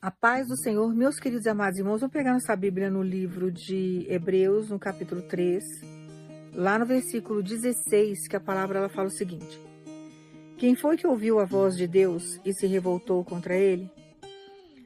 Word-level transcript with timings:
A 0.00 0.12
paz 0.12 0.46
do 0.46 0.56
Senhor, 0.56 0.94
meus 0.94 1.18
queridos 1.18 1.44
e 1.44 1.48
amados 1.48 1.76
irmãos, 1.76 2.00
vou 2.00 2.08
pegar 2.08 2.32
nossa 2.32 2.54
Bíblia 2.54 2.88
no 2.88 3.02
livro 3.02 3.50
de 3.50 4.06
Hebreus, 4.08 4.70
no 4.70 4.78
capítulo 4.78 5.22
3, 5.22 5.64
lá 6.54 6.78
no 6.78 6.86
versículo 6.86 7.42
16, 7.42 8.28
que 8.28 8.36
a 8.36 8.40
palavra 8.40 8.78
ela 8.78 8.88
fala 8.88 9.08
o 9.08 9.10
seguinte: 9.10 9.60
Quem 10.56 10.76
foi 10.76 10.96
que 10.96 11.04
ouviu 11.04 11.40
a 11.40 11.44
voz 11.44 11.76
de 11.76 11.88
Deus 11.88 12.38
e 12.44 12.54
se 12.54 12.64
revoltou 12.64 13.24
contra 13.24 13.56
ele? 13.56 13.90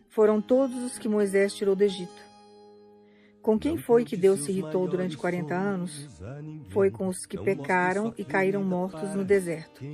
Foram 0.09 0.41
todos 0.41 0.83
os 0.83 0.97
que 0.97 1.11
Moisés 1.11 1.55
tirou 1.55 1.77
do 1.77 1.85
Egito. 1.85 2.23
Com 3.43 3.59
quem 3.59 3.77
foi 3.77 4.07
que 4.07 4.17
Deus 4.17 4.45
se 4.45 4.51
irritou 4.51 4.89
durante 4.89 5.19
40 5.19 5.55
anos? 5.55 6.09
Foi 6.71 6.91
com 6.91 7.09
os 7.09 7.27
que 7.27 7.37
pecaram 7.37 8.15
e 8.17 8.25
caíram 8.25 8.65
mortos 8.65 9.15
no 9.15 9.27
deserto. 9.27 9.85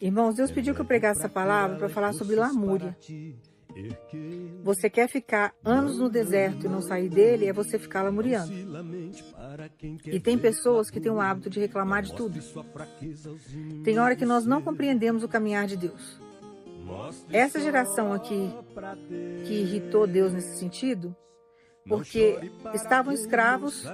Irmãos, 0.00 0.36
Deus 0.36 0.52
pediu 0.52 0.76
que 0.76 0.80
eu 0.80 0.84
pregasse 0.84 1.18
essa 1.18 1.28
palavra 1.28 1.76
para 1.76 1.88
falar 1.88 2.12
sobre 2.12 2.36
lamúria. 2.36 2.96
Você 4.62 4.88
quer 4.88 5.08
ficar 5.08 5.54
anos 5.64 5.98
no 5.98 6.08
deserto 6.08 6.66
e 6.66 6.68
não 6.68 6.80
sair 6.80 7.08
dele, 7.08 7.46
é 7.46 7.52
você 7.52 7.78
ficar 7.78 8.02
lamuriando. 8.02 8.52
E 10.06 10.20
tem 10.20 10.38
pessoas 10.38 10.90
que 10.90 11.00
têm 11.00 11.10
o 11.12 11.20
hábito 11.20 11.50
de 11.50 11.60
reclamar 11.60 12.02
de 12.02 12.14
tudo. 12.14 12.38
Tem 13.84 13.98
hora 13.98 14.16
que 14.16 14.24
nós 14.24 14.44
não 14.44 14.62
compreendemos 14.62 15.22
o 15.22 15.28
caminhar 15.28 15.66
de 15.66 15.76
Deus. 15.76 16.20
Essa 17.30 17.60
geração 17.60 18.12
aqui 18.12 18.52
que 19.46 19.54
irritou 19.54 20.06
Deus 20.06 20.32
nesse 20.32 20.58
sentido, 20.58 21.16
porque 21.86 22.38
estavam 22.74 23.12
escravos 23.12 23.84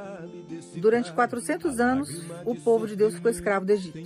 durante 0.76 1.12
400 1.12 1.80
anos, 1.80 2.08
o 2.44 2.54
povo 2.54 2.86
de 2.86 2.96
Deus 2.96 3.14
ficou 3.14 3.30
escravo 3.30 3.66
do 3.66 3.72
Egito. 3.72 3.98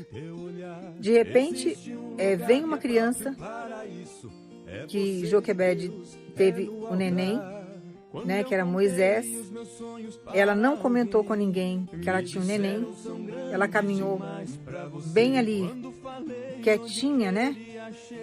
De 0.98 1.12
repente, 1.12 1.76
é, 2.16 2.36
vem 2.36 2.64
uma 2.64 2.78
criança 2.78 3.34
que 4.88 5.26
Joquebed 5.26 5.92
teve 6.34 6.68
o 6.68 6.94
neném, 6.94 7.40
né, 8.24 8.44
que 8.44 8.54
era 8.54 8.64
Moisés. 8.64 9.26
Ela 10.34 10.54
não 10.54 10.76
comentou 10.76 11.24
com 11.24 11.34
ninguém 11.34 11.88
que 12.02 12.08
ela 12.08 12.22
tinha 12.22 12.42
um 12.42 12.46
neném. 12.46 12.86
Ela 13.50 13.66
caminhou 13.68 14.20
bem 15.06 15.38
ali, 15.38 15.68
quietinha, 16.62 17.32
né? 17.32 17.56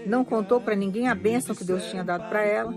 Não 0.05 0.23
contou 0.23 0.59
para 0.61 0.75
ninguém 0.75 1.07
a 1.07 1.15
bênção 1.15 1.55
que 1.55 1.63
Deus 1.63 1.85
tinha 1.89 2.03
dado 2.03 2.29
para 2.29 2.43
ela. 2.43 2.73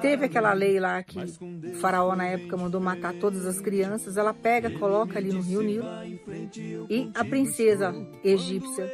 Teve 0.00 0.26
aquela 0.26 0.52
lei 0.52 0.78
lá 0.78 1.02
que 1.02 1.18
o 1.18 1.74
faraó 1.74 2.14
na 2.14 2.26
época 2.26 2.56
mandou 2.56 2.80
matar 2.80 3.14
todas 3.14 3.46
as 3.46 3.60
crianças. 3.60 4.16
Ela 4.16 4.32
pega, 4.32 4.70
coloca 4.70 5.18
ali 5.18 5.32
no 5.32 5.40
rio 5.40 5.62
Nilo. 5.62 5.86
E 6.88 7.10
a 7.14 7.24
princesa 7.24 7.94
egípcia 8.24 8.90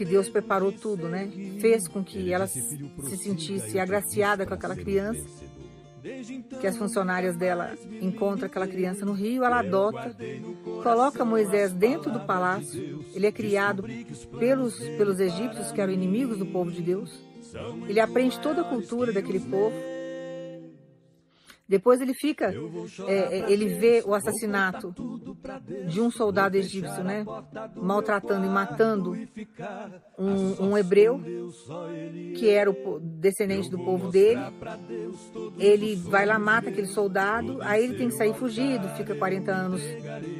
que 0.00 0.04
Deus 0.06 0.30
preparou 0.30 0.72
tudo, 0.72 1.10
né? 1.10 1.30
Fez 1.60 1.86
com 1.86 2.02
que 2.02 2.32
ela 2.32 2.46
se 2.46 3.18
sentisse 3.18 3.78
agraciada 3.78 4.46
com 4.46 4.54
aquela 4.54 4.74
criança. 4.74 5.22
Que 6.58 6.66
as 6.66 6.78
funcionárias 6.78 7.36
dela 7.36 7.76
encontram 8.00 8.46
aquela 8.46 8.66
criança 8.66 9.04
no 9.04 9.12
rio, 9.12 9.44
ela 9.44 9.58
adota, 9.58 10.16
coloca 10.82 11.22
Moisés 11.22 11.74
dentro 11.74 12.10
do 12.10 12.20
palácio. 12.20 13.04
Ele 13.12 13.26
é 13.26 13.30
criado 13.30 13.84
pelos, 14.38 14.78
pelos 14.78 15.20
egípcios, 15.20 15.70
que 15.70 15.82
eram 15.82 15.92
inimigos 15.92 16.38
do 16.38 16.46
povo 16.46 16.70
de 16.70 16.80
Deus. 16.80 17.22
Ele 17.86 18.00
aprende 18.00 18.40
toda 18.40 18.62
a 18.62 18.64
cultura 18.64 19.12
daquele 19.12 19.40
povo 19.40 19.76
depois 21.70 22.00
ele 22.00 22.12
fica, 22.12 22.52
é, 23.06 23.14
é, 23.14 23.52
ele 23.52 23.68
vê 23.76 24.02
o 24.04 24.12
assassinato 24.12 24.92
de 25.86 26.00
um 26.00 26.10
soldado 26.10 26.56
egípcio, 26.56 27.04
né? 27.04 27.24
Maltratando 27.76 28.44
e 28.44 28.48
matando 28.48 29.16
um, 30.18 30.70
um 30.70 30.76
hebreu 30.76 31.20
que 32.34 32.50
era 32.50 32.68
o 32.68 32.98
descendente 32.98 33.70
do 33.70 33.78
povo 33.78 34.10
dele. 34.10 34.40
Ele 35.60 35.94
vai 35.94 36.26
lá, 36.26 36.40
mata 36.40 36.70
aquele 36.70 36.88
soldado, 36.88 37.58
aí 37.62 37.84
ele 37.84 37.94
tem 37.94 38.08
que 38.08 38.16
sair 38.16 38.34
fugido, 38.34 38.88
fica 38.96 39.14
40 39.14 39.52
anos 39.52 39.80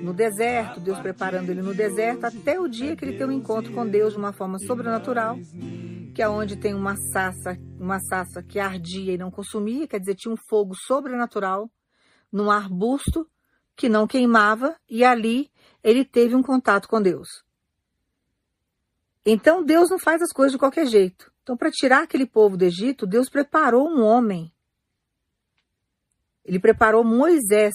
no 0.03 0.13
deserto, 0.13 0.81
Deus 0.81 0.99
preparando 0.99 1.49
ele 1.49 1.63
no 1.63 1.73
deserto, 1.73 2.25
até 2.25 2.59
o 2.59 2.67
dia 2.67 2.97
que 2.97 3.05
ele 3.05 3.17
tem 3.17 3.29
um 3.29 3.31
encontro 3.31 3.73
com 3.73 3.87
Deus 3.87 4.15
de 4.15 4.19
uma 4.19 4.33
forma 4.33 4.59
sobrenatural 4.59 5.39
que 6.15 6.23
aonde 6.23 6.57
tem 6.57 6.75
uma 6.75 6.97
sassa, 6.97 7.57
uma 7.79 8.01
sassa 8.01 8.43
que 8.43 8.59
ardia 8.59 9.15
e 9.15 9.19
não 9.19 9.31
consumia, 9.31 9.87
quer 9.87 9.99
dizer, 9.99 10.15
tinha 10.15 10.33
um 10.33 10.39
fogo 10.49 10.75
sobrenatural 10.75 11.71
num 12.33 12.51
arbusto 12.51 13.29
que 13.77 13.89
não 13.89 14.07
queimava 14.07 14.77
e 14.89 15.05
ali 15.05 15.51
ele 15.83 16.05
teve 16.05 16.35
um 16.35 16.43
contato 16.43 16.89
com 16.89 17.01
Deus. 17.01 17.29
Então 19.25 19.65
Deus 19.65 19.91
não 19.91 19.99
faz 19.99 20.23
as 20.23 20.33
coisas 20.33 20.53
de 20.53 20.59
qualquer 20.59 20.87
jeito. 20.87 21.31
Então, 21.43 21.57
para 21.57 21.71
tirar 21.71 22.03
aquele 22.03 22.27
povo 22.27 22.57
do 22.57 22.65
Egito, 22.65 23.07
Deus 23.07 23.29
preparou 23.29 23.89
um 23.89 24.03
homem. 24.03 24.53
Ele 26.45 26.61
preparou 26.61 27.03
Moisés 27.03 27.75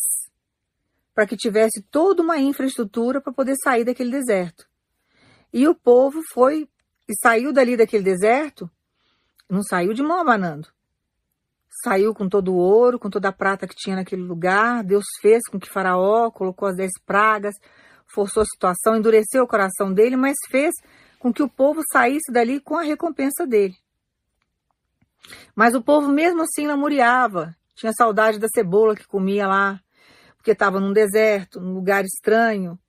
para 1.14 1.26
que 1.26 1.36
tivesse 1.36 1.82
toda 1.82 2.22
uma 2.22 2.38
infraestrutura 2.38 3.20
para 3.20 3.34
poder 3.34 3.56
sair 3.62 3.84
daquele 3.84 4.12
deserto. 4.12 4.68
E 5.52 5.68
o 5.68 5.76
povo 5.76 6.22
foi 6.32 6.70
e 7.08 7.14
saiu 7.16 7.54
dali 7.54 7.78
daquele 7.78 8.04
deserto, 8.04 8.70
não 9.50 9.62
saiu 9.62 9.94
de 9.94 10.02
mão 10.02 10.20
abanando. 10.20 10.68
Saiu 11.84 12.14
com 12.14 12.28
todo 12.28 12.54
o 12.54 12.58
ouro, 12.58 12.98
com 12.98 13.10
toda 13.10 13.30
a 13.30 13.34
prata 13.34 13.68
que 13.68 13.76
tinha 13.76 13.98
naquele 13.98 14.24
lugar. 14.24 14.84
Deus 14.84 15.06
fez 15.22 15.44
com 15.48 15.60
que 15.60 15.70
Faraó 15.70 16.32
colocou 16.32 16.68
as 16.68 16.76
dez 16.76 16.92
pragas, 17.06 17.54
forçou 18.08 18.42
a 18.42 18.46
situação, 18.46 18.96
endureceu 18.96 19.44
o 19.44 19.48
coração 19.48 19.94
dele, 19.94 20.16
mas 20.16 20.36
fez 20.50 20.74
com 21.20 21.34
que 21.34 21.44
o 21.44 21.50
povo 21.50 21.82
saísse 21.92 22.32
dali 22.32 22.60
com 22.60 22.76
a 22.76 22.82
recompensa 22.82 23.46
dele. 23.46 23.76
Mas 25.56 25.76
o 25.76 25.82
povo 25.82 26.08
mesmo 26.10 26.44
assim 26.44 26.68
lamuriava, 26.68 27.56
tinha 27.76 27.92
saudade 27.94 28.40
da 28.40 28.48
cebola 28.48 28.96
que 28.96 29.08
comia 29.08 29.48
lá, 29.48 29.82
porque 30.38 30.52
estava 30.52 30.80
num 30.80 30.94
deserto, 30.94 31.60
num 31.60 31.74
lugar 31.74 32.06
estranho, 32.06 32.80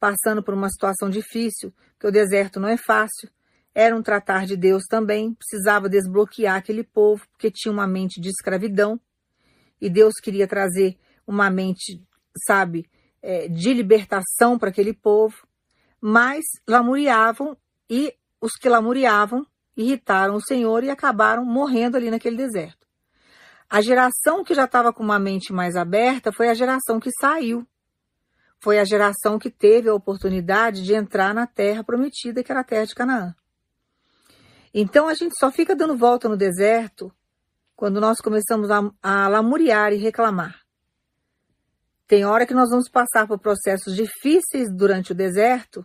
passando 0.00 0.42
por 0.42 0.54
uma 0.54 0.68
situação 0.68 1.08
difícil, 1.10 1.72
porque 1.92 2.06
o 2.06 2.12
deserto 2.12 2.58
não 2.58 2.68
é 2.68 2.76
fácil. 2.76 3.30
Era 3.78 3.94
um 3.94 4.00
tratar 4.00 4.46
de 4.46 4.56
Deus 4.56 4.84
também, 4.88 5.34
precisava 5.34 5.86
desbloquear 5.86 6.56
aquele 6.56 6.82
povo, 6.82 7.28
porque 7.28 7.50
tinha 7.50 7.70
uma 7.70 7.86
mente 7.86 8.18
de 8.18 8.30
escravidão, 8.30 8.98
e 9.78 9.90
Deus 9.90 10.14
queria 10.14 10.48
trazer 10.48 10.96
uma 11.26 11.50
mente, 11.50 12.02
sabe, 12.46 12.88
é, 13.20 13.48
de 13.48 13.74
libertação 13.74 14.58
para 14.58 14.70
aquele 14.70 14.94
povo, 14.94 15.46
mas 16.00 16.42
lamuriavam 16.66 17.54
e 17.90 18.14
os 18.40 18.52
que 18.52 18.66
lamuriavam 18.66 19.46
irritaram 19.76 20.36
o 20.36 20.40
Senhor 20.40 20.82
e 20.82 20.88
acabaram 20.88 21.44
morrendo 21.44 21.98
ali 21.98 22.10
naquele 22.10 22.38
deserto. 22.38 22.86
A 23.68 23.82
geração 23.82 24.42
que 24.42 24.54
já 24.54 24.64
estava 24.64 24.90
com 24.90 25.02
uma 25.02 25.18
mente 25.18 25.52
mais 25.52 25.76
aberta 25.76 26.32
foi 26.32 26.48
a 26.48 26.54
geração 26.54 26.98
que 26.98 27.10
saiu. 27.20 27.66
Foi 28.58 28.78
a 28.78 28.84
geração 28.86 29.38
que 29.38 29.50
teve 29.50 29.90
a 29.90 29.94
oportunidade 29.94 30.82
de 30.82 30.94
entrar 30.94 31.34
na 31.34 31.46
terra 31.46 31.84
prometida, 31.84 32.42
que 32.42 32.50
era 32.50 32.62
a 32.62 32.64
terra 32.64 32.86
de 32.86 32.94
Canaã. 32.94 33.34
Então 34.78 35.08
a 35.08 35.14
gente 35.14 35.32
só 35.40 35.50
fica 35.50 35.74
dando 35.74 35.96
volta 35.96 36.28
no 36.28 36.36
deserto 36.36 37.10
quando 37.74 37.98
nós 37.98 38.20
começamos 38.20 38.70
a, 38.70 38.92
a 39.02 39.26
lamuriar 39.26 39.90
e 39.94 39.96
reclamar. 39.96 40.60
Tem 42.06 42.26
hora 42.26 42.46
que 42.46 42.52
nós 42.52 42.68
vamos 42.68 42.86
passar 42.86 43.26
por 43.26 43.38
processos 43.38 43.96
difíceis 43.96 44.68
durante 44.70 45.12
o 45.12 45.14
deserto, 45.14 45.84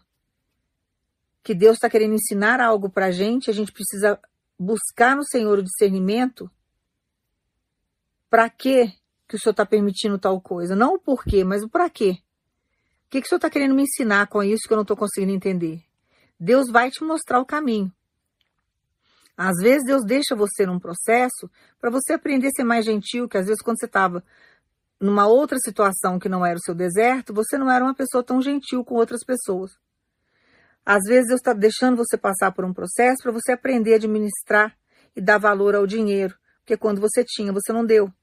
que 1.42 1.56
Deus 1.56 1.76
está 1.76 1.90
querendo 1.90 2.16
ensinar 2.16 2.60
algo 2.60 2.90
para 2.90 3.06
a 3.06 3.12
gente, 3.12 3.50
a 3.50 3.54
gente 3.54 3.72
precisa 3.72 4.20
buscar 4.60 5.16
no 5.16 5.24
Senhor 5.26 5.60
o 5.60 5.64
discernimento. 5.64 6.52
Para 8.30 8.50
que 8.50 8.94
o 9.32 9.40
Senhor 9.40 9.52
está 9.52 9.66
permitindo 9.66 10.20
tal 10.20 10.42
coisa? 10.42 10.76
Não 10.76 10.96
o 10.96 11.00
porquê, 11.00 11.46
mas 11.46 11.64
o 11.64 11.70
para 11.70 11.90
quê. 11.90 12.18
O 13.06 13.10
que, 13.10 13.22
que 13.22 13.26
o 13.26 13.30
Senhor 13.30 13.38
está 13.38 13.50
querendo 13.50 13.74
me 13.74 13.84
ensinar 13.84 14.28
com 14.28 14.44
isso 14.44 14.68
que 14.68 14.74
eu 14.74 14.78
não 14.78 14.82
estou 14.84 14.98
conseguindo 14.98 15.32
entender? 15.32 15.82
Deus 16.38 16.70
vai 16.70 16.92
te 16.92 17.02
mostrar 17.06 17.40
o 17.40 17.46
caminho. 17.46 17.90
Às 19.44 19.58
vezes 19.58 19.84
Deus 19.84 20.06
deixa 20.06 20.36
você 20.36 20.68
num 20.68 20.78
processo 20.78 21.50
para 21.80 21.90
você 21.90 22.14
aprender 22.14 22.50
a 22.50 22.52
ser 22.52 22.64
mais 22.64 22.86
gentil, 22.86 23.28
que 23.28 23.40
às 23.40 23.48
vezes 23.48 23.60
quando 23.60 23.80
você 23.80 23.88
estava 23.88 24.24
numa 25.00 25.26
outra 25.26 25.58
situação 25.58 26.20
que 26.20 26.30
não 26.30 26.46
era 26.46 26.60
o 26.60 26.62
seu 26.62 26.76
deserto, 26.76 27.34
você 27.34 27.58
não 27.58 27.72
era 27.72 27.84
uma 27.84 27.96
pessoa 27.96 28.24
tão 28.24 28.40
gentil 28.40 28.86
com 28.86 28.94
outras 28.94 29.24
pessoas. 29.26 29.72
Às 30.86 31.06
vezes 31.08 31.30
Deus 31.30 31.40
está 31.40 31.54
deixando 31.54 31.98
você 31.98 32.20
passar 32.20 32.52
por 32.52 32.64
um 32.64 32.72
processo 32.72 33.24
para 33.24 33.32
você 33.32 33.54
aprender 33.54 33.94
a 33.94 33.96
administrar 33.96 34.78
e 35.16 35.20
dar 35.20 35.40
valor 35.40 35.74
ao 35.74 35.88
dinheiro, 35.88 36.36
porque 36.60 36.78
quando 36.78 37.02
você 37.02 37.24
tinha, 37.26 37.52
você 37.52 37.74
não 37.74 37.84
deu. 37.84 38.14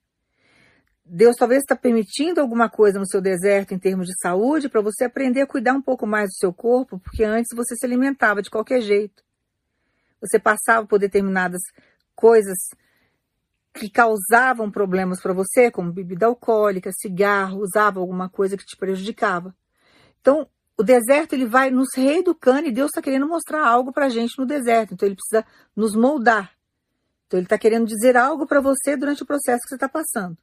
Deus 1.05 1.35
talvez 1.35 1.62
está 1.62 1.75
permitindo 1.75 2.41
alguma 2.41 2.70
coisa 2.70 2.97
no 2.97 3.09
seu 3.09 3.20
deserto 3.20 3.75
em 3.75 3.79
termos 3.79 4.06
de 4.06 4.15
saúde 4.23 4.69
para 4.69 4.81
você 4.81 5.06
aprender 5.06 5.41
a 5.41 5.49
cuidar 5.49 5.73
um 5.73 5.82
pouco 5.82 6.06
mais 6.06 6.29
do 6.29 6.38
seu 6.38 6.53
corpo, 6.53 7.00
porque 7.00 7.25
antes 7.25 7.49
você 7.56 7.75
se 7.75 7.85
alimentava 7.85 8.41
de 8.41 8.50
qualquer 8.50 8.81
jeito. 8.81 9.26
Você 10.20 10.38
passava 10.38 10.87
por 10.87 10.99
determinadas 10.99 11.61
coisas 12.15 12.59
que 13.75 13.91
causavam 13.91 14.70
problemas 14.70 15.20
para 15.20 15.32
você, 15.32 15.70
como 15.70 15.93
bebida 15.93 16.26
alcoólica, 16.26 16.91
cigarro, 16.93 17.61
usava 17.61 18.00
alguma 18.00 18.29
coisa 18.29 18.56
que 18.56 18.65
te 18.65 18.76
prejudicava. 18.76 19.55
Então, 20.20 20.49
o 20.76 20.82
deserto 20.82 21.35
ele 21.35 21.47
vai 21.47 21.70
nos 21.70 21.88
reeducando 21.94 22.69
e 22.69 22.73
Deus 22.73 22.88
está 22.88 23.00
querendo 23.00 23.29
mostrar 23.29 23.67
algo 23.67 23.93
para 23.93 24.06
a 24.06 24.09
gente 24.09 24.38
no 24.38 24.47
deserto. 24.47 24.94
Então, 24.94 25.06
ele 25.06 25.17
precisa 25.17 25.47
nos 25.76 25.94
moldar. 25.94 26.59
Então 27.29 27.38
ele 27.38 27.44
está 27.44 27.59
querendo 27.59 27.87
dizer 27.87 28.17
algo 28.17 28.47
para 28.47 28.61
você 28.61 28.97
durante 28.97 29.23
o 29.23 29.26
processo 29.26 29.62
que 29.62 29.69
você 29.69 29.75
está 29.75 29.88
passando. 29.88 30.37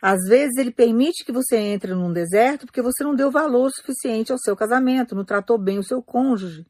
Às 0.00 0.26
vezes 0.26 0.56
ele 0.56 0.72
permite 0.72 1.24
que 1.24 1.32
você 1.32 1.56
entre 1.56 1.94
num 1.94 2.12
deserto 2.12 2.64
porque 2.64 2.80
você 2.80 3.04
não 3.04 3.14
deu 3.14 3.30
valor 3.30 3.70
suficiente 3.70 4.32
ao 4.32 4.38
seu 4.38 4.56
casamento, 4.56 5.14
não 5.14 5.24
tratou 5.24 5.58
bem 5.58 5.78
o 5.78 5.84
seu 5.84 6.02
cônjuge. 6.02 6.66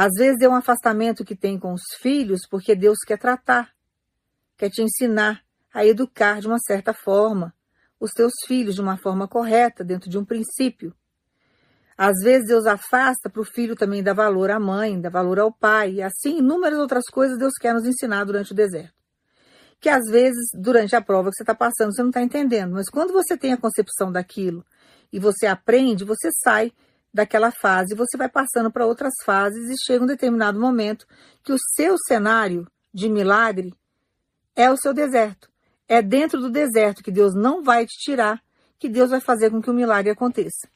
Às 0.00 0.12
vezes 0.16 0.40
é 0.42 0.48
um 0.48 0.54
afastamento 0.54 1.24
que 1.24 1.34
tem 1.34 1.58
com 1.58 1.72
os 1.72 1.82
filhos 2.00 2.42
porque 2.48 2.76
Deus 2.76 2.98
quer 3.04 3.18
tratar, 3.18 3.74
quer 4.56 4.70
te 4.70 4.80
ensinar 4.80 5.42
a 5.74 5.84
educar 5.84 6.40
de 6.40 6.46
uma 6.46 6.60
certa 6.60 6.94
forma 6.94 7.52
os 7.98 8.12
teus 8.12 8.30
filhos 8.46 8.76
de 8.76 8.80
uma 8.80 8.96
forma 8.96 9.26
correta, 9.26 9.82
dentro 9.82 10.08
de 10.08 10.16
um 10.16 10.24
princípio. 10.24 10.94
Às 11.96 12.22
vezes 12.22 12.46
Deus 12.46 12.64
afasta 12.64 13.28
para 13.28 13.42
o 13.42 13.44
filho 13.44 13.74
também 13.74 14.00
dar 14.00 14.12
valor 14.12 14.52
à 14.52 14.60
mãe, 14.60 15.00
dar 15.00 15.10
valor 15.10 15.40
ao 15.40 15.52
pai, 15.52 15.94
e 15.94 16.02
assim 16.02 16.38
inúmeras 16.38 16.78
outras 16.78 17.06
coisas 17.06 17.36
Deus 17.36 17.54
quer 17.54 17.74
nos 17.74 17.84
ensinar 17.84 18.22
durante 18.22 18.52
o 18.52 18.54
deserto. 18.54 18.94
Que 19.80 19.88
às 19.88 20.08
vezes, 20.08 20.46
durante 20.54 20.94
a 20.94 21.02
prova 21.02 21.30
que 21.30 21.34
você 21.34 21.42
está 21.42 21.56
passando, 21.56 21.92
você 21.92 22.02
não 22.02 22.10
está 22.10 22.22
entendendo, 22.22 22.70
mas 22.74 22.88
quando 22.88 23.12
você 23.12 23.36
tem 23.36 23.52
a 23.52 23.60
concepção 23.60 24.12
daquilo 24.12 24.64
e 25.12 25.18
você 25.18 25.48
aprende, 25.48 26.04
você 26.04 26.30
sai 26.44 26.72
daquela 27.12 27.50
fase, 27.50 27.94
você 27.94 28.16
vai 28.16 28.28
passando 28.28 28.70
para 28.70 28.86
outras 28.86 29.12
fases 29.24 29.68
e 29.70 29.84
chega 29.84 30.04
um 30.04 30.06
determinado 30.06 30.60
momento 30.60 31.06
que 31.42 31.52
o 31.52 31.58
seu 31.76 31.96
cenário 32.06 32.66
de 32.92 33.08
milagre 33.08 33.74
é 34.54 34.70
o 34.70 34.76
seu 34.76 34.92
deserto. 34.92 35.48
É 35.88 36.02
dentro 36.02 36.40
do 36.40 36.50
deserto 36.50 37.02
que 37.02 37.10
Deus 37.10 37.34
não 37.34 37.62
vai 37.62 37.86
te 37.86 37.96
tirar, 37.98 38.42
que 38.78 38.88
Deus 38.88 39.10
vai 39.10 39.20
fazer 39.20 39.50
com 39.50 39.62
que 39.62 39.70
o 39.70 39.74
milagre 39.74 40.10
aconteça. 40.10 40.68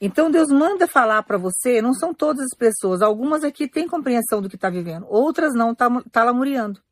Então 0.00 0.30
Deus 0.30 0.48
manda 0.48 0.86
falar 0.86 1.22
para 1.22 1.38
você, 1.38 1.80
não 1.80 1.94
são 1.94 2.12
todas 2.12 2.44
as 2.44 2.58
pessoas, 2.58 3.00
algumas 3.00 3.42
aqui 3.42 3.68
têm 3.68 3.88
compreensão 3.88 4.42
do 4.42 4.48
que 4.48 4.56
está 4.56 4.68
vivendo, 4.68 5.06
outras 5.08 5.54
não, 5.54 5.72
está 5.72 5.88
tá 6.10 6.24
lamuriando. 6.24 6.82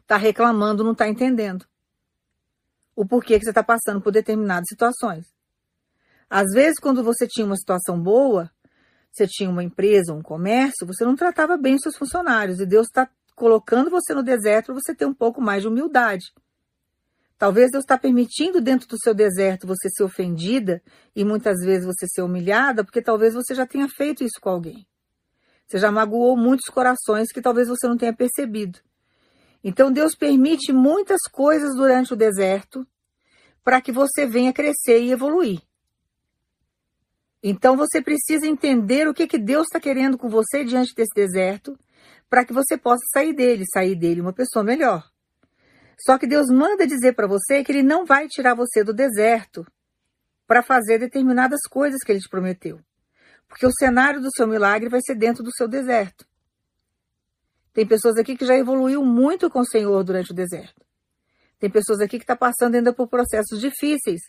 Está 0.00 0.16
reclamando, 0.16 0.84
não 0.84 0.92
está 0.92 1.08
entendendo 1.08 1.66
o 2.96 3.06
porquê 3.06 3.38
que 3.38 3.44
você 3.44 3.50
está 3.50 3.62
passando 3.62 4.00
por 4.00 4.12
determinadas 4.12 4.68
situações. 4.68 5.33
Às 6.34 6.50
vezes, 6.52 6.80
quando 6.80 7.04
você 7.04 7.28
tinha 7.28 7.46
uma 7.46 7.54
situação 7.54 7.96
boa, 7.96 8.50
você 9.12 9.24
tinha 9.24 9.48
uma 9.48 9.62
empresa, 9.62 10.12
um 10.12 10.20
comércio, 10.20 10.84
você 10.84 11.04
não 11.04 11.14
tratava 11.14 11.56
bem 11.56 11.76
os 11.76 11.82
seus 11.82 11.96
funcionários. 11.96 12.58
E 12.58 12.66
Deus 12.66 12.88
está 12.88 13.08
colocando 13.36 13.88
você 13.88 14.12
no 14.12 14.20
deserto 14.20 14.66
para 14.66 14.74
você 14.74 14.92
ter 14.92 15.06
um 15.06 15.14
pouco 15.14 15.40
mais 15.40 15.62
de 15.62 15.68
humildade. 15.68 16.24
Talvez 17.38 17.70
Deus 17.70 17.84
está 17.84 17.96
permitindo 17.96 18.60
dentro 18.60 18.88
do 18.88 18.98
seu 18.98 19.14
deserto 19.14 19.64
você 19.64 19.88
ser 19.88 20.02
ofendida 20.02 20.82
e 21.14 21.24
muitas 21.24 21.60
vezes 21.60 21.86
você 21.86 22.04
ser 22.08 22.22
humilhada, 22.22 22.82
porque 22.82 23.00
talvez 23.00 23.32
você 23.32 23.54
já 23.54 23.64
tenha 23.64 23.88
feito 23.88 24.24
isso 24.24 24.40
com 24.40 24.48
alguém. 24.48 24.84
Você 25.68 25.78
já 25.78 25.92
magoou 25.92 26.36
muitos 26.36 26.66
corações 26.66 27.30
que 27.30 27.40
talvez 27.40 27.68
você 27.68 27.86
não 27.86 27.96
tenha 27.96 28.12
percebido. 28.12 28.80
Então 29.62 29.92
Deus 29.92 30.16
permite 30.16 30.72
muitas 30.72 31.20
coisas 31.30 31.76
durante 31.76 32.12
o 32.12 32.16
deserto 32.16 32.84
para 33.62 33.80
que 33.80 33.92
você 33.92 34.26
venha 34.26 34.52
crescer 34.52 35.00
e 35.00 35.12
evoluir. 35.12 35.62
Então 37.46 37.76
você 37.76 38.00
precisa 38.00 38.46
entender 38.46 39.06
o 39.06 39.12
que, 39.12 39.26
que 39.26 39.38
Deus 39.38 39.66
está 39.66 39.78
querendo 39.78 40.16
com 40.16 40.30
você 40.30 40.64
diante 40.64 40.94
desse 40.94 41.14
deserto, 41.14 41.78
para 42.30 42.42
que 42.42 42.54
você 42.54 42.78
possa 42.78 43.02
sair 43.12 43.34
dele, 43.34 43.64
sair 43.70 43.94
dele 43.94 44.22
uma 44.22 44.32
pessoa 44.32 44.64
melhor. 44.64 45.06
Só 46.00 46.16
que 46.16 46.26
Deus 46.26 46.46
manda 46.48 46.86
dizer 46.86 47.12
para 47.12 47.26
você 47.26 47.62
que 47.62 47.70
Ele 47.70 47.82
não 47.82 48.06
vai 48.06 48.28
tirar 48.28 48.54
você 48.54 48.82
do 48.82 48.94
deserto 48.94 49.62
para 50.46 50.62
fazer 50.62 50.98
determinadas 50.98 51.60
coisas 51.68 52.00
que 52.02 52.12
Ele 52.12 52.20
te 52.20 52.30
prometeu. 52.30 52.80
Porque 53.46 53.66
o 53.66 53.72
cenário 53.72 54.22
do 54.22 54.30
seu 54.34 54.46
milagre 54.48 54.88
vai 54.88 55.00
ser 55.04 55.14
dentro 55.14 55.44
do 55.44 55.52
seu 55.52 55.68
deserto. 55.68 56.26
Tem 57.74 57.86
pessoas 57.86 58.16
aqui 58.16 58.38
que 58.38 58.46
já 58.46 58.56
evoluiu 58.56 59.04
muito 59.04 59.50
com 59.50 59.60
o 59.60 59.66
Senhor 59.66 60.02
durante 60.02 60.32
o 60.32 60.34
deserto. 60.34 60.82
Tem 61.58 61.68
pessoas 61.68 62.00
aqui 62.00 62.16
que 62.16 62.24
estão 62.24 62.36
tá 62.36 62.40
passando 62.50 62.74
ainda 62.74 62.92
por 62.94 63.06
processos 63.06 63.60
difíceis 63.60 64.22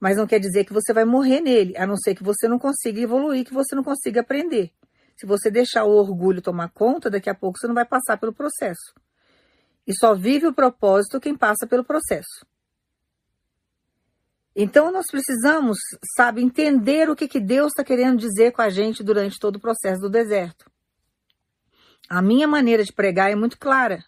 mas 0.00 0.16
não 0.16 0.26
quer 0.26 0.38
dizer 0.38 0.64
que 0.64 0.72
você 0.72 0.92
vai 0.92 1.04
morrer 1.04 1.40
nele, 1.40 1.76
a 1.76 1.86
não 1.86 1.96
ser 1.96 2.14
que 2.14 2.22
você 2.22 2.46
não 2.46 2.58
consiga 2.58 3.00
evoluir, 3.00 3.44
que 3.44 3.54
você 3.54 3.74
não 3.74 3.82
consiga 3.82 4.20
aprender. 4.20 4.72
Se 5.16 5.26
você 5.26 5.50
deixar 5.50 5.84
o 5.84 5.96
orgulho 5.96 6.42
tomar 6.42 6.68
conta, 6.70 7.08
daqui 7.08 7.30
a 7.30 7.34
pouco 7.34 7.58
você 7.58 7.66
não 7.66 7.74
vai 7.74 7.86
passar 7.86 8.18
pelo 8.18 8.34
processo. 8.34 8.94
E 9.86 9.94
só 9.94 10.14
vive 10.14 10.46
o 10.46 10.54
propósito 10.54 11.20
quem 11.20 11.34
passa 11.36 11.66
pelo 11.66 11.84
processo. 11.84 12.44
Então 14.54 14.90
nós 14.90 15.04
precisamos, 15.10 15.78
sabe, 16.16 16.42
entender 16.42 17.10
o 17.10 17.16
que, 17.16 17.28
que 17.28 17.40
Deus 17.40 17.68
está 17.68 17.84
querendo 17.84 18.18
dizer 18.18 18.52
com 18.52 18.62
a 18.62 18.70
gente 18.70 19.02
durante 19.02 19.38
todo 19.38 19.56
o 19.56 19.60
processo 19.60 20.00
do 20.00 20.10
deserto. 20.10 20.70
A 22.08 22.22
minha 22.22 22.46
maneira 22.46 22.82
de 22.84 22.92
pregar 22.92 23.30
é 23.30 23.34
muito 23.34 23.58
clara. 23.58 24.02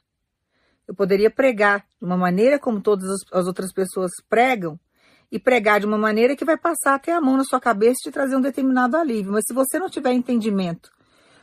Eu 0.87 0.95
poderia 0.95 1.31
pregar 1.31 1.87
de 1.99 2.05
uma 2.07 2.17
maneira 2.17 2.59
como 2.59 2.81
todas 2.81 3.09
as 3.31 3.47
outras 3.47 3.73
pessoas 3.73 4.11
pregam, 4.29 4.81
e 5.31 5.39
pregar 5.39 5.81
de 5.81 5.87
uma 5.87 5.99
maneira 5.99 6.35
que 6.35 6.45
vai 6.45 6.57
passar 6.57 6.95
até 6.95 7.13
a 7.13 7.21
mão 7.21 7.37
na 7.37 7.45
sua 7.45 7.61
cabeça 7.61 7.97
e 8.01 8.05
te 8.05 8.11
trazer 8.11 8.37
um 8.37 8.41
determinado 8.41 8.97
alívio. 8.97 9.33
Mas 9.33 9.45
se 9.47 9.53
você 9.53 9.79
não 9.79 9.89
tiver 9.89 10.13
entendimento 10.13 10.91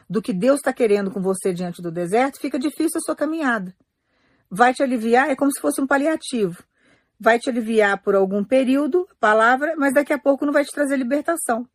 do 0.09 0.21
que 0.21 0.33
Deus 0.33 0.57
está 0.57 0.73
querendo 0.73 1.11
com 1.11 1.21
você 1.21 1.53
diante 1.53 1.81
do 1.81 1.91
deserto, 1.91 2.39
fica 2.39 2.57
difícil 2.57 2.97
a 2.97 3.01
sua 3.01 3.15
caminhada. 3.15 3.75
Vai 4.49 4.73
te 4.73 4.83
aliviar, 4.83 5.29
é 5.29 5.35
como 5.35 5.51
se 5.51 5.61
fosse 5.61 5.81
um 5.81 5.87
paliativo. 5.87 6.63
Vai 7.19 7.39
te 7.39 7.49
aliviar 7.49 8.01
por 8.01 8.15
algum 8.15 8.43
período, 8.43 9.07
palavra, 9.19 9.75
mas 9.77 9.93
daqui 9.93 10.13
a 10.13 10.19
pouco 10.19 10.45
não 10.45 10.53
vai 10.53 10.65
te 10.65 10.71
trazer 10.71 10.97
libertação. 10.97 11.67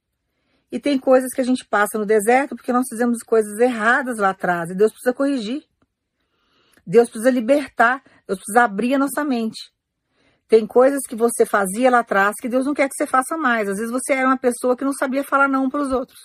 E 0.71 0.79
tem 0.79 0.99
coisas 0.99 1.31
que 1.35 1.41
a 1.41 1.45
gente 1.45 1.65
passa 1.65 1.99
no 1.99 2.07
deserto 2.07 2.55
porque 2.55 2.73
nós 2.73 2.87
fizemos 2.89 3.23
coisas 3.23 3.59
erradas 3.59 4.19
lá 4.19 4.31
atrás 4.31 4.71
e 4.71 4.75
Deus 4.75 4.93
precisa 4.93 5.13
corrigir. 5.13 5.65
Deus 6.87 7.09
precisa 7.09 7.31
libertar, 7.31 8.03
Deus 8.27 8.39
precisa 8.39 8.65
abrir 8.65 8.95
a 8.95 8.99
nossa 8.99 9.25
mente. 9.25 9.73
Tem 10.51 10.67
coisas 10.67 11.03
que 11.09 11.15
você 11.15 11.47
fazia 11.47 11.89
lá 11.89 12.01
atrás 12.01 12.35
que 12.41 12.49
Deus 12.49 12.67
não 12.67 12.75
quer 12.75 12.89
que 12.89 12.97
você 12.97 13.07
faça 13.07 13.37
mais. 13.37 13.69
Às 13.69 13.77
vezes 13.77 13.93
você 13.93 14.15
era 14.15 14.27
uma 14.27 14.37
pessoa 14.37 14.77
que 14.77 14.85
não 14.85 14.93
sabia 14.93 15.23
falar 15.23 15.47
não 15.47 15.71
para 15.71 15.81
os 15.81 15.93
outros. 15.93 16.19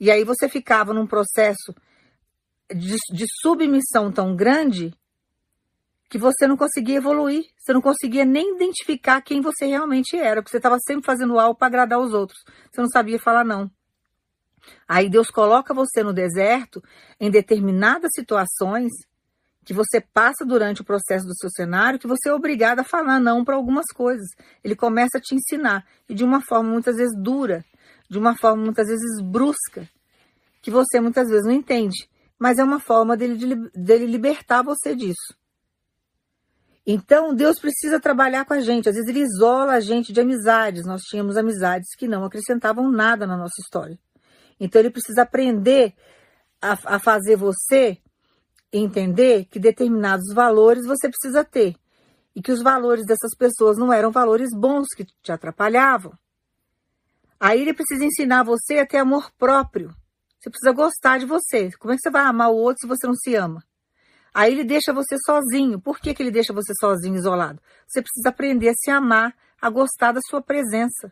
E 0.00 0.10
aí 0.10 0.24
você 0.24 0.48
ficava 0.48 0.94
num 0.94 1.06
processo 1.06 1.74
de, 2.74 2.96
de 3.12 3.26
submissão 3.42 4.10
tão 4.10 4.34
grande 4.34 4.94
que 6.08 6.16
você 6.16 6.46
não 6.46 6.56
conseguia 6.56 6.96
evoluir. 6.96 7.44
Você 7.58 7.74
não 7.74 7.82
conseguia 7.82 8.24
nem 8.24 8.54
identificar 8.54 9.20
quem 9.20 9.42
você 9.42 9.66
realmente 9.66 10.16
era, 10.16 10.40
porque 10.40 10.52
você 10.52 10.56
estava 10.56 10.78
sempre 10.78 11.04
fazendo 11.04 11.38
algo 11.38 11.58
para 11.58 11.66
agradar 11.66 11.98
os 11.98 12.14
outros. 12.14 12.42
Você 12.72 12.80
não 12.80 12.88
sabia 12.88 13.18
falar 13.18 13.44
não. 13.44 13.70
Aí 14.88 15.10
Deus 15.10 15.28
coloca 15.28 15.74
você 15.74 16.02
no 16.02 16.14
deserto 16.14 16.82
em 17.20 17.30
determinadas 17.30 18.12
situações 18.14 18.92
que 19.66 19.74
você 19.74 20.00
passa 20.00 20.44
durante 20.46 20.80
o 20.80 20.84
processo 20.84 21.26
do 21.26 21.36
seu 21.36 21.50
cenário, 21.50 21.98
que 21.98 22.06
você 22.06 22.28
é 22.28 22.32
obrigado 22.32 22.78
a 22.78 22.84
falar 22.84 23.18
não 23.18 23.44
para 23.44 23.56
algumas 23.56 23.86
coisas. 23.92 24.28
Ele 24.62 24.76
começa 24.76 25.18
a 25.18 25.20
te 25.20 25.34
ensinar, 25.34 25.84
e 26.08 26.14
de 26.14 26.22
uma 26.22 26.40
forma 26.40 26.70
muitas 26.70 26.96
vezes 26.96 27.12
dura, 27.20 27.64
de 28.08 28.16
uma 28.16 28.36
forma 28.36 28.62
muitas 28.62 28.86
vezes 28.86 29.20
brusca, 29.20 29.88
que 30.62 30.70
você 30.70 31.00
muitas 31.00 31.28
vezes 31.28 31.44
não 31.44 31.52
entende, 31.52 32.08
mas 32.38 32.58
é 32.58 32.64
uma 32.64 32.78
forma 32.78 33.16
dele, 33.16 33.68
dele 33.74 34.06
libertar 34.06 34.62
você 34.62 34.94
disso. 34.94 35.34
Então, 36.86 37.34
Deus 37.34 37.58
precisa 37.58 37.98
trabalhar 37.98 38.44
com 38.44 38.54
a 38.54 38.60
gente. 38.60 38.88
Às 38.88 38.94
vezes, 38.94 39.10
Ele 39.10 39.18
isola 39.18 39.72
a 39.72 39.80
gente 39.80 40.12
de 40.12 40.20
amizades. 40.20 40.86
Nós 40.86 41.02
tínhamos 41.02 41.36
amizades 41.36 41.88
que 41.98 42.06
não 42.06 42.24
acrescentavam 42.24 42.88
nada 42.88 43.26
na 43.26 43.36
nossa 43.36 43.60
história. 43.60 43.98
Então, 44.60 44.80
Ele 44.80 44.90
precisa 44.90 45.22
aprender 45.22 45.92
a, 46.62 46.94
a 46.94 46.98
fazer 47.00 47.34
você 47.34 47.98
entender 48.78 49.46
que 49.46 49.58
determinados 49.58 50.32
valores 50.34 50.86
você 50.86 51.08
precisa 51.08 51.44
ter 51.44 51.76
e 52.34 52.42
que 52.42 52.52
os 52.52 52.62
valores 52.62 53.06
dessas 53.06 53.34
pessoas 53.36 53.78
não 53.78 53.92
eram 53.92 54.10
valores 54.10 54.50
bons 54.54 54.88
que 54.94 55.04
te 55.04 55.32
atrapalhavam. 55.32 56.12
Aí 57.40 57.62
ele 57.62 57.74
precisa 57.74 58.04
ensinar 58.04 58.44
você 58.44 58.78
a 58.78 58.86
ter 58.86 58.98
amor 58.98 59.30
próprio. 59.38 59.94
Você 60.38 60.50
precisa 60.50 60.72
gostar 60.72 61.18
de 61.18 61.26
você. 61.26 61.70
Como 61.78 61.92
é 61.92 61.96
que 61.96 62.02
você 62.02 62.10
vai 62.10 62.22
amar 62.22 62.50
o 62.50 62.56
outro 62.56 62.80
se 62.82 62.86
você 62.86 63.06
não 63.06 63.14
se 63.14 63.34
ama? 63.34 63.64
Aí 64.32 64.52
ele 64.52 64.64
deixa 64.64 64.92
você 64.92 65.16
sozinho. 65.24 65.80
Por 65.80 65.98
que, 65.98 66.12
que 66.12 66.22
ele 66.22 66.30
deixa 66.30 66.52
você 66.52 66.72
sozinho, 66.78 67.16
isolado? 67.16 67.60
Você 67.86 68.02
precisa 68.02 68.28
aprender 68.28 68.68
a 68.68 68.74
se 68.74 68.90
amar, 68.90 69.34
a 69.60 69.70
gostar 69.70 70.12
da 70.12 70.20
sua 70.20 70.42
presença. 70.42 71.10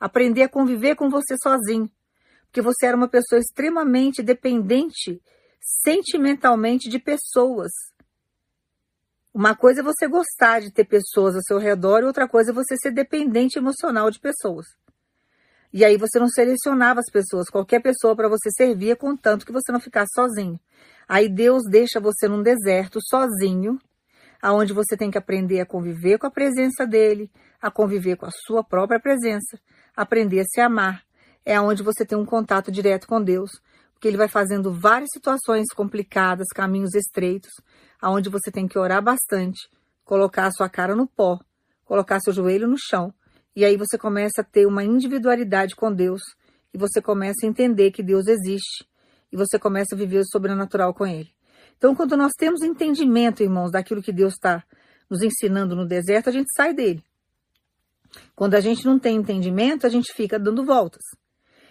Aprender 0.00 0.42
a 0.42 0.48
conviver 0.48 0.96
com 0.96 1.08
você 1.08 1.36
sozinho. 1.40 1.88
Porque 2.46 2.60
você 2.60 2.86
era 2.86 2.96
uma 2.96 3.08
pessoa 3.08 3.38
extremamente 3.38 4.20
dependente 4.20 5.22
sentimentalmente 5.60 6.88
de 6.88 6.98
pessoas. 6.98 7.70
Uma 9.32 9.54
coisa 9.54 9.80
é 9.80 9.84
você 9.84 10.08
gostar 10.08 10.60
de 10.60 10.72
ter 10.72 10.84
pessoas 10.84 11.36
ao 11.36 11.42
seu 11.42 11.58
redor, 11.58 12.02
e 12.02 12.06
outra 12.06 12.28
coisa 12.28 12.50
é 12.50 12.54
você 12.54 12.76
ser 12.76 12.90
dependente 12.90 13.58
emocional 13.58 14.10
de 14.10 14.18
pessoas. 14.18 14.66
E 15.72 15.84
aí 15.84 15.96
você 15.96 16.18
não 16.18 16.26
selecionava 16.26 16.98
as 16.98 17.10
pessoas, 17.12 17.48
qualquer 17.48 17.80
pessoa 17.80 18.16
para 18.16 18.28
você 18.28 18.50
servia, 18.50 18.96
contanto 18.96 19.46
que 19.46 19.52
você 19.52 19.70
não 19.70 19.78
ficasse 19.78 20.12
sozinho. 20.14 20.58
Aí 21.08 21.28
Deus 21.28 21.62
deixa 21.70 22.00
você 22.00 22.26
num 22.26 22.42
deserto 22.42 22.98
sozinho, 23.00 23.78
aonde 24.42 24.72
você 24.72 24.96
tem 24.96 25.10
que 25.10 25.18
aprender 25.18 25.60
a 25.60 25.66
conviver 25.66 26.18
com 26.18 26.26
a 26.26 26.30
presença 26.30 26.84
dele, 26.84 27.30
a 27.62 27.70
conviver 27.70 28.16
com 28.16 28.26
a 28.26 28.30
sua 28.46 28.64
própria 28.64 28.98
presença, 28.98 29.60
aprender 29.94 30.40
a 30.40 30.44
se 30.44 30.60
amar. 30.60 31.04
É 31.44 31.54
aonde 31.54 31.82
você 31.82 32.04
tem 32.04 32.18
um 32.18 32.26
contato 32.26 32.72
direto 32.72 33.06
com 33.06 33.22
Deus, 33.22 33.50
porque 34.00 34.08
ele 34.08 34.16
vai 34.16 34.28
fazendo 34.28 34.72
várias 34.72 35.10
situações 35.12 35.66
complicadas, 35.76 36.46
caminhos 36.54 36.94
estreitos, 36.94 37.50
aonde 38.00 38.30
você 38.30 38.50
tem 38.50 38.66
que 38.66 38.78
orar 38.78 39.02
bastante, 39.02 39.68
colocar 40.06 40.46
a 40.46 40.50
sua 40.50 40.70
cara 40.70 40.96
no 40.96 41.06
pó, 41.06 41.38
colocar 41.84 42.18
seu 42.18 42.32
joelho 42.32 42.66
no 42.66 42.78
chão, 42.78 43.12
e 43.54 43.62
aí 43.62 43.76
você 43.76 43.98
começa 43.98 44.40
a 44.40 44.44
ter 44.44 44.64
uma 44.64 44.82
individualidade 44.82 45.76
com 45.76 45.92
Deus, 45.92 46.22
e 46.72 46.78
você 46.78 47.02
começa 47.02 47.44
a 47.44 47.46
entender 47.46 47.90
que 47.90 48.02
Deus 48.02 48.26
existe, 48.26 48.88
e 49.30 49.36
você 49.36 49.58
começa 49.58 49.94
a 49.94 49.98
viver 49.98 50.20
o 50.20 50.26
sobrenatural 50.26 50.94
com 50.94 51.06
Ele. 51.06 51.28
Então, 51.76 51.94
quando 51.94 52.16
nós 52.16 52.32
temos 52.38 52.62
entendimento, 52.62 53.42
irmãos, 53.42 53.70
daquilo 53.70 54.00
que 54.00 54.14
Deus 54.14 54.32
está 54.32 54.64
nos 55.10 55.20
ensinando 55.20 55.76
no 55.76 55.86
deserto, 55.86 56.30
a 56.30 56.32
gente 56.32 56.50
sai 56.56 56.72
dele. 56.72 57.04
Quando 58.34 58.54
a 58.54 58.60
gente 58.60 58.86
não 58.86 58.98
tem 58.98 59.16
entendimento, 59.16 59.86
a 59.86 59.90
gente 59.90 60.10
fica 60.14 60.38
dando 60.38 60.64
voltas. 60.64 61.02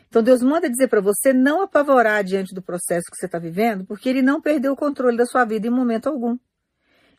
Então 0.09 0.23
Deus 0.23 0.41
manda 0.41 0.69
dizer 0.69 0.87
para 0.87 1.01
você 1.01 1.31
não 1.31 1.61
apavorar 1.61 2.23
diante 2.23 2.53
do 2.53 2.63
processo 2.63 3.05
que 3.11 3.15
você 3.15 3.27
está 3.27 3.37
vivendo, 3.37 3.85
porque 3.85 4.09
Ele 4.09 4.23
não 4.23 4.41
perdeu 4.41 4.73
o 4.73 4.75
controle 4.75 5.15
da 5.15 5.25
sua 5.25 5.45
vida 5.45 5.67
em 5.67 5.69
momento 5.69 6.09
algum. 6.09 6.37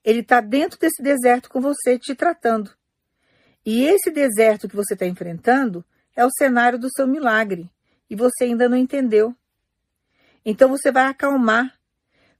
Ele 0.05 0.21
está 0.21 0.41
dentro 0.41 0.79
desse 0.79 1.01
deserto 1.01 1.49
com 1.49 1.61
você, 1.61 1.99
te 1.99 2.15
tratando. 2.15 2.71
E 3.65 3.85
esse 3.85 4.11
deserto 4.11 4.69
que 4.69 4.75
você 4.75 4.95
está 4.95 5.07
enfrentando 5.07 5.85
é 6.17 6.25
o 6.25 6.31
cenário 6.31 6.79
do 6.79 6.91
seu 6.91 7.07
milagre. 7.07 7.71
E 8.09 8.17
você 8.17 8.45
ainda 8.45 8.69
não 8.69 8.77
entendeu. 8.77 9.37
Então 10.45 10.69
você 10.69 10.91
vai 10.91 11.05
acalmar, 11.05 11.79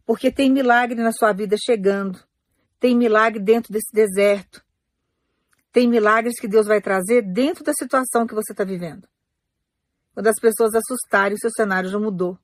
porque 0.05 0.33
tem 0.33 0.51
milagre 0.51 1.01
na 1.01 1.13
sua 1.13 1.33
vida 1.33 1.57
chegando. 1.57 2.19
Tem 2.81 2.97
milagre 2.97 3.39
dentro 3.39 3.73
desse 3.73 3.93
deserto. 3.93 4.65
Tem 5.71 5.87
milagres 5.87 6.41
que 6.41 6.49
Deus 6.49 6.67
vai 6.67 6.81
trazer 6.81 7.23
dentro 7.23 7.63
da 7.63 7.73
situação 7.75 8.27
que 8.27 8.35
você 8.35 8.53
está 8.53 8.65
vivendo. 8.65 9.07
Quando 10.15 10.27
as 10.27 10.37
pessoas 10.41 10.75
assustarem, 10.75 11.35
o 11.35 11.41
seu 11.41 11.51
cenário 11.51 11.89
já 11.89 11.99
mudou. 11.99 12.39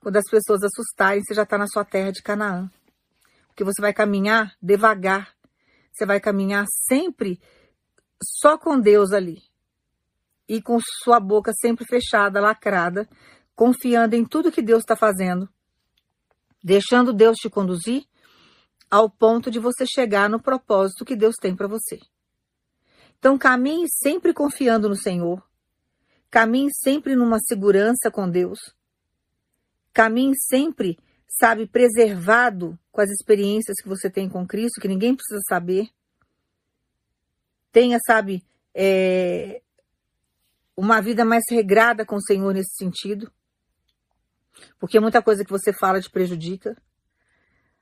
Quando 0.00 0.16
as 0.16 0.24
pessoas 0.30 0.62
assustarem, 0.62 1.22
você 1.22 1.34
já 1.34 1.42
está 1.42 1.58
na 1.58 1.66
sua 1.66 1.84
terra 1.84 2.12
de 2.12 2.22
Canaã. 2.22 2.70
Porque 3.48 3.64
você 3.64 3.82
vai 3.82 3.92
caminhar 3.92 4.54
devagar. 4.62 5.34
Você 5.92 6.06
vai 6.06 6.20
caminhar 6.20 6.64
sempre 6.88 7.40
só 8.22 8.56
com 8.56 8.78
Deus 8.78 9.12
ali. 9.12 9.42
E 10.48 10.62
com 10.62 10.78
sua 11.02 11.18
boca 11.20 11.52
sempre 11.60 11.84
fechada, 11.84 12.40
lacrada, 12.40 13.08
confiando 13.54 14.14
em 14.14 14.24
tudo 14.24 14.52
que 14.52 14.62
Deus 14.62 14.80
está 14.80 14.94
fazendo. 14.94 15.48
Deixando 16.62 17.12
Deus 17.12 17.36
te 17.36 17.50
conduzir 17.50 18.04
ao 18.90 19.10
ponto 19.10 19.50
de 19.50 19.58
você 19.58 19.84
chegar 19.86 20.30
no 20.30 20.40
propósito 20.40 21.04
que 21.04 21.16
Deus 21.16 21.34
tem 21.40 21.54
para 21.54 21.68
você. 21.68 21.98
Então 23.18 23.36
caminhe 23.36 23.86
sempre 23.90 24.32
confiando 24.32 24.88
no 24.88 24.96
Senhor, 24.96 25.42
Caminhe 26.30 26.70
sempre 26.72 27.16
numa 27.16 27.38
segurança 27.40 28.10
com 28.10 28.28
Deus. 28.28 28.58
Caminhe 29.92 30.34
sempre, 30.36 30.98
sabe, 31.26 31.66
preservado 31.66 32.78
com 32.92 33.00
as 33.00 33.10
experiências 33.10 33.80
que 33.80 33.88
você 33.88 34.10
tem 34.10 34.28
com 34.28 34.46
Cristo, 34.46 34.80
que 34.80 34.88
ninguém 34.88 35.14
precisa 35.14 35.40
saber. 35.48 35.88
Tenha, 37.72 37.98
sabe, 38.04 38.44
é, 38.74 39.62
uma 40.76 41.00
vida 41.00 41.24
mais 41.24 41.44
regrada 41.50 42.04
com 42.04 42.16
o 42.16 42.22
Senhor 42.22 42.52
nesse 42.52 42.76
sentido. 42.76 43.32
Porque 44.78 45.00
muita 45.00 45.22
coisa 45.22 45.44
que 45.44 45.50
você 45.50 45.72
fala 45.72 46.00
te 46.00 46.10
prejudica. 46.10 46.76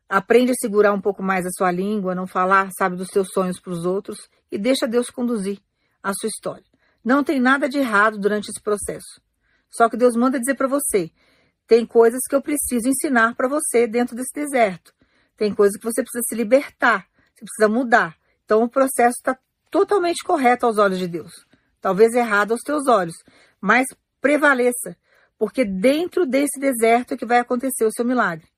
Aprende 0.08 0.52
a 0.52 0.54
segurar 0.54 0.92
um 0.92 1.00
pouco 1.00 1.22
mais 1.22 1.44
a 1.44 1.50
sua 1.50 1.72
língua, 1.72 2.14
não 2.14 2.26
falar, 2.26 2.70
sabe, 2.78 2.96
dos 2.96 3.08
seus 3.08 3.28
sonhos 3.32 3.58
para 3.58 3.72
os 3.72 3.84
outros 3.84 4.28
e 4.52 4.56
deixa 4.56 4.86
Deus 4.86 5.10
conduzir 5.10 5.60
a 6.00 6.12
sua 6.14 6.28
história. 6.28 6.75
Não 7.06 7.22
tem 7.22 7.38
nada 7.38 7.68
de 7.68 7.78
errado 7.78 8.18
durante 8.18 8.50
esse 8.50 8.60
processo. 8.60 9.22
Só 9.70 9.88
que 9.88 9.96
Deus 9.96 10.16
manda 10.16 10.40
dizer 10.40 10.56
para 10.56 10.66
você: 10.66 11.08
tem 11.64 11.86
coisas 11.86 12.18
que 12.28 12.34
eu 12.34 12.42
preciso 12.42 12.88
ensinar 12.88 13.36
para 13.36 13.48
você 13.48 13.86
dentro 13.86 14.16
desse 14.16 14.32
deserto. 14.34 14.92
Tem 15.36 15.54
coisas 15.54 15.78
que 15.78 15.84
você 15.84 16.02
precisa 16.02 16.24
se 16.26 16.34
libertar, 16.34 17.06
você 17.32 17.44
precisa 17.44 17.68
mudar. 17.68 18.16
Então 18.44 18.64
o 18.64 18.68
processo 18.68 19.18
está 19.18 19.38
totalmente 19.70 20.24
correto 20.24 20.66
aos 20.66 20.78
olhos 20.78 20.98
de 20.98 21.06
Deus. 21.06 21.46
Talvez 21.80 22.12
errado 22.12 22.50
aos 22.50 22.62
teus 22.62 22.88
olhos, 22.88 23.14
mas 23.60 23.86
prevaleça, 24.20 24.96
porque 25.38 25.64
dentro 25.64 26.26
desse 26.26 26.58
deserto 26.58 27.14
é 27.14 27.16
que 27.16 27.24
vai 27.24 27.38
acontecer 27.38 27.84
o 27.84 27.92
seu 27.92 28.04
milagre. 28.04 28.48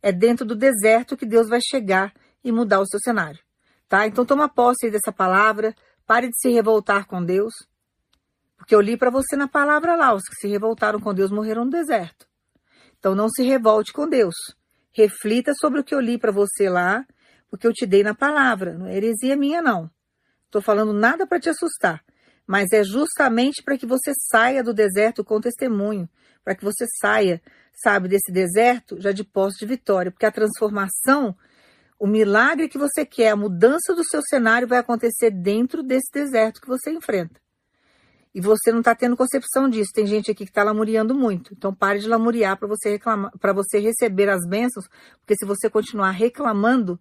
É 0.00 0.10
dentro 0.10 0.46
do 0.46 0.56
deserto 0.56 1.14
que 1.14 1.26
Deus 1.26 1.46
vai 1.46 1.60
chegar 1.60 2.14
e 2.42 2.50
mudar 2.50 2.80
o 2.80 2.86
seu 2.86 3.00
cenário. 3.00 3.40
Tá? 3.86 4.06
Então 4.06 4.24
toma 4.24 4.48
posse 4.48 4.90
dessa 4.90 5.12
palavra, 5.12 5.74
pare 6.06 6.28
de 6.28 6.38
se 6.38 6.48
revoltar 6.48 7.06
com 7.06 7.22
Deus. 7.22 7.52
Porque 8.58 8.74
eu 8.74 8.80
li 8.80 8.96
para 8.96 9.08
você 9.08 9.36
na 9.36 9.48
palavra 9.48 9.94
lá, 9.94 10.12
os 10.12 10.24
que 10.24 10.34
se 10.34 10.48
revoltaram 10.48 11.00
com 11.00 11.14
Deus 11.14 11.30
morreram 11.30 11.64
no 11.64 11.70
deserto. 11.70 12.26
Então 12.98 13.14
não 13.14 13.28
se 13.28 13.42
revolte 13.44 13.92
com 13.92 14.08
Deus. 14.08 14.34
Reflita 14.92 15.52
sobre 15.54 15.80
o 15.80 15.84
que 15.84 15.94
eu 15.94 16.00
li 16.00 16.18
para 16.18 16.32
você 16.32 16.68
lá, 16.68 17.06
porque 17.48 17.66
eu 17.66 17.72
te 17.72 17.86
dei 17.86 18.02
na 18.02 18.14
palavra. 18.14 18.76
Não 18.76 18.86
é 18.86 18.96
heresia 18.96 19.36
minha, 19.36 19.62
não. 19.62 19.88
Estou 20.46 20.60
falando 20.60 20.92
nada 20.92 21.26
para 21.26 21.38
te 21.38 21.48
assustar, 21.48 22.02
mas 22.46 22.72
é 22.72 22.82
justamente 22.82 23.62
para 23.62 23.78
que 23.78 23.86
você 23.86 24.12
saia 24.30 24.62
do 24.62 24.74
deserto 24.74 25.22
com 25.22 25.40
testemunho, 25.40 26.08
para 26.42 26.54
que 26.54 26.64
você 26.64 26.84
saia, 27.00 27.40
sabe, 27.72 28.08
desse 28.08 28.32
deserto 28.32 29.00
já 29.00 29.12
de 29.12 29.22
posse 29.22 29.60
de 29.60 29.66
vitória, 29.66 30.10
porque 30.10 30.26
a 30.26 30.32
transformação, 30.32 31.36
o 31.98 32.06
milagre 32.06 32.68
que 32.68 32.78
você 32.78 33.06
quer, 33.06 33.28
a 33.28 33.36
mudança 33.36 33.94
do 33.94 34.02
seu 34.04 34.20
cenário 34.22 34.66
vai 34.66 34.78
acontecer 34.78 35.30
dentro 35.30 35.82
desse 35.82 36.10
deserto 36.12 36.60
que 36.60 36.68
você 36.68 36.90
enfrenta 36.90 37.38
e 38.38 38.40
você 38.40 38.70
não 38.70 38.78
está 38.78 38.94
tendo 38.94 39.16
concepção 39.16 39.68
disso. 39.68 39.90
Tem 39.92 40.06
gente 40.06 40.30
aqui 40.30 40.44
que 40.44 40.50
está 40.52 40.62
lamuriando 40.62 41.12
muito. 41.12 41.52
Então 41.54 41.74
pare 41.74 41.98
de 41.98 42.06
lamuriar 42.06 42.56
para 42.56 42.68
você 42.68 42.90
reclamar, 42.90 43.36
para 43.36 43.52
você 43.52 43.80
receber 43.80 44.28
as 44.28 44.46
bênçãos, 44.46 44.86
porque 45.18 45.34
se 45.34 45.44
você 45.44 45.68
continuar 45.68 46.12
reclamando, 46.12 47.00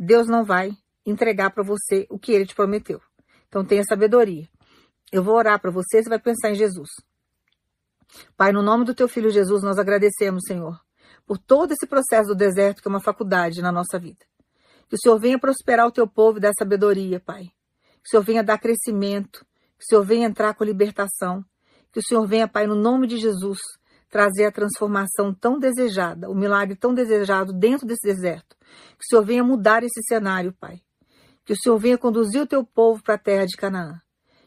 Deus 0.00 0.26
não 0.26 0.46
vai 0.46 0.70
entregar 1.04 1.50
para 1.50 1.62
você 1.62 2.06
o 2.08 2.18
que 2.18 2.32
ele 2.32 2.46
te 2.46 2.54
prometeu. 2.54 3.02
Então 3.48 3.66
tenha 3.66 3.84
sabedoria. 3.84 4.48
Eu 5.12 5.22
vou 5.22 5.34
orar 5.34 5.60
para 5.60 5.70
você, 5.70 6.02
você 6.02 6.08
vai 6.08 6.18
pensar 6.18 6.52
em 6.52 6.54
Jesus. 6.54 6.88
Pai, 8.34 8.50
no 8.50 8.62
nome 8.62 8.86
do 8.86 8.94
teu 8.94 9.08
filho 9.08 9.28
Jesus, 9.28 9.62
nós 9.62 9.78
agradecemos, 9.78 10.44
Senhor, 10.46 10.80
por 11.26 11.36
todo 11.36 11.72
esse 11.72 11.86
processo 11.86 12.28
do 12.28 12.34
deserto 12.34 12.80
que 12.80 12.88
é 12.88 12.90
uma 12.90 12.98
faculdade 12.98 13.60
na 13.60 13.70
nossa 13.70 13.98
vida. 13.98 14.24
Que 14.88 14.94
o 14.94 14.98
Senhor 14.98 15.18
venha 15.18 15.38
prosperar 15.38 15.86
o 15.86 15.92
teu 15.92 16.08
povo 16.08 16.38
e 16.38 16.40
dar 16.40 16.52
sabedoria, 16.58 17.20
Pai. 17.20 17.42
Que 17.42 18.06
o 18.06 18.10
Senhor 18.10 18.22
venha 18.22 18.42
dar 18.42 18.56
crescimento, 18.56 19.44
que 19.78 19.84
o 19.84 19.86
Senhor 19.88 20.04
venha 20.04 20.26
entrar 20.26 20.54
com 20.54 20.64
libertação. 20.64 21.44
Que 21.92 22.00
o 22.00 22.02
Senhor 22.02 22.26
venha, 22.26 22.48
Pai, 22.48 22.66
no 22.66 22.74
nome 22.74 23.06
de 23.06 23.16
Jesus, 23.16 23.58
trazer 24.10 24.46
a 24.46 24.52
transformação 24.52 25.32
tão 25.32 25.58
desejada, 25.58 26.28
o 26.28 26.34
milagre 26.34 26.76
tão 26.76 26.92
desejado 26.92 27.52
dentro 27.52 27.86
desse 27.86 28.06
deserto. 28.06 28.56
Que 28.98 29.04
o 29.04 29.08
Senhor 29.08 29.24
venha 29.24 29.44
mudar 29.44 29.82
esse 29.84 30.02
cenário, 30.02 30.52
Pai. 30.52 30.80
Que 31.44 31.52
o 31.52 31.56
Senhor 31.56 31.78
venha 31.78 31.96
conduzir 31.96 32.42
o 32.42 32.46
teu 32.46 32.64
povo 32.64 33.02
para 33.02 33.14
a 33.14 33.18
terra 33.18 33.46
de 33.46 33.56
Canaã. 33.56 34.00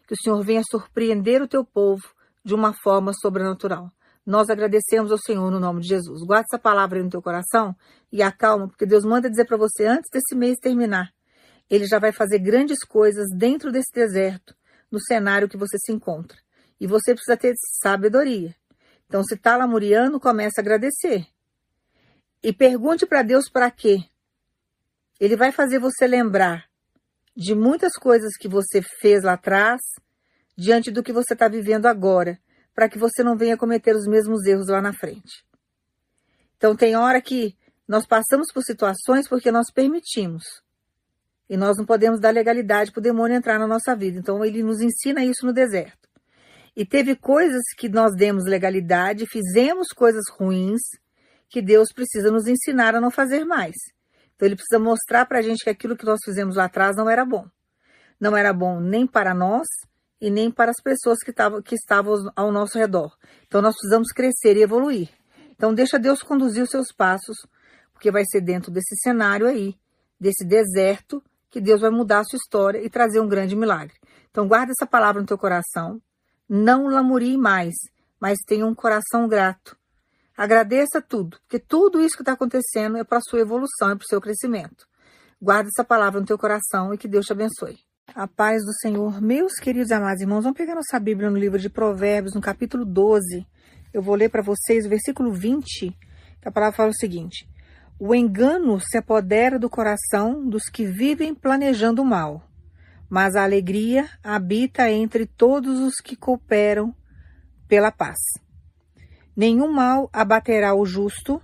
Que 0.06 0.14
o 0.14 0.18
Senhor 0.22 0.44
venha 0.44 0.62
surpreender 0.70 1.42
o 1.42 1.48
teu 1.48 1.64
povo 1.64 2.04
de 2.44 2.54
uma 2.54 2.74
forma 2.74 3.14
sobrenatural. 3.14 3.90
Nós 4.26 4.50
agradecemos 4.50 5.12
ao 5.12 5.18
Senhor 5.18 5.50
no 5.50 5.60
nome 5.60 5.82
de 5.82 5.88
Jesus. 5.88 6.22
Guarde 6.24 6.48
essa 6.52 6.62
palavra 6.62 7.00
aí 7.00 7.04
no 7.04 7.10
teu 7.10 7.22
coração 7.22 7.76
e 8.12 8.22
acalma, 8.22 8.68
porque 8.68 8.86
Deus 8.86 9.04
manda 9.04 9.30
dizer 9.30 9.46
para 9.46 9.58
você 9.58 9.86
antes 9.86 10.10
desse 10.12 10.36
mês 10.36 10.58
terminar. 10.60 11.10
Ele 11.70 11.86
já 11.86 11.98
vai 11.98 12.12
fazer 12.12 12.38
grandes 12.38 12.80
coisas 12.84 13.26
dentro 13.36 13.72
desse 13.72 13.92
deserto 13.94 14.54
no 14.92 15.00
cenário 15.00 15.48
que 15.48 15.58
você 15.58 15.78
se 15.80 15.92
encontra. 15.92 16.38
E 16.80 16.86
você 16.86 17.14
precisa 17.14 17.38
ter 17.38 17.54
sabedoria. 17.82 18.56
Então, 19.08 19.24
se 19.24 19.36
está 19.36 19.56
lamuriando, 19.56 20.20
comece 20.20 20.60
a 20.60 20.62
agradecer. 20.62 21.26
E 22.44 22.52
pergunte 22.52 23.06
para 23.06 23.24
Deus 23.24 23.50
para 23.50 23.70
quê. 23.72 24.04
Ele 25.20 25.36
vai 25.36 25.52
fazer 25.52 25.80
você 25.80 26.08
lembrar 26.08 26.66
de 27.36 27.56
muitas 27.56 27.94
coisas 27.94 28.36
que 28.38 28.48
você 28.48 28.82
fez 28.82 29.24
lá 29.24 29.34
atrás, 29.34 29.80
diante 30.58 30.92
do 30.92 31.04
que 31.04 31.14
você 31.14 31.34
está 31.34 31.48
vivendo 31.48 31.86
agora, 31.86 32.40
para 32.74 32.90
que 32.90 32.98
você 32.98 33.24
não 33.24 33.38
venha 33.38 33.58
cometer 33.58 33.96
os 33.96 34.08
mesmos 34.08 34.46
erros 34.46 34.68
lá 34.68 34.82
na 34.82 34.94
frente. 34.94 35.46
Então, 36.58 36.76
tem 36.76 36.96
hora 36.96 37.22
que 37.22 37.56
nós 37.88 38.06
passamos 38.06 38.48
por 38.54 38.64
situações 38.64 39.28
porque 39.28 39.52
nós 39.52 39.72
permitimos. 39.72 40.44
E 41.50 41.58
nós 41.58 41.78
não 41.78 41.86
podemos 41.86 42.20
dar 42.20 42.32
legalidade 42.32 42.92
para 42.92 43.00
o 43.00 43.04
demônio 43.04 43.36
entrar 43.36 43.60
na 43.60 43.68
nossa 43.68 43.96
vida. 43.96 44.18
Então 44.18 44.44
ele 44.44 44.64
nos 44.64 44.82
ensina 44.82 45.24
isso 45.24 45.46
no 45.46 45.54
deserto. 45.54 46.10
E 46.76 46.86
teve 46.86 47.16
coisas 47.16 47.62
que 47.78 47.90
nós 47.90 48.16
demos 48.16 48.46
legalidade, 48.46 49.26
fizemos 49.26 49.90
coisas 49.90 50.24
ruins, 50.38 50.82
que 51.50 51.62
Deus 51.62 51.90
precisa 51.94 52.32
nos 52.32 52.48
ensinar 52.48 52.96
a 52.96 53.02
não 53.02 53.12
fazer 53.12 53.44
mais. 53.44 53.76
Então 54.36 54.48
ele 54.48 54.56
precisa 54.56 54.80
mostrar 54.80 55.26
para 55.26 55.40
a 55.40 55.42
gente 55.42 55.64
que 55.64 55.70
aquilo 55.70 55.98
que 55.98 56.06
nós 56.06 56.20
fizemos 56.24 56.56
lá 56.56 56.66
atrás 56.66 56.96
não 56.96 57.10
era 57.10 57.26
bom. 57.26 57.46
Não 58.20 58.38
era 58.38 58.54
bom 58.54 58.80
nem 58.80 59.06
para 59.06 59.34
nós 59.34 59.68
e 60.22 60.30
nem 60.30 60.50
para 60.50 60.72
as 60.72 60.82
pessoas 60.82 61.20
que, 61.20 61.34
tavam, 61.34 61.62
que 61.62 61.76
estavam 61.76 62.32
ao 62.36 62.52
nosso 62.52 62.78
redor. 62.78 63.16
Então 63.48 63.62
nós 63.62 63.76
precisamos 63.76 64.12
crescer 64.14 64.56
e 64.56 64.62
evoluir. 64.62 65.10
Então 65.50 65.74
deixa 65.74 66.00
Deus 66.00 66.24
conduzir 66.24 66.64
os 66.64 66.70
seus 66.70 66.92
passos, 66.92 67.38
porque 67.92 68.12
vai 68.12 68.24
ser 68.26 68.42
dentro 68.42 68.72
desse 68.72 68.96
cenário 69.04 69.46
aí, 69.46 69.76
desse 70.20 70.46
deserto, 70.46 71.22
que 71.52 71.60
Deus 71.60 71.82
vai 71.82 71.90
mudar 71.92 72.20
a 72.20 72.24
sua 72.24 72.38
história 72.38 72.80
e 72.80 72.90
trazer 72.90 73.20
um 73.20 73.28
grande 73.28 73.56
milagre. 73.56 73.94
Então 74.32 74.48
guarda 74.48 74.72
essa 74.72 74.88
palavra 74.88 75.22
no 75.22 75.28
teu 75.28 75.38
coração, 75.38 76.02
não 76.50 76.88
lamurie 76.88 77.38
mais, 77.38 77.74
mas 78.20 78.40
tenha 78.48 78.66
um 78.66 78.74
coração 78.74 79.28
grato. 79.28 79.78
Agradeça 80.36 81.02
tudo, 81.02 81.38
porque 81.42 81.60
tudo 81.60 82.02
isso 82.02 82.16
que 82.16 82.22
está 82.22 82.32
acontecendo 82.32 82.98
é 82.98 83.04
para 83.04 83.18
a 83.18 83.22
sua 83.22 83.42
evolução, 83.42 83.92
é 83.92 83.96
para 83.96 84.06
o 84.06 84.08
seu 84.08 84.22
crescimento. 84.22 84.88
Guarda 85.42 85.70
essa 85.70 85.84
palavra 85.84 86.22
no 86.22 86.26
teu 86.26 86.38
coração 86.38 86.94
e 86.94 86.98
que 86.98 87.08
Deus 87.08 87.26
te 87.26 87.34
abençoe. 87.34 87.80
A 88.16 88.28
paz 88.28 88.64
do 88.64 88.74
Senhor. 88.74 89.22
Meus 89.22 89.54
queridos 89.56 89.92
amados 89.92 90.22
irmãos, 90.22 90.44
vamos 90.44 90.58
pegar 90.58 90.76
nossa 90.76 91.00
Bíblia 91.00 91.30
no 91.30 91.38
livro 91.38 91.60
de 91.60 91.70
Provérbios, 91.70 92.34
no 92.34 92.42
capítulo 92.42 92.86
12. 92.86 93.46
Eu 93.94 94.02
vou 94.02 94.16
ler 94.16 94.30
para 94.30 94.42
vocês 94.42 94.86
o 94.86 94.90
versículo 94.90 95.34
20, 95.34 95.98
que 96.42 96.48
a 96.48 96.52
palavra 96.52 96.76
fala 96.76 96.90
o 96.90 96.96
seguinte: 96.96 97.48
O 98.04 98.16
engano 98.16 98.80
se 98.80 98.98
apodera 98.98 99.60
do 99.60 99.70
coração 99.70 100.50
dos 100.50 100.64
que 100.64 100.88
vivem 100.88 101.36
planejando 101.36 102.02
o 102.02 102.06
mal, 102.06 102.42
mas 103.08 103.36
a 103.36 103.44
alegria 103.44 104.10
habita 104.24 104.90
entre 104.90 105.28
todos 105.28 105.80
os 105.80 105.98
que 105.98 106.16
cooperam 106.16 106.96
pela 107.68 107.92
paz. 107.92 108.18
Nenhum 109.36 109.72
mal 109.72 110.10
abaterá 110.12 110.74
o 110.74 110.84
justo, 110.84 111.40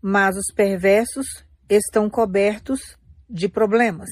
mas 0.00 0.34
os 0.34 0.46
perversos 0.54 1.44
estão 1.68 2.08
cobertos 2.08 2.96
de 3.28 3.46
problemas. 3.46 4.08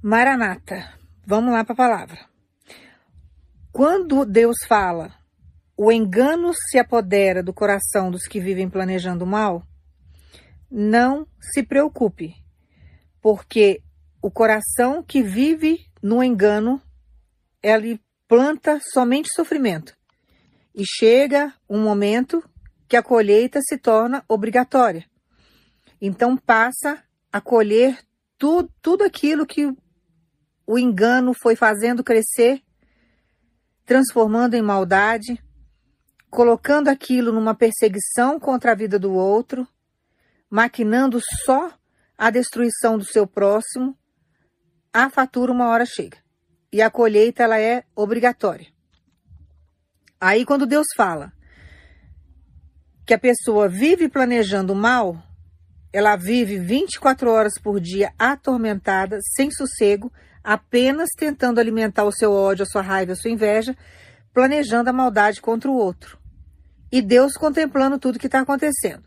Maranata, 0.00 0.92
vamos 1.26 1.52
lá 1.52 1.64
para 1.64 1.72
a 1.72 1.76
palavra. 1.76 2.20
Quando 3.72 4.24
Deus 4.24 4.58
fala, 4.68 5.12
o 5.76 5.90
engano 5.90 6.52
se 6.54 6.78
apodera 6.78 7.42
do 7.42 7.52
coração 7.52 8.12
dos 8.12 8.28
que 8.28 8.38
vivem 8.38 8.70
planejando 8.70 9.26
mal, 9.26 9.66
não 10.76 11.24
se 11.40 11.62
preocupe, 11.62 12.34
porque 13.20 13.80
o 14.20 14.28
coração 14.28 15.04
que 15.04 15.22
vive 15.22 15.86
no 16.02 16.20
engano, 16.20 16.82
ele 17.62 18.00
planta 18.26 18.80
somente 18.92 19.32
sofrimento. 19.32 19.96
E 20.74 20.82
chega 20.84 21.54
um 21.70 21.80
momento 21.80 22.42
que 22.88 22.96
a 22.96 23.04
colheita 23.04 23.60
se 23.62 23.78
torna 23.78 24.24
obrigatória. 24.28 25.08
Então 26.00 26.36
passa 26.36 27.04
a 27.32 27.40
colher 27.40 27.96
tudo, 28.36 28.68
tudo 28.82 29.04
aquilo 29.04 29.46
que 29.46 29.72
o 30.66 30.76
engano 30.76 31.32
foi 31.40 31.54
fazendo 31.54 32.02
crescer, 32.02 32.60
transformando 33.86 34.54
em 34.54 34.62
maldade, 34.62 35.40
colocando 36.28 36.88
aquilo 36.88 37.30
numa 37.30 37.54
perseguição 37.54 38.40
contra 38.40 38.72
a 38.72 38.74
vida 38.74 38.98
do 38.98 39.12
outro, 39.12 39.68
maquinando 40.50 41.18
só 41.44 41.72
a 42.16 42.30
destruição 42.30 42.96
do 42.96 43.04
seu 43.04 43.26
próximo, 43.26 43.96
a 44.92 45.10
fatura 45.10 45.52
uma 45.52 45.68
hora 45.68 45.84
chega. 45.84 46.18
E 46.72 46.80
a 46.80 46.90
colheita 46.90 47.42
ela 47.42 47.60
é 47.60 47.84
obrigatória. 47.94 48.66
Aí, 50.20 50.44
quando 50.44 50.66
Deus 50.66 50.86
fala 50.96 51.32
que 53.06 53.12
a 53.12 53.18
pessoa 53.18 53.68
vive 53.68 54.08
planejando 54.08 54.74
mal, 54.74 55.22
ela 55.92 56.16
vive 56.16 56.58
24 56.58 57.30
horas 57.30 57.52
por 57.62 57.78
dia 57.78 58.12
atormentada, 58.18 59.18
sem 59.36 59.50
sossego, 59.50 60.10
apenas 60.42 61.08
tentando 61.16 61.60
alimentar 61.60 62.04
o 62.04 62.12
seu 62.12 62.32
ódio, 62.32 62.64
a 62.64 62.66
sua 62.66 62.82
raiva, 62.82 63.12
a 63.12 63.16
sua 63.16 63.30
inveja, 63.30 63.76
planejando 64.32 64.90
a 64.90 64.92
maldade 64.92 65.40
contra 65.40 65.70
o 65.70 65.76
outro. 65.76 66.18
E 66.90 67.00
Deus 67.00 67.34
contemplando 67.34 67.98
tudo 67.98 68.18
que 68.18 68.26
está 68.26 68.40
acontecendo. 68.40 69.04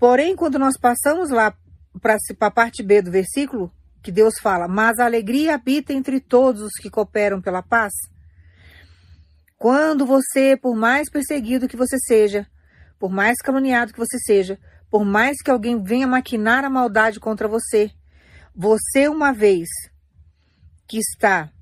Porém, 0.00 0.34
quando 0.34 0.58
nós 0.58 0.78
passamos 0.78 1.28
lá 1.28 1.54
para 2.00 2.16
a 2.40 2.50
parte 2.50 2.82
B 2.82 3.02
do 3.02 3.10
versículo, 3.10 3.70
que 4.02 4.10
Deus 4.10 4.38
fala, 4.40 4.66
mas 4.66 4.98
a 4.98 5.04
alegria 5.04 5.54
habita 5.54 5.92
entre 5.92 6.20
todos 6.20 6.62
os 6.62 6.72
que 6.80 6.88
cooperam 6.88 7.38
pela 7.38 7.62
paz, 7.62 7.92
quando 9.58 10.06
você, 10.06 10.56
por 10.56 10.74
mais 10.74 11.10
perseguido 11.10 11.68
que 11.68 11.76
você 11.76 11.98
seja, 11.98 12.46
por 12.98 13.10
mais 13.10 13.42
caluniado 13.42 13.92
que 13.92 13.98
você 13.98 14.18
seja, 14.18 14.58
por 14.90 15.04
mais 15.04 15.42
que 15.42 15.50
alguém 15.50 15.82
venha 15.82 16.06
maquinar 16.06 16.64
a 16.64 16.70
maldade 16.70 17.20
contra 17.20 17.46
você, 17.46 17.90
você, 18.56 19.06
uma 19.06 19.32
vez 19.32 19.68
que 20.88 20.96
está 20.96 21.52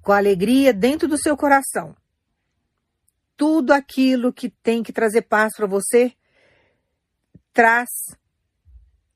com 0.00 0.10
alegria 0.10 0.72
dentro 0.72 1.06
do 1.06 1.18
seu 1.18 1.36
coração, 1.36 1.94
tudo 3.36 3.72
aquilo 3.72 4.32
que 4.32 4.48
tem 4.48 4.82
que 4.82 4.90
trazer 4.90 5.20
paz 5.20 5.54
para 5.54 5.66
você, 5.66 6.14
traz 7.56 7.88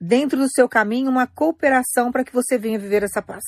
dentro 0.00 0.38
do 0.38 0.50
seu 0.50 0.66
caminho 0.66 1.11
uma 1.11 1.26
cooperação 1.26 2.11
para 2.11 2.24
que 2.24 2.33
você 2.33 2.57
venha 2.57 2.79
viver 2.79 3.03
essa 3.03 3.20
paz. 3.20 3.44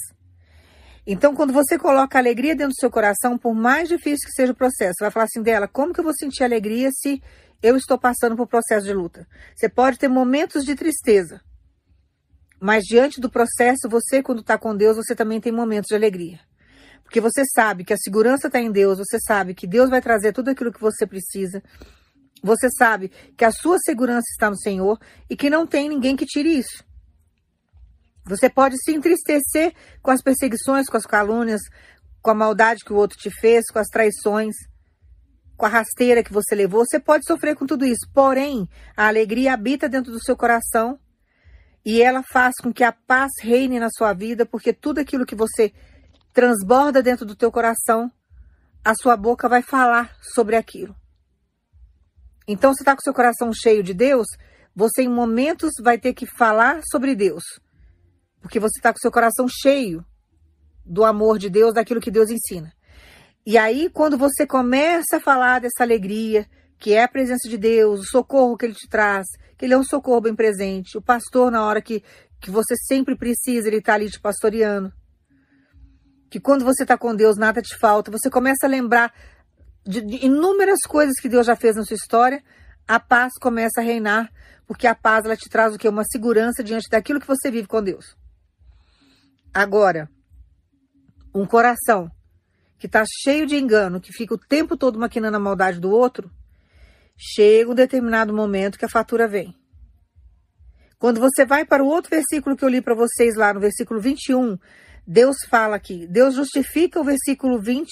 Então, 1.07 1.35
quando 1.35 1.51
você 1.51 1.79
coloca 1.79 2.19
alegria 2.19 2.55
dentro 2.55 2.75
do 2.75 2.79
seu 2.79 2.91
coração, 2.91 3.39
por 3.39 3.55
mais 3.55 3.89
difícil 3.89 4.29
que 4.29 4.35
seja 4.35 4.53
o 4.53 4.57
processo, 4.57 4.99
vai 5.01 5.11
falar 5.11 5.25
assim 5.25 5.43
dela, 5.43 5.67
como 5.67 5.95
que 5.95 6.01
eu 6.01 6.05
vou 6.05 6.13
sentir 6.15 6.45
alegria 6.45 6.91
se 6.93 7.23
eu 7.63 7.75
estou 7.75 7.99
passando 7.99 8.37
por 8.37 8.47
processo 8.47 8.85
de 8.87 8.93
luta? 8.93 9.27
Você 9.57 9.67
pode 9.67 9.99
ter 9.99 10.09
momentos 10.09 10.63
de 10.63 10.75
tristeza, 10.75 11.41
mas 12.61 12.85
diante 12.85 13.19
do 13.19 13.31
processo, 13.31 13.89
você, 13.89 14.23
quando 14.23 14.43
está 14.43 14.59
com 14.59 14.77
Deus, 14.77 14.99
você 14.99 15.17
também 15.17 15.41
tem 15.41 15.51
momentos 15.51 15.89
de 15.89 15.95
alegria. 15.95 16.39
Porque 17.03 17.21
você 17.21 17.45
sabe 17.47 17.83
que 17.83 17.95
a 17.95 17.99
segurança 17.99 18.47
está 18.47 18.61
em 18.61 18.71
Deus, 18.71 18.99
você 18.99 19.19
sabe 19.27 19.55
que 19.55 19.67
Deus 19.67 19.89
vai 19.89 20.03
trazer 20.03 20.33
tudo 20.33 20.51
aquilo 20.51 20.73
que 20.73 20.81
você 20.81 21.07
precisa. 21.07 21.63
Você 22.43 22.69
sabe 22.71 23.11
que 23.37 23.45
a 23.45 23.53
sua 23.53 23.79
segurança 23.79 24.27
está 24.33 24.51
no 24.51 24.59
Senhor 24.59 24.99
e 25.31 25.37
que 25.37 25.49
não 25.49 25.67
tem 25.67 25.89
ninguém 25.89 26.17
que 26.17 26.27
tire 26.27 26.59
isso. 26.59 26.85
Você 28.25 28.49
pode 28.49 28.77
se 28.83 28.93
entristecer 28.93 29.75
com 30.01 30.11
as 30.11 30.23
perseguições, 30.23 30.87
com 30.89 30.97
as 30.97 31.07
calúnias, 31.07 31.61
com 32.21 32.31
a 32.31 32.35
maldade 32.35 32.85
que 32.85 32.93
o 32.93 32.97
outro 32.97 33.19
te 33.19 33.31
fez, 33.31 33.65
com 33.71 33.79
as 33.79 33.89
traições, 33.89 34.55
com 35.57 35.67
a 35.67 35.69
rasteira 35.69 36.23
que 36.23 36.33
você 36.33 36.55
levou. 36.55 36.85
Você 36.85 36.99
pode 36.99 37.25
sofrer 37.27 37.57
com 37.57 37.67
tudo 37.67 37.85
isso. 37.85 38.09
Porém, 38.13 38.69
a 38.97 39.07
alegria 39.07 39.55
habita 39.55 39.89
dentro 39.89 40.13
do 40.13 40.23
seu 40.23 40.37
coração 40.37 40.99
e 41.85 42.01
ela 42.01 42.23
faz 42.23 42.55
com 42.63 42.73
que 42.73 42.85
a 42.85 42.93
paz 42.93 43.31
reine 43.41 43.81
na 43.81 43.89
sua 43.91 44.13
vida, 44.13 44.47
porque 44.47 44.73
tudo 44.73 44.99
aquilo 44.99 45.27
que 45.27 45.35
você 45.35 45.73
transborda 46.33 47.03
dentro 47.03 47.27
do 47.27 47.37
teu 47.37 47.51
coração, 47.51 48.11
a 48.85 48.95
sua 48.95 49.17
boca 49.17 49.49
vai 49.49 49.63
falar 49.63 50.17
sobre 50.35 50.57
aquilo. 50.57 51.02
Então, 52.47 52.75
se 52.75 52.83
está 52.83 52.95
com 52.95 53.03
seu 53.03 53.15
coração 53.15 53.53
cheio 53.53 53.83
de 53.83 53.95
Deus, 53.95 54.27
você 54.75 55.03
em 55.03 55.09
momentos 55.09 55.73
vai 55.83 55.99
ter 55.99 56.15
que 56.15 56.27
falar 56.27 56.81
sobre 56.91 57.15
Deus. 57.15 57.43
Porque 58.41 58.59
você 58.59 58.79
está 58.79 58.93
com 58.93 58.99
seu 58.99 59.13
coração 59.13 59.47
cheio 59.49 60.05
do 60.85 61.05
amor 61.05 61.39
de 61.39 61.49
Deus, 61.49 61.75
daquilo 61.75 62.01
que 62.01 62.11
Deus 62.11 62.31
ensina. 62.31 62.73
E 63.47 63.59
aí, 63.59 63.89
quando 63.91 64.17
você 64.17 64.47
começa 64.47 65.17
a 65.17 65.21
falar 65.21 65.61
dessa 65.61 65.83
alegria, 65.83 66.47
que 66.79 66.93
é 66.93 67.05
a 67.05 67.09
presença 67.09 67.49
de 67.49 67.57
Deus, 67.57 68.01
o 68.01 68.05
socorro 68.05 68.57
que 68.57 68.67
Ele 68.67 68.75
te 68.75 68.89
traz, 68.89 69.27
que 69.57 69.65
Ele 69.65 69.75
é 69.75 69.79
um 69.79 69.85
socorro 69.85 70.21
bem 70.21 70.35
presente, 70.35 70.99
o 70.99 71.03
pastor, 71.03 71.51
na 71.51 71.65
hora 71.65 71.81
que, 71.81 72.03
que 72.41 72.51
você 72.51 72.75
sempre 72.77 73.17
precisa, 73.17 73.69
Ele 73.69 73.79
está 73.79 73.95
ali 73.95 74.11
te 74.11 74.21
pastoreando. 74.21 74.93
Que 76.31 76.41
quando 76.41 76.65
você 76.65 76.83
está 76.83 76.97
com 76.97 77.15
Deus, 77.15 77.37
nada 77.37 77.61
te 77.61 77.77
falta. 77.79 78.11
Você 78.11 78.31
começa 78.31 78.67
a 78.67 78.69
lembrar 78.69 79.13
de, 79.87 80.01
de 80.01 80.27
inúmeras 80.27 80.81
coisas 80.88 81.14
que 81.21 81.29
Deus 81.29 81.47
já 81.47 81.57
fez 81.57 81.77
na 81.77 81.85
sua 81.85 81.97
história, 81.97 82.42
a 82.87 82.99
paz 83.01 83.33
começa 83.40 83.81
a 83.81 83.85
reinar, 83.85 84.31
porque 84.66 84.87
a 84.87 84.95
paz 84.95 85.25
ela 85.25 85.37
te 85.37 85.49
traz 85.49 85.75
o 85.75 85.79
quê? 85.79 85.88
Uma 85.88 86.05
segurança 86.05 86.62
diante 86.62 86.88
daquilo 86.88 87.21
que 87.21 87.27
você 87.27 87.51
vive 87.51 87.66
com 87.66 87.83
Deus. 87.83 88.16
Agora, 89.53 90.09
um 91.35 91.47
coração 91.47 92.11
que 92.79 92.87
está 92.87 93.05
cheio 93.23 93.47
de 93.47 93.57
engano, 93.57 94.01
que 94.01 94.12
fica 94.12 94.35
o 94.35 94.38
tempo 94.38 94.77
todo 94.77 94.99
maquinando 94.99 95.37
a 95.37 95.40
maldade 95.40 95.79
do 95.79 95.90
outro, 95.90 96.31
chega 97.16 97.71
um 97.71 97.75
determinado 97.75 98.33
momento 98.33 98.79
que 98.79 98.85
a 98.85 98.88
fatura 98.88 99.29
vem. 99.29 99.55
Quando 100.99 101.21
você 101.21 101.45
vai 101.45 101.64
para 101.64 101.83
o 101.83 101.87
outro 101.87 102.11
versículo 102.11 102.57
que 102.57 102.64
eu 102.64 102.68
li 102.68 102.81
para 102.81 102.95
vocês 102.95 103.35
lá 103.35 103.53
no 103.53 103.61
versículo 103.61 104.01
21, 104.01 104.59
Deus 105.07 105.37
fala 105.49 105.77
aqui, 105.77 106.07
Deus 106.07 106.35
justifica 106.35 107.01
o 107.01 107.05
versículo 107.05 107.61
20 107.61 107.88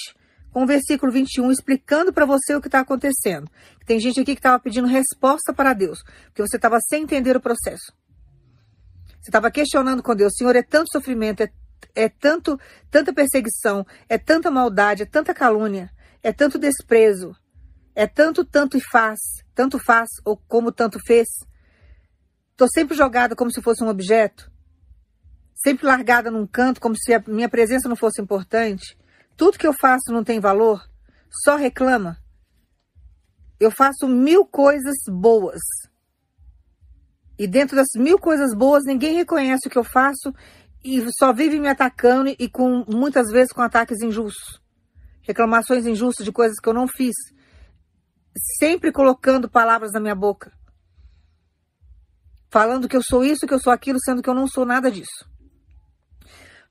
com 0.52 0.64
o 0.64 0.66
versículo 0.66 1.12
21, 1.12 1.50
explicando 1.50 2.12
para 2.12 2.26
você 2.26 2.54
o 2.54 2.60
que 2.60 2.68
está 2.68 2.80
acontecendo. 2.80 3.50
Tem 3.86 4.00
gente 4.00 4.20
aqui 4.20 4.34
que 4.34 4.38
estava 4.38 4.58
pedindo 4.58 4.86
resposta 4.86 5.52
para 5.52 5.72
Deus, 5.72 6.02
porque 6.26 6.42
você 6.42 6.56
estava 6.56 6.78
sem 6.80 7.02
entender 7.02 7.36
o 7.36 7.40
processo. 7.40 7.92
Você 9.20 9.28
estava 9.28 9.50
questionando 9.50 10.02
com 10.02 10.14
Deus, 10.14 10.32
Senhor, 10.36 10.56
é 10.56 10.62
tanto 10.62 10.90
sofrimento, 10.92 11.42
é, 11.42 11.50
é 11.94 12.08
tanto, 12.08 12.58
tanta 12.90 13.12
perseguição, 13.12 13.86
é 14.08 14.18
tanta 14.18 14.50
maldade, 14.50 15.02
é 15.02 15.06
tanta 15.06 15.34
calúnia, 15.34 15.90
é 16.22 16.32
tanto 16.32 16.58
desprezo, 16.58 17.34
é 17.94 18.06
tanto, 18.06 18.44
tanto 18.44 18.76
e 18.76 18.80
faz, 18.80 19.18
tanto 19.54 19.78
faz 19.78 20.08
ou 20.24 20.36
como 20.36 20.72
tanto 20.72 20.98
fez. 21.04 21.28
Estou 22.52 22.68
sempre 22.72 22.96
jogada 22.96 23.36
como 23.36 23.50
se 23.52 23.62
fosse 23.62 23.84
um 23.84 23.88
objeto, 23.88 24.50
sempre 25.54 25.86
largada 25.86 26.30
num 26.30 26.46
canto 26.46 26.80
como 26.80 26.96
se 26.96 27.12
a 27.12 27.22
minha 27.26 27.48
presença 27.48 27.88
não 27.88 27.96
fosse 27.96 28.20
importante. 28.20 28.96
Tudo 29.40 29.56
que 29.56 29.66
eu 29.66 29.72
faço 29.72 30.12
não 30.12 30.22
tem 30.22 30.38
valor, 30.38 30.86
só 31.42 31.56
reclama. 31.56 32.18
Eu 33.58 33.70
faço 33.70 34.06
mil 34.06 34.44
coisas 34.44 34.96
boas, 35.08 35.62
e 37.38 37.46
dentro 37.46 37.74
das 37.74 37.86
mil 37.96 38.18
coisas 38.18 38.54
boas, 38.54 38.84
ninguém 38.84 39.14
reconhece 39.14 39.66
o 39.66 39.70
que 39.70 39.78
eu 39.78 39.82
faço 39.82 40.34
e 40.84 41.02
só 41.18 41.32
vive 41.32 41.58
me 41.58 41.68
atacando 41.68 42.28
e 42.38 42.50
com 42.50 42.84
muitas 42.86 43.30
vezes 43.32 43.50
com 43.50 43.62
ataques 43.62 44.02
injustos. 44.02 44.60
Reclamações 45.22 45.86
injustas 45.86 46.26
de 46.26 46.32
coisas 46.32 46.60
que 46.60 46.68
eu 46.68 46.74
não 46.74 46.86
fiz. 46.86 47.14
sempre 48.58 48.92
colocando 48.92 49.48
palavras 49.48 49.92
na 49.92 50.00
minha 50.00 50.14
boca. 50.14 50.52
Falando 52.50 52.86
que 52.86 52.96
eu 52.98 53.02
sou 53.02 53.24
isso, 53.24 53.46
que 53.46 53.54
eu 53.54 53.58
sou 53.58 53.72
aquilo, 53.72 53.98
sendo 54.04 54.20
que 54.22 54.28
eu 54.28 54.34
não 54.34 54.46
sou 54.46 54.66
nada 54.66 54.90
disso. 54.90 55.30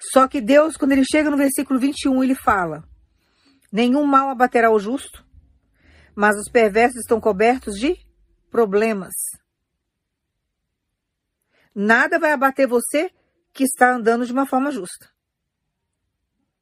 Só 0.02 0.28
que 0.28 0.40
Deus, 0.40 0.78
quando 0.78 0.94
ele 0.94 1.04
chega 1.04 1.30
no 1.30 1.38
versículo 1.38 1.80
21, 1.80 2.24
ele 2.24 2.36
fala: 2.36 2.84
Nenhum 3.72 4.06
mal 4.06 4.30
abaterá 4.30 4.72
o 4.72 4.80
justo, 4.80 5.26
mas 6.16 6.38
os 6.38 6.50
perversos 6.50 7.02
estão 7.02 7.20
cobertos 7.20 7.76
de 7.76 7.98
problemas. 8.50 9.14
Nada 11.76 12.18
vai 12.18 12.32
abater 12.32 12.68
você 12.68 13.12
que 13.54 13.64
está 13.64 13.94
andando 13.94 14.26
de 14.26 14.32
uma 14.32 14.46
forma 14.46 14.72
justa. 14.72 15.10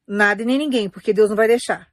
Nada 0.06 0.42
e 0.42 0.44
nem 0.44 0.58
ninguém, 0.58 0.88
porque 0.88 1.12
Deus 1.12 1.28
não 1.28 1.36
vai 1.36 1.48
deixar. 1.48 1.88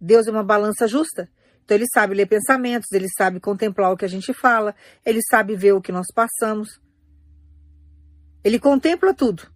Deus 0.00 0.26
é 0.26 0.30
uma 0.30 0.44
balança 0.44 0.86
justa. 0.86 1.30
Então 1.64 1.76
ele 1.76 1.86
sabe 1.92 2.14
ler 2.14 2.26
pensamentos, 2.26 2.90
ele 2.92 3.08
sabe 3.16 3.38
contemplar 3.38 3.92
o 3.92 3.96
que 3.96 4.04
a 4.04 4.08
gente 4.08 4.32
fala, 4.32 4.74
ele 5.04 5.20
sabe 5.22 5.54
ver 5.54 5.72
o 5.72 5.80
que 5.80 5.92
nós 5.92 6.06
passamos. 6.14 6.80
Ele 8.42 8.58
contempla 8.58 9.14
tudo. 9.14 9.48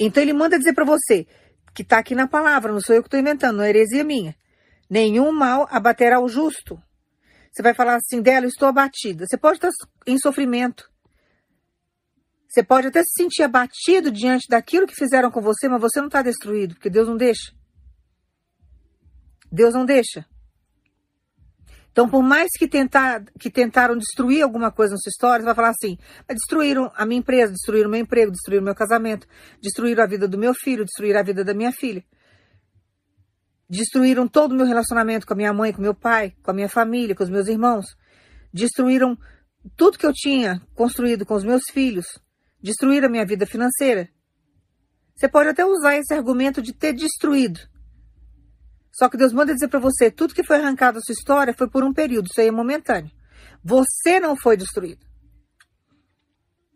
Então 0.00 0.22
ele 0.22 0.32
manda 0.32 0.58
dizer 0.58 0.72
para 0.72 0.84
você, 0.84 1.26
que 1.74 1.82
está 1.82 1.98
aqui 1.98 2.14
na 2.14 2.26
palavra, 2.26 2.72
não 2.72 2.80
sou 2.80 2.96
eu 2.96 3.02
que 3.02 3.08
estou 3.08 3.20
inventando, 3.20 3.58
não 3.58 3.64
é 3.64 3.68
heresia 3.68 4.02
minha. 4.02 4.34
Nenhum 4.88 5.30
mal 5.30 5.68
abaterá 5.70 6.18
o 6.18 6.26
justo. 6.26 6.82
Você 7.52 7.62
vai 7.62 7.74
falar 7.74 7.96
assim, 7.96 8.22
dela, 8.22 8.46
estou 8.46 8.66
abatida. 8.66 9.26
Você 9.26 9.36
pode 9.36 9.58
estar 9.58 9.70
em 10.06 10.18
sofrimento. 10.18 10.90
Você 12.48 12.62
pode 12.64 12.88
até 12.88 13.02
se 13.02 13.10
sentir 13.16 13.42
abatido 13.42 14.10
diante 14.10 14.46
daquilo 14.48 14.86
que 14.86 14.94
fizeram 14.94 15.30
com 15.30 15.40
você, 15.40 15.68
mas 15.68 15.80
você 15.80 16.00
não 16.00 16.08
está 16.08 16.22
destruído, 16.22 16.74
porque 16.74 16.90
Deus 16.90 17.06
não 17.06 17.16
deixa. 17.16 17.52
Deus 19.52 19.74
não 19.74 19.84
deixa. 19.84 20.26
Então, 21.92 22.08
por 22.08 22.22
mais 22.22 22.48
que, 22.56 22.68
tentar, 22.68 23.24
que 23.38 23.50
tentaram 23.50 23.96
destruir 23.96 24.42
alguma 24.42 24.70
coisa 24.70 24.92
na 24.92 24.98
sua 24.98 25.10
história, 25.10 25.42
você 25.42 25.46
vai 25.46 25.54
falar 25.54 25.70
assim: 25.70 25.98
destruíram 26.28 26.90
a 26.94 27.04
minha 27.04 27.18
empresa, 27.18 27.52
destruíram 27.52 27.88
o 27.88 27.90
meu 27.90 28.00
emprego, 28.00 28.30
destruíram 28.30 28.62
o 28.62 28.64
meu 28.64 28.74
casamento, 28.74 29.26
destruíram 29.60 30.04
a 30.04 30.06
vida 30.06 30.28
do 30.28 30.38
meu 30.38 30.54
filho, 30.54 30.84
destruíram 30.84 31.20
a 31.20 31.22
vida 31.22 31.44
da 31.44 31.52
minha 31.52 31.72
filha. 31.72 32.04
Destruíram 33.68 34.26
todo 34.26 34.52
o 34.52 34.54
meu 34.54 34.66
relacionamento 34.66 35.26
com 35.26 35.32
a 35.32 35.36
minha 35.36 35.52
mãe, 35.52 35.72
com 35.72 35.80
meu 35.80 35.94
pai, 35.94 36.34
com 36.42 36.50
a 36.50 36.54
minha 36.54 36.68
família, 36.68 37.14
com 37.14 37.22
os 37.22 37.30
meus 37.30 37.46
irmãos. 37.46 37.86
Destruíram 38.52 39.16
tudo 39.76 39.98
que 39.98 40.06
eu 40.06 40.12
tinha 40.12 40.60
construído 40.74 41.24
com 41.24 41.34
os 41.34 41.44
meus 41.44 41.62
filhos. 41.72 42.06
Destruíram 42.62 43.06
a 43.06 43.10
minha 43.10 43.24
vida 43.24 43.46
financeira. 43.46 44.08
Você 45.14 45.28
pode 45.28 45.50
até 45.50 45.64
usar 45.64 45.96
esse 45.96 46.12
argumento 46.14 46.62
de 46.62 46.72
ter 46.72 46.92
destruído. 46.92 47.60
Só 49.00 49.08
que 49.08 49.16
Deus 49.16 49.32
manda 49.32 49.54
dizer 49.54 49.68
para 49.68 49.80
você, 49.80 50.10
tudo 50.10 50.34
que 50.34 50.44
foi 50.44 50.56
arrancado 50.56 50.98
da 50.98 51.00
sua 51.00 51.14
história 51.14 51.54
foi 51.56 51.66
por 51.70 51.82
um 51.82 51.90
período, 51.90 52.26
isso 52.26 52.38
aí 52.38 52.48
é 52.48 52.50
momentâneo. 52.50 53.10
Você 53.64 54.20
não 54.20 54.36
foi 54.36 54.58
destruído. 54.58 55.06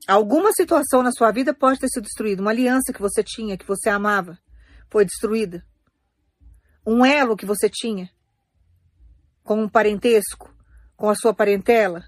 Alguma 0.09 0.51
situação 0.55 1.03
na 1.03 1.13
sua 1.13 1.31
vida 1.31 1.53
pode 1.53 1.79
ter 1.79 1.89
sido 1.89 2.05
destruída. 2.05 2.41
Uma 2.41 2.51
aliança 2.51 2.95
que 2.95 3.01
você 3.03 3.23
tinha, 3.23 3.59
que 3.59 3.67
você 3.67 3.91
amava, 3.91 4.39
foi 4.91 5.05
destruída. 5.05 5.63
Um 6.87 7.05
elo 7.05 7.37
que 7.37 7.45
você 7.45 7.69
tinha 7.69 8.09
com 9.43 9.63
um 9.63 9.69
parentesco, 9.69 10.51
com 10.97 11.11
a 11.11 11.15
sua 11.15 11.35
parentela. 11.35 12.03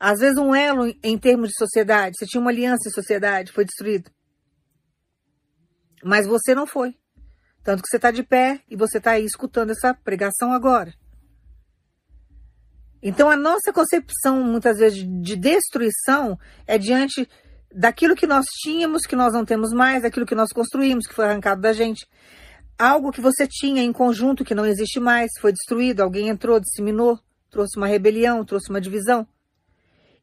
Às 0.00 0.20
vezes 0.20 0.38
um 0.38 0.54
elo 0.54 0.86
em 1.02 1.18
termos 1.18 1.50
de 1.50 1.58
sociedade. 1.58 2.16
Você 2.18 2.24
tinha 2.24 2.40
uma 2.40 2.50
aliança 2.50 2.88
em 2.88 2.92
sociedade, 2.92 3.52
foi 3.52 3.66
destruído. 3.66 4.10
Mas 6.02 6.26
você 6.26 6.54
não 6.54 6.66
foi. 6.66 6.96
Tanto 7.68 7.82
que 7.82 7.90
você 7.90 7.96
está 7.96 8.10
de 8.10 8.22
pé 8.22 8.62
e 8.66 8.74
você 8.74 8.96
está 8.96 9.10
aí 9.10 9.26
escutando 9.26 9.72
essa 9.72 9.92
pregação 9.92 10.54
agora. 10.54 10.90
Então, 13.02 13.28
a 13.28 13.36
nossa 13.36 13.74
concepção, 13.74 14.42
muitas 14.42 14.78
vezes, 14.78 15.04
de 15.06 15.36
destruição 15.36 16.38
é 16.66 16.78
diante 16.78 17.28
daquilo 17.70 18.16
que 18.16 18.26
nós 18.26 18.46
tínhamos, 18.62 19.02
que 19.02 19.14
nós 19.14 19.34
não 19.34 19.44
temos 19.44 19.70
mais, 19.74 20.02
daquilo 20.02 20.24
que 20.24 20.34
nós 20.34 20.50
construímos, 20.50 21.06
que 21.06 21.12
foi 21.12 21.26
arrancado 21.26 21.60
da 21.60 21.74
gente. 21.74 22.08
Algo 22.78 23.12
que 23.12 23.20
você 23.20 23.46
tinha 23.46 23.82
em 23.82 23.92
conjunto 23.92 24.46
que 24.46 24.54
não 24.54 24.64
existe 24.64 24.98
mais, 24.98 25.30
foi 25.38 25.52
destruído, 25.52 26.00
alguém 26.00 26.30
entrou, 26.30 26.58
disseminou, 26.58 27.20
trouxe 27.50 27.76
uma 27.76 27.86
rebelião, 27.86 28.46
trouxe 28.46 28.70
uma 28.70 28.80
divisão. 28.80 29.28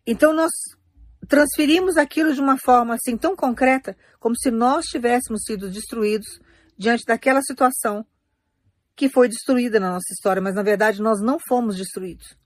Então, 0.04 0.34
nós 0.34 0.50
transferimos 1.28 1.96
aquilo 1.96 2.34
de 2.34 2.42
uma 2.42 2.58
forma 2.58 2.96
assim 2.96 3.16
tão 3.16 3.36
concreta, 3.36 3.96
como 4.20 4.36
se 4.36 4.50
nós 4.50 4.86
tivéssemos 4.86 5.44
sido 5.46 5.70
destruídos 5.70 6.44
diante 6.78 7.06
daquela 7.06 7.42
situação 7.42 8.06
que 8.96 9.10
foi 9.10 9.28
destruída 9.28 9.80
na 9.80 9.92
nossa 9.92 10.12
história, 10.14 10.42
mas 10.42 10.56
na 10.56 10.64
verdade 10.64 11.02
nós 11.02 11.20
não 11.22 11.38
fomos 11.40 11.76
destruídos. 11.76 12.38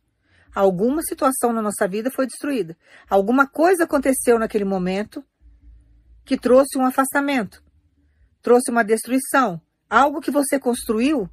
Alguma 0.53 1.01
situação 1.03 1.53
na 1.53 1.61
nossa 1.61 1.87
vida 1.87 2.09
foi 2.09 2.25
destruída. 2.25 2.75
Alguma 3.07 3.47
coisa 3.47 3.83
aconteceu 3.83 4.39
naquele 4.39 4.65
momento 4.65 5.23
que 6.25 6.37
trouxe 6.37 6.77
um 6.77 6.85
afastamento, 6.85 7.63
trouxe 8.41 8.71
uma 8.71 8.83
destruição. 8.83 9.61
Algo 9.87 10.21
que 10.21 10.31
você 10.31 10.59
construiu 10.59 11.29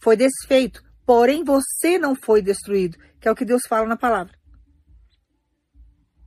foi 0.00 0.16
desfeito, 0.16 0.82
porém 1.04 1.42
você 1.42 1.98
não 1.98 2.14
foi 2.14 2.40
destruído, 2.40 2.98
que 3.20 3.26
é 3.26 3.32
o 3.32 3.34
que 3.34 3.44
Deus 3.44 3.62
fala 3.68 3.86
na 3.86 3.96
palavra. 3.96 4.32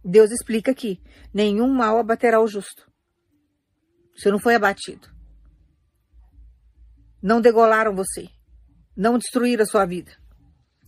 Deus 0.03 0.29
explica 0.31 0.71
aqui: 0.71 1.01
nenhum 1.33 1.73
mal 1.73 1.97
abaterá 1.97 2.41
o 2.41 2.47
justo. 2.47 2.89
Você 4.15 4.29
não 4.29 4.39
foi 4.39 4.55
abatido 4.55 5.14
não 7.25 7.41
degolaram 7.41 7.95
você, 7.95 8.29
não 8.95 9.17
destruíram 9.17 9.63
a 9.63 9.65
sua 9.65 9.83
vida. 9.83 10.15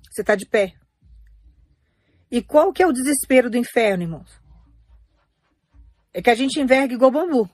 Você 0.08 0.21
está 0.21 0.36
de 0.36 0.45
pé. 0.45 0.76
E 2.30 2.43
qual 2.43 2.71
que 2.71 2.84
é 2.84 2.86
o 2.86 2.91
desespero 2.91 3.50
do 3.50 3.58
inferno, 3.58 4.04
irmãos? 4.04 4.39
É 6.13 6.21
que 6.21 6.30
a 6.30 6.36
gente 6.36 6.60
enverga 6.60 6.93
igual 6.93 7.10
bambu. 7.10 7.50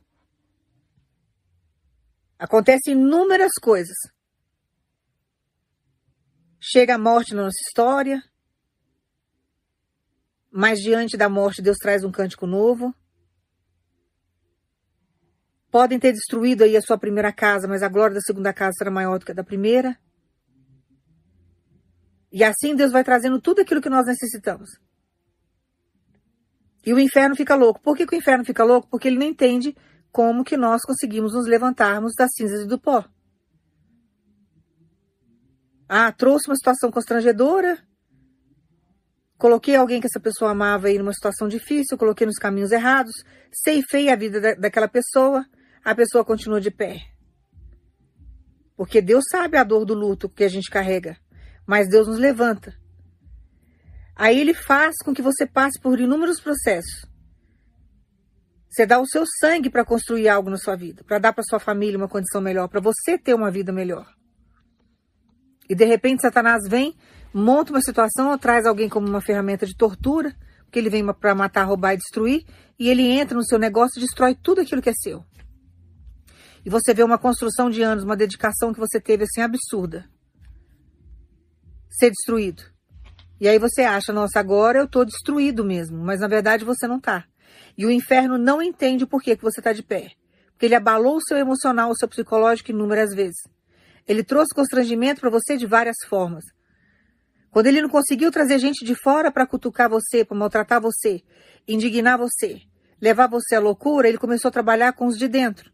Acontecem 2.38 2.92
inúmeras 2.92 3.54
coisas. 3.54 3.96
Chega 6.60 6.96
a 6.96 7.00
morte 7.00 7.34
na 7.34 7.44
nossa 7.44 7.62
história, 7.66 8.22
mas 10.52 10.80
diante 10.80 11.16
da 11.16 11.30
morte 11.30 11.62
Deus 11.62 11.78
traz 11.78 12.04
um 12.04 12.12
cântico 12.12 12.46
novo. 12.46 12.94
Podem 15.74 15.98
ter 15.98 16.12
destruído 16.12 16.64
aí 16.64 16.78
a 16.78 16.82
sua 16.84 17.00
primeira 17.00 17.34
casa, 17.34 17.68
mas 17.68 17.82
a 17.82 17.90
glória 17.90 18.14
da 18.14 18.22
segunda 18.22 18.54
casa 18.54 18.74
será 18.78 18.92
maior 18.92 19.18
do 19.18 19.26
que 19.26 19.32
a 19.32 19.34
da 19.34 19.44
primeira. 19.44 19.98
E 22.32 22.44
assim 22.44 22.76
Deus 22.76 22.92
vai 22.92 23.04
trazendo 23.04 23.42
tudo 23.42 23.62
aquilo 23.62 23.82
que 23.82 23.90
nós 23.90 24.06
necessitamos. 24.06 24.70
E 26.86 26.94
o 26.94 27.00
inferno 27.00 27.36
fica 27.36 27.56
louco. 27.56 27.82
Por 27.82 27.98
que, 27.98 28.06
que 28.06 28.16
o 28.16 28.20
inferno 28.20 28.46
fica 28.46 28.64
louco? 28.64 28.88
Porque 28.88 29.08
ele 29.08 29.18
não 29.18 29.26
entende 29.26 29.76
como 30.12 30.44
que 30.44 30.56
nós 30.56 30.84
conseguimos 30.84 31.34
nos 31.34 31.48
levantarmos 31.48 32.14
das 32.16 32.30
cinzas 32.36 32.66
e 32.66 32.68
do 32.68 32.80
pó. 32.80 33.04
Ah, 35.90 36.12
trouxe 36.12 36.50
uma 36.50 36.56
situação 36.56 36.92
constrangedora, 36.92 37.80
coloquei 39.40 39.76
alguém 39.76 40.00
que 40.00 40.06
essa 40.06 40.20
pessoa 40.20 40.52
amava 40.52 40.90
aí 40.90 41.00
numa 41.00 41.14
situação 41.14 41.48
difícil, 41.48 41.98
coloquei 41.98 42.28
nos 42.28 42.38
caminhos 42.38 42.72
errados, 42.72 43.16
ceifei 43.52 44.12
a 44.12 44.16
vida 44.16 44.40
da, 44.40 44.54
daquela 44.54 44.88
pessoa, 44.88 45.44
a 45.84 45.94
pessoa 45.94 46.24
continua 46.24 46.62
de 46.62 46.72
pé. 46.72 47.02
Porque 48.76 49.02
Deus 49.02 49.26
sabe 49.30 49.58
a 49.58 49.64
dor 49.64 49.86
do 49.86 49.94
luto 49.94 50.30
que 50.30 50.44
a 50.44 50.48
gente 50.50 50.70
carrega, 50.70 51.18
mas 51.68 51.90
Deus 51.90 52.08
nos 52.08 52.18
levanta. 52.18 52.74
Aí 54.16 54.40
ele 54.40 54.54
faz 54.54 54.96
com 55.04 55.14
que 55.14 55.22
você 55.22 55.46
passe 55.46 55.80
por 55.80 56.00
inúmeros 56.00 56.40
processos. 56.40 57.06
Você 58.70 58.86
dá 58.86 59.00
o 59.00 59.06
seu 59.06 59.24
sangue 59.40 59.70
para 59.70 59.86
construir 59.86 60.30
algo 60.30 60.50
na 60.50 60.58
sua 60.58 60.76
vida, 60.76 61.04
para 61.04 61.20
dar 61.20 61.34
para 61.34 61.44
sua 61.44 61.60
família 61.60 61.98
uma 61.98 62.08
condição 62.08 62.42
melhor, 62.42 62.68
para 62.68 62.82
você 62.82 63.18
ter 63.18 63.34
uma 63.34 63.52
vida 63.52 63.72
melhor. 63.72 64.08
E 65.70 65.76
de 65.76 65.86
repente 65.86 66.22
Satanás 66.22 66.68
vem, 66.68 66.96
monta 67.34 67.72
uma 67.72 67.82
situação, 67.82 68.32
ou 68.32 68.38
traz 68.38 68.66
alguém 68.66 68.90
como 68.90 69.08
uma 69.08 69.22
ferramenta 69.22 69.66
de 69.66 69.76
tortura, 69.76 70.36
porque 70.64 70.80
ele 70.80 70.90
vem 70.90 71.06
para 71.14 71.36
matar, 71.36 71.66
roubar 71.66 71.94
e 71.94 71.98
destruir, 71.98 72.46
e 72.80 72.90
ele 72.90 73.04
entra 73.04 73.38
no 73.38 73.46
seu 73.46 73.60
negócio 73.60 74.00
e 74.00 74.02
destrói 74.02 74.34
tudo 74.34 74.62
aquilo 74.62 74.82
que 74.82 74.90
é 74.90 74.94
seu 74.94 75.24
e 76.66 76.70
você 76.70 76.94
vê 76.94 77.04
uma 77.04 77.18
construção 77.18 77.70
de 77.70 77.82
anos, 77.82 78.04
uma 78.04 78.16
dedicação 78.16 78.74
que 78.74 78.80
você 78.80 79.00
teve 79.00 79.24
assim 79.24 79.42
absurda, 79.42 80.10
ser 81.90 82.10
destruído. 82.10 82.64
E 83.40 83.48
aí 83.48 83.60
você 83.60 83.82
acha, 83.82 84.14
nossa, 84.14 84.40
agora 84.40 84.80
eu 84.80 84.88
tô 84.88 85.04
destruído 85.04 85.66
mesmo, 85.66 85.98
mas 85.98 86.22
na 86.22 86.28
verdade 86.28 86.64
você 86.64 86.88
não 86.88 87.00
tá. 87.00 87.26
E 87.78 87.86
o 87.86 87.92
inferno 87.92 88.38
não 88.38 88.62
entende 88.62 89.04
o 89.04 89.08
porquê 89.08 89.36
que 89.36 89.44
você 89.44 89.62
tá 89.62 89.74
de 89.74 89.84
pé. 89.84 90.12
Porque 90.52 90.68
ele 90.68 90.76
abalou 90.76 91.18
o 91.18 91.22
seu 91.22 91.38
emocional, 91.38 91.90
o 91.90 91.96
seu 91.96 92.08
psicológico 92.08 92.72
inúmeras 92.72 93.14
vezes. 93.14 93.42
Ele 94.08 94.24
trouxe 94.24 94.56
constrangimento 94.56 95.20
para 95.20 95.30
você 95.30 95.58
de 95.58 95.66
várias 95.66 95.98
formas. 96.08 96.46
Quando 97.52 97.68
ele 97.68 97.82
não 97.82 97.90
conseguiu 97.90 98.32
trazer 98.32 98.60
gente 98.60 98.86
de 98.86 98.96
fora 98.96 99.32
para 99.32 99.46
cutucar 99.46 99.90
você, 99.90 100.24
para 100.24 100.38
maltratar 100.38 100.80
você, 100.80 101.22
indignar 101.68 102.18
você, 102.18 102.62
levar 103.02 103.28
você 103.28 103.56
à 103.56 103.60
loucura, 103.60 104.08
ele 104.08 104.18
começou 104.18 104.50
a 104.50 104.52
trabalhar 104.52 104.94
com 104.94 105.06
os 105.06 105.18
de 105.18 105.28
dentro. 105.28 105.73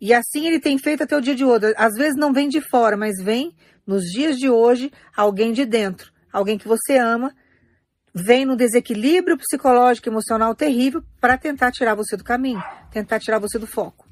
E 0.00 0.14
assim 0.14 0.46
ele 0.46 0.60
tem 0.60 0.78
feito 0.78 1.02
até 1.02 1.16
o 1.16 1.20
dia 1.20 1.34
de 1.34 1.44
hoje. 1.44 1.74
Às 1.76 1.94
vezes 1.94 2.16
não 2.16 2.32
vem 2.32 2.48
de 2.48 2.60
fora, 2.60 2.96
mas 2.96 3.22
vem 3.22 3.54
Nos 3.86 4.04
dias 4.04 4.36
de 4.36 4.50
hoje, 4.50 4.92
alguém 5.16 5.50
de 5.50 5.64
dentro, 5.64 6.12
alguém 6.30 6.58
que 6.58 6.68
você 6.68 6.98
ama, 6.98 7.34
vem 8.14 8.44
no 8.44 8.54
desequilíbrio 8.54 9.38
psicológico 9.38 10.10
emocional 10.10 10.54
terrível 10.54 11.02
para 11.18 11.38
tentar 11.38 11.72
tirar 11.72 11.94
você 11.94 12.14
do 12.14 12.22
caminho, 12.22 12.62
tentar 12.90 13.18
tirar 13.18 13.38
você 13.38 13.58
do 13.58 13.66
foco. 13.66 14.06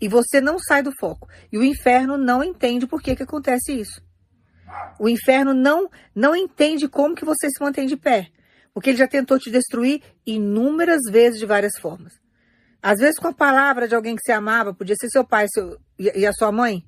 E 0.00 0.08
você 0.08 0.40
não 0.40 0.58
sai 0.58 0.82
do 0.82 0.92
foco. 0.98 1.28
E 1.52 1.58
o 1.58 1.64
inferno 1.64 2.16
não 2.16 2.42
entende 2.42 2.86
por 2.86 3.02
que, 3.02 3.16
que 3.16 3.22
acontece 3.22 3.78
isso. 3.78 4.00
O 4.98 5.08
inferno 5.08 5.52
não, 5.54 5.90
não 6.14 6.34
entende 6.34 6.88
como 6.88 7.14
que 7.14 7.24
você 7.24 7.50
se 7.50 7.62
mantém 7.62 7.86
de 7.86 7.96
pé. 7.96 8.28
Porque 8.72 8.90
ele 8.90 8.98
já 8.98 9.08
tentou 9.08 9.38
te 9.38 9.50
destruir 9.50 10.02
inúmeras 10.26 11.00
vezes 11.10 11.38
de 11.38 11.46
várias 11.46 11.78
formas. 11.78 12.14
Às 12.82 12.98
vezes 12.98 13.18
com 13.18 13.28
a 13.28 13.34
palavra 13.34 13.88
de 13.88 13.94
alguém 13.94 14.14
que 14.14 14.22
você 14.24 14.32
amava, 14.32 14.74
podia 14.74 14.94
ser 14.98 15.08
seu 15.08 15.24
pai 15.26 15.46
seu, 15.48 15.78
e 15.98 16.26
a 16.26 16.32
sua 16.32 16.52
mãe 16.52 16.84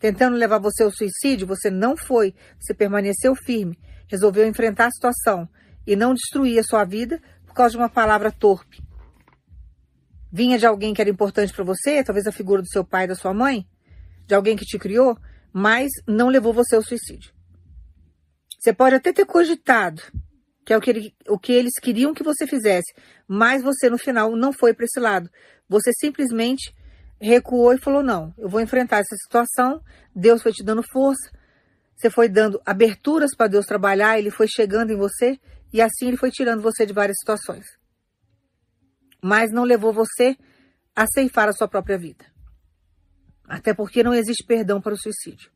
tentando 0.00 0.36
levar 0.36 0.58
você 0.58 0.82
ao 0.82 0.90
suicídio, 0.90 1.46
você 1.46 1.70
não 1.70 1.94
foi, 1.94 2.34
você 2.58 2.72
permaneceu 2.72 3.36
firme, 3.36 3.78
resolveu 4.08 4.48
enfrentar 4.48 4.86
a 4.86 4.90
situação 4.90 5.48
e 5.86 5.94
não 5.94 6.14
destruir 6.14 6.58
a 6.58 6.64
sua 6.64 6.84
vida 6.84 7.20
por 7.46 7.54
causa 7.54 7.72
de 7.72 7.76
uma 7.76 7.88
palavra 7.88 8.32
torpe. 8.32 8.82
Vinha 10.32 10.58
de 10.58 10.66
alguém 10.66 10.94
que 10.94 11.02
era 11.02 11.10
importante 11.10 11.52
para 11.52 11.64
você, 11.64 12.02
talvez 12.02 12.26
a 12.26 12.32
figura 12.32 12.62
do 12.62 12.68
seu 12.68 12.84
pai, 12.84 13.06
da 13.06 13.14
sua 13.14 13.34
mãe, 13.34 13.68
de 14.26 14.34
alguém 14.34 14.56
que 14.56 14.64
te 14.64 14.78
criou, 14.78 15.18
mas 15.52 15.90
não 16.06 16.28
levou 16.28 16.52
você 16.52 16.76
ao 16.76 16.82
suicídio. 16.82 17.32
Você 18.58 18.72
pode 18.72 18.94
até 18.94 19.12
ter 19.12 19.26
cogitado, 19.26 20.02
que 20.70 20.74
é 20.74 20.76
o 20.76 20.80
que, 20.80 20.90
ele, 20.90 21.14
o 21.28 21.36
que 21.36 21.52
eles 21.52 21.72
queriam 21.82 22.14
que 22.14 22.22
você 22.22 22.46
fizesse, 22.46 22.94
mas 23.26 23.60
você 23.60 23.90
no 23.90 23.98
final 23.98 24.36
não 24.36 24.52
foi 24.52 24.72
para 24.72 24.84
esse 24.84 25.00
lado. 25.00 25.28
Você 25.68 25.90
simplesmente 25.98 26.72
recuou 27.20 27.74
e 27.74 27.80
falou: 27.80 28.04
não, 28.04 28.32
eu 28.38 28.48
vou 28.48 28.60
enfrentar 28.60 28.98
essa 28.98 29.16
situação. 29.16 29.80
Deus 30.14 30.40
foi 30.40 30.52
te 30.52 30.62
dando 30.62 30.84
força, 30.92 31.28
você 31.96 32.08
foi 32.08 32.28
dando 32.28 32.62
aberturas 32.64 33.34
para 33.36 33.48
Deus 33.48 33.66
trabalhar, 33.66 34.16
ele 34.16 34.30
foi 34.30 34.46
chegando 34.46 34.92
em 34.92 34.96
você 34.96 35.40
e 35.72 35.82
assim 35.82 36.06
ele 36.06 36.16
foi 36.16 36.30
tirando 36.30 36.62
você 36.62 36.86
de 36.86 36.92
várias 36.92 37.16
situações. 37.18 37.66
Mas 39.20 39.50
não 39.50 39.64
levou 39.64 39.92
você 39.92 40.36
a 40.94 41.04
ceifar 41.08 41.48
a 41.48 41.52
sua 41.52 41.66
própria 41.66 41.98
vida. 41.98 42.24
Até 43.48 43.74
porque 43.74 44.04
não 44.04 44.14
existe 44.14 44.44
perdão 44.46 44.80
para 44.80 44.94
o 44.94 44.96
suicídio. 44.96 45.50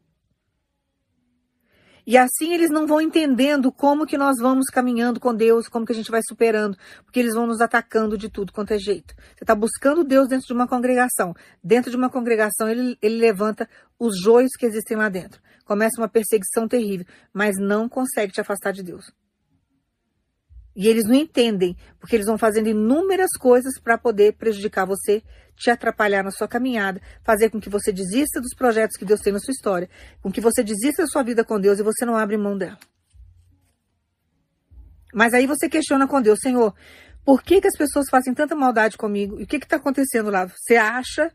E 2.06 2.18
assim 2.18 2.52
eles 2.52 2.70
não 2.70 2.86
vão 2.86 3.00
entendendo 3.00 3.72
como 3.72 4.06
que 4.06 4.18
nós 4.18 4.36
vamos 4.38 4.66
caminhando 4.66 5.18
com 5.18 5.34
Deus, 5.34 5.68
como 5.68 5.86
que 5.86 5.92
a 5.92 5.94
gente 5.94 6.10
vai 6.10 6.20
superando, 6.26 6.76
porque 7.04 7.18
eles 7.18 7.34
vão 7.34 7.46
nos 7.46 7.60
atacando 7.60 8.18
de 8.18 8.28
tudo 8.28 8.52
quanto 8.52 8.72
é 8.72 8.78
jeito. 8.78 9.14
Você 9.34 9.44
está 9.44 9.54
buscando 9.54 10.04
Deus 10.04 10.28
dentro 10.28 10.46
de 10.46 10.52
uma 10.52 10.68
congregação. 10.68 11.34
Dentro 11.62 11.90
de 11.90 11.96
uma 11.96 12.10
congregação, 12.10 12.68
ele, 12.68 12.98
ele 13.00 13.16
levanta 13.16 13.68
os 13.98 14.20
joios 14.20 14.52
que 14.58 14.66
existem 14.66 14.96
lá 14.96 15.08
dentro. 15.08 15.40
Começa 15.64 16.00
uma 16.00 16.08
perseguição 16.08 16.68
terrível, 16.68 17.06
mas 17.32 17.56
não 17.58 17.88
consegue 17.88 18.32
te 18.32 18.40
afastar 18.40 18.72
de 18.72 18.82
Deus. 18.82 19.10
E 20.76 20.88
eles 20.88 21.04
não 21.04 21.14
entendem, 21.14 21.76
porque 22.00 22.16
eles 22.16 22.26
vão 22.26 22.36
fazendo 22.36 22.68
inúmeras 22.68 23.30
coisas 23.38 23.78
para 23.80 23.96
poder 23.96 24.32
prejudicar 24.34 24.84
você, 24.84 25.22
te 25.56 25.70
atrapalhar 25.70 26.24
na 26.24 26.32
sua 26.32 26.48
caminhada, 26.48 27.00
fazer 27.22 27.48
com 27.50 27.60
que 27.60 27.70
você 27.70 27.92
desista 27.92 28.40
dos 28.40 28.54
projetos 28.56 28.96
que 28.96 29.04
Deus 29.04 29.20
tem 29.20 29.32
na 29.32 29.38
sua 29.38 29.52
história, 29.52 29.88
com 30.20 30.32
que 30.32 30.40
você 30.40 30.64
desista 30.64 31.02
da 31.02 31.08
sua 31.08 31.22
vida 31.22 31.44
com 31.44 31.60
Deus 31.60 31.78
e 31.78 31.82
você 31.82 32.04
não 32.04 32.16
abre 32.16 32.36
mão 32.36 32.58
dela. 32.58 32.78
Mas 35.14 35.32
aí 35.32 35.46
você 35.46 35.68
questiona 35.68 36.08
com 36.08 36.20
Deus, 36.20 36.40
Senhor, 36.40 36.74
por 37.24 37.42
que, 37.42 37.60
que 37.60 37.68
as 37.68 37.76
pessoas 37.76 38.10
fazem 38.10 38.34
tanta 38.34 38.56
maldade 38.56 38.98
comigo? 38.98 39.40
E 39.40 39.44
o 39.44 39.46
que 39.46 39.56
está 39.56 39.76
acontecendo 39.76 40.28
lá? 40.28 40.46
Você 40.46 40.76
acha 40.76 41.32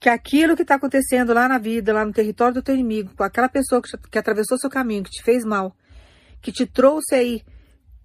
que 0.00 0.08
aquilo 0.08 0.56
que 0.56 0.62
está 0.62 0.74
acontecendo 0.74 1.32
lá 1.32 1.46
na 1.46 1.58
vida, 1.58 1.92
lá 1.92 2.04
no 2.04 2.12
território 2.12 2.54
do 2.54 2.62
teu 2.62 2.74
inimigo, 2.74 3.14
com 3.14 3.22
aquela 3.22 3.48
pessoa 3.48 3.80
que, 3.80 3.96
que 4.10 4.18
atravessou 4.18 4.58
seu 4.58 4.68
caminho, 4.68 5.04
que 5.04 5.10
te 5.10 5.22
fez 5.22 5.44
mal, 5.44 5.76
que 6.42 6.50
te 6.50 6.66
trouxe 6.66 7.14
aí 7.14 7.42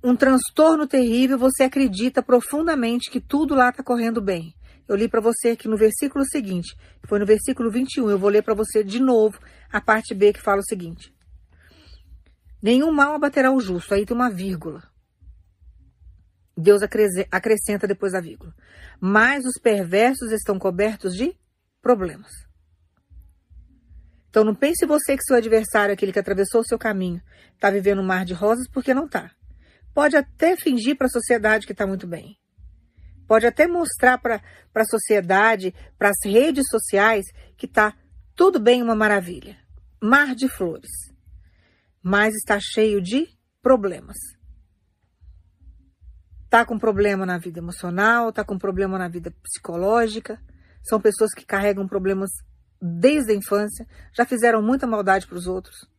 um 0.05 0.15
transtorno 0.15 0.85
terrível, 0.85 1.35
você 1.35 1.63
acredita 1.63 2.21
profundamente 2.21 3.09
que 3.09 3.19
tudo 3.19 3.55
lá 3.55 3.69
está 3.69 3.83
correndo 3.83 4.21
bem. 4.21 4.53
Eu 4.87 4.95
li 4.95 5.09
para 5.09 5.19
você 5.19 5.49
aqui 5.49 5.67
no 5.67 5.75
versículo 5.75 6.23
seguinte, 6.23 6.77
foi 7.07 7.17
no 7.17 7.25
versículo 7.25 7.71
21, 7.71 8.11
eu 8.11 8.19
vou 8.19 8.29
ler 8.29 8.43
para 8.43 8.53
você 8.53 8.83
de 8.83 8.99
novo 8.99 9.39
a 9.71 9.81
parte 9.81 10.13
B 10.13 10.31
que 10.31 10.39
fala 10.39 10.59
o 10.59 10.65
seguinte: 10.65 11.11
Nenhum 12.61 12.91
mal 12.91 13.15
abaterá 13.15 13.51
o 13.51 13.59
justo, 13.59 13.95
aí 13.95 14.05
tem 14.05 14.15
uma 14.15 14.29
vírgula. 14.29 14.83
Deus 16.55 16.81
acrescenta 17.31 17.87
depois 17.87 18.13
da 18.13 18.21
vírgula. 18.21 18.53
Mas 19.01 19.43
os 19.43 19.59
perversos 19.59 20.31
estão 20.31 20.59
cobertos 20.59 21.15
de 21.15 21.35
problemas. 21.81 22.31
Então 24.29 24.43
não 24.43 24.53
pense 24.53 24.85
você 24.85 25.17
que 25.17 25.23
seu 25.23 25.35
adversário, 25.35 25.93
aquele 25.93 26.13
que 26.13 26.19
atravessou 26.19 26.61
o 26.61 26.65
seu 26.65 26.77
caminho, 26.77 27.21
está 27.55 27.71
vivendo 27.71 28.01
um 28.01 28.05
mar 28.05 28.23
de 28.23 28.33
rosas, 28.33 28.67
porque 28.69 28.93
não 28.93 29.05
está. 29.05 29.31
Pode 29.95 30.17
até 30.17 30.57
fingir 30.57 30.97
para 30.97 31.07
a 31.07 31.09
sociedade 31.09 31.65
que 31.65 31.71
está 31.71 31.87
muito 31.87 32.05
bem. 32.05 32.37
Pode 33.25 33.47
até 33.47 33.65
mostrar 33.65 34.17
para 34.17 34.41
a 34.75 34.83
sociedade, 34.83 35.73
para 35.97 36.09
as 36.09 36.17
redes 36.25 36.65
sociais, 36.69 37.25
que 37.55 37.65
está 37.65 37.95
tudo 38.35 38.59
bem, 38.59 38.83
uma 38.83 38.93
maravilha. 38.93 39.57
Mar 40.03 40.35
de 40.35 40.49
flores. 40.49 40.91
Mas 42.03 42.35
está 42.35 42.59
cheio 42.59 43.01
de 43.01 43.25
problemas. 43.61 44.17
Está 46.43 46.65
com 46.65 46.77
problema 46.77 47.25
na 47.25 47.37
vida 47.37 47.59
emocional, 47.59 48.29
está 48.29 48.43
com 48.43 48.57
problema 48.57 48.99
na 48.99 49.07
vida 49.07 49.33
psicológica. 49.41 50.37
São 50.83 50.99
pessoas 50.99 51.33
que 51.33 51.45
carregam 51.45 51.87
problemas 51.87 52.31
desde 52.81 53.31
a 53.31 53.35
infância, 53.35 53.87
já 54.13 54.25
fizeram 54.25 54.61
muita 54.61 54.85
maldade 54.85 55.25
para 55.25 55.37
os 55.37 55.47
outros. 55.47 55.89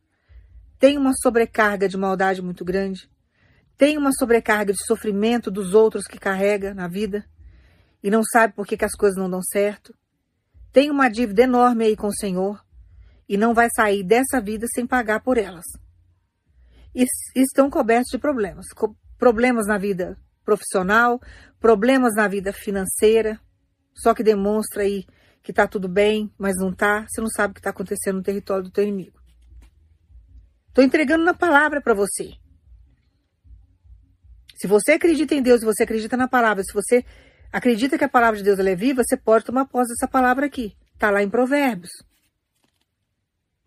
Tem 0.77 0.99
uma 0.99 1.13
sobrecarga 1.15 1.89
de 1.89 1.97
maldade 1.97 2.43
muito 2.43 2.63
grande 2.63 3.09
tem 3.77 3.97
uma 3.97 4.11
sobrecarga 4.11 4.73
de 4.73 4.83
sofrimento 4.85 5.51
dos 5.51 5.73
outros 5.73 6.05
que 6.05 6.17
carrega 6.17 6.73
na 6.73 6.87
vida 6.87 7.23
e 8.01 8.09
não 8.09 8.23
sabe 8.23 8.53
por 8.53 8.65
que, 8.65 8.75
que 8.75 8.85
as 8.85 8.95
coisas 8.95 9.17
não 9.17 9.29
dão 9.29 9.41
certo, 9.41 9.93
tem 10.71 10.89
uma 10.89 11.09
dívida 11.09 11.43
enorme 11.43 11.85
aí 11.85 11.95
com 11.95 12.07
o 12.07 12.15
Senhor 12.15 12.63
e 13.29 13.37
não 13.37 13.53
vai 13.53 13.69
sair 13.69 14.03
dessa 14.03 14.41
vida 14.41 14.65
sem 14.73 14.87
pagar 14.87 15.21
por 15.21 15.37
elas. 15.37 15.65
E 16.95 17.05
estão 17.35 17.69
cobertos 17.69 18.09
de 18.09 18.17
problemas. 18.17 18.65
Problemas 19.17 19.67
na 19.67 19.77
vida 19.77 20.17
profissional, 20.43 21.19
problemas 21.59 22.13
na 22.15 22.27
vida 22.27 22.53
financeira, 22.53 23.39
só 23.93 24.13
que 24.13 24.23
demonstra 24.23 24.83
aí 24.83 25.05
que 25.43 25.51
está 25.51 25.67
tudo 25.67 25.87
bem, 25.87 26.31
mas 26.37 26.55
não 26.57 26.69
está, 26.69 27.05
você 27.07 27.21
não 27.21 27.29
sabe 27.29 27.51
o 27.51 27.53
que 27.53 27.59
está 27.59 27.69
acontecendo 27.69 28.17
no 28.17 28.23
território 28.23 28.63
do 28.63 28.71
teu 28.71 28.83
inimigo. 28.83 29.19
Estou 30.69 30.83
entregando 30.83 31.23
na 31.23 31.33
palavra 31.33 31.81
para 31.81 31.93
você. 31.93 32.33
Se 34.57 34.67
você 34.67 34.93
acredita 34.93 35.35
em 35.35 35.41
Deus, 35.41 35.59
se 35.59 35.65
você 35.65 35.83
acredita 35.83 36.17
na 36.17 36.27
palavra, 36.27 36.63
se 36.63 36.73
você 36.73 37.05
acredita 37.51 37.97
que 37.97 38.03
a 38.03 38.09
palavra 38.09 38.37
de 38.37 38.43
Deus 38.43 38.59
é 38.59 38.75
viva, 38.75 39.03
você 39.07 39.15
pode 39.15 39.45
tomar 39.45 39.65
posse 39.65 39.89
dessa 39.89 40.07
palavra 40.07 40.47
aqui. 40.47 40.75
Está 40.93 41.11
lá 41.11 41.21
em 41.21 41.29
Provérbios. 41.29 41.91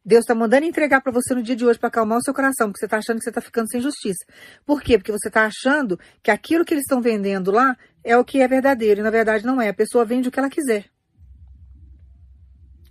Deus 0.04 0.22
está 0.22 0.34
mandando 0.34 0.66
entregar 0.66 1.00
para 1.02 1.12
você 1.12 1.34
no 1.34 1.42
dia 1.42 1.54
de 1.54 1.64
hoje 1.64 1.78
para 1.78 1.88
acalmar 1.88 2.18
o 2.18 2.22
seu 2.22 2.34
coração, 2.34 2.68
porque 2.68 2.80
você 2.80 2.86
está 2.86 2.98
achando 2.98 3.18
que 3.18 3.24
você 3.24 3.30
está 3.30 3.40
ficando 3.40 3.70
sem 3.70 3.80
justiça. 3.80 4.24
Por 4.66 4.82
quê? 4.82 4.98
Porque 4.98 5.12
você 5.12 5.28
está 5.28 5.44
achando 5.44 5.98
que 6.22 6.30
aquilo 6.30 6.64
que 6.64 6.74
eles 6.74 6.84
estão 6.84 7.00
vendendo 7.00 7.52
lá 7.52 7.76
é 8.02 8.16
o 8.16 8.24
que 8.24 8.40
é 8.40 8.48
verdadeiro, 8.48 9.00
e 9.00 9.02
na 9.02 9.10
verdade 9.10 9.44
não 9.44 9.60
é. 9.60 9.68
A 9.68 9.74
pessoa 9.74 10.04
vende 10.04 10.28
o 10.28 10.32
que 10.32 10.40
ela 10.40 10.50
quiser. 10.50 10.86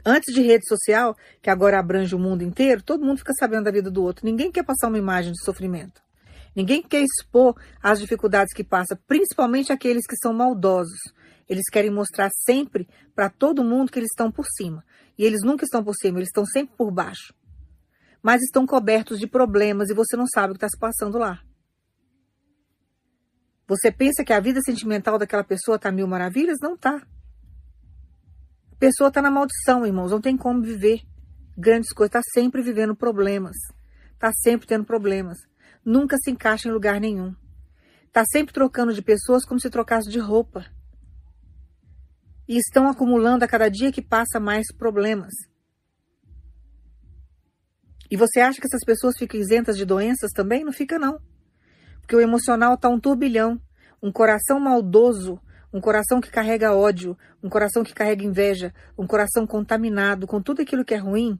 Antes 0.06 0.34
de 0.34 0.42
rede 0.42 0.66
social, 0.68 1.16
que 1.42 1.50
agora 1.50 1.80
abrange 1.80 2.16
o 2.16 2.20
mundo 2.20 2.44
inteiro, 2.44 2.82
todo 2.82 3.06
mundo 3.06 3.18
fica 3.18 3.34
sabendo 3.34 3.66
da 3.66 3.72
vida 3.72 3.92
do 3.92 4.02
outro. 4.02 4.26
Ninguém 4.26 4.52
quer 4.52 4.64
passar 4.64 4.88
uma 4.88 4.98
imagem 4.98 5.34
de 5.34 5.44
sofrimento. 5.44 6.02
Ninguém 6.60 6.84
quer 6.84 7.02
expor 7.02 7.56
as 7.82 8.02
dificuldades 8.02 8.54
que 8.54 8.66
passa, 8.66 8.94
principalmente 9.08 9.72
aqueles 9.72 10.06
que 10.06 10.18
são 10.18 10.34
maldosos. 10.34 11.00
Eles 11.48 11.64
querem 11.72 11.90
mostrar 11.90 12.30
sempre 12.46 12.86
para 13.16 13.30
todo 13.30 13.64
mundo 13.64 13.90
que 13.90 13.98
eles 13.98 14.10
estão 14.12 14.30
por 14.30 14.46
cima. 14.58 14.84
E 15.18 15.24
eles 15.24 15.40
nunca 15.42 15.64
estão 15.64 15.82
por 15.82 15.96
cima, 15.96 16.20
eles 16.20 16.28
estão 16.28 16.46
sempre 16.46 16.76
por 16.76 16.92
baixo. 16.92 17.34
Mas 18.22 18.42
estão 18.42 18.66
cobertos 18.66 19.20
de 19.20 19.26
problemas 19.26 19.90
e 19.90 19.94
você 19.94 20.18
não 20.18 20.28
sabe 20.28 20.52
o 20.52 20.54
que 20.54 20.58
está 20.58 20.68
se 20.68 20.78
passando 20.78 21.18
lá. 21.18 21.40
Você 23.66 23.90
pensa 23.90 24.26
que 24.26 24.34
a 24.34 24.42
vida 24.42 24.60
sentimental 24.62 25.18
daquela 25.18 25.46
pessoa 25.46 25.78
está 25.78 25.90
mil 25.94 26.08
maravilhas? 26.08 26.58
Não 26.62 26.74
está. 26.74 26.98
A 28.74 28.76
pessoa 28.78 29.08
está 29.08 29.22
na 29.22 29.32
maldição, 29.32 29.86
irmãos, 29.86 30.12
não 30.12 30.20
tem 30.20 30.36
como 30.36 30.62
viver 30.62 31.04
grandes 31.58 31.94
coisas, 31.94 32.18
está 32.18 32.22
sempre 32.34 32.62
vivendo 32.62 32.98
problemas. 32.98 33.56
Está 34.16 34.34
sempre 34.34 34.68
tendo 34.68 34.84
problemas 34.84 35.38
nunca 35.84 36.18
se 36.18 36.32
encaixa 36.32 36.68
em 36.68 36.72
lugar 36.72 37.00
nenhum. 37.00 37.36
Está 38.08 38.24
sempre 38.26 38.54
trocando 38.54 38.94
de 38.94 39.02
pessoas 39.02 39.46
como 39.46 39.60
se 39.60 39.70
trocasse 39.70 40.10
de 40.10 40.20
roupa. 40.20 40.66
E 42.48 42.58
estão 42.58 42.88
acumulando 42.88 43.46
a 43.46 43.48
cada 43.48 43.70
dia 43.70 43.92
que 43.92 44.02
passa 44.02 44.40
mais 44.40 44.74
problemas. 44.76 45.34
E 48.10 48.18
você 48.18 48.40
acha 48.40 48.60
que 48.60 48.66
essas 48.66 48.84
pessoas 48.84 49.16
ficam 49.18 49.40
isentas 49.40 49.78
de 49.78 49.86
doenças 49.86 50.32
também? 50.32 50.64
Não 50.64 50.74
fica, 50.74 50.98
não. 50.98 51.20
Porque 52.02 52.16
o 52.16 52.22
emocional 52.22 52.74
está 52.74 52.90
um 52.90 53.00
turbilhão. 53.00 53.62
Um 54.02 54.12
coração 54.12 54.60
maldoso, 54.60 55.40
um 55.72 55.80
coração 55.80 56.20
que 56.20 56.32
carrega 56.32 56.74
ódio, 56.74 57.18
um 57.44 57.50
coração 57.50 57.84
que 57.84 57.94
carrega 57.94 58.24
inveja, 58.24 58.74
um 58.98 59.06
coração 59.06 59.46
contaminado 59.46 60.26
com 60.26 60.42
tudo 60.42 60.62
aquilo 60.62 60.84
que 60.84 60.94
é 60.94 60.98
ruim, 60.98 61.40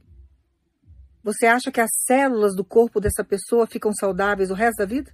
Você 1.30 1.46
acha 1.46 1.72
que 1.72 1.80
as 1.80 1.92
células 2.08 2.56
do 2.56 2.66
corpo 2.66 3.00
dessa 3.00 3.24
pessoa 3.24 3.68
ficam 3.68 3.94
saudáveis 3.94 4.50
o 4.50 4.56
resto 4.56 4.78
da 4.80 4.86
vida? 4.86 5.14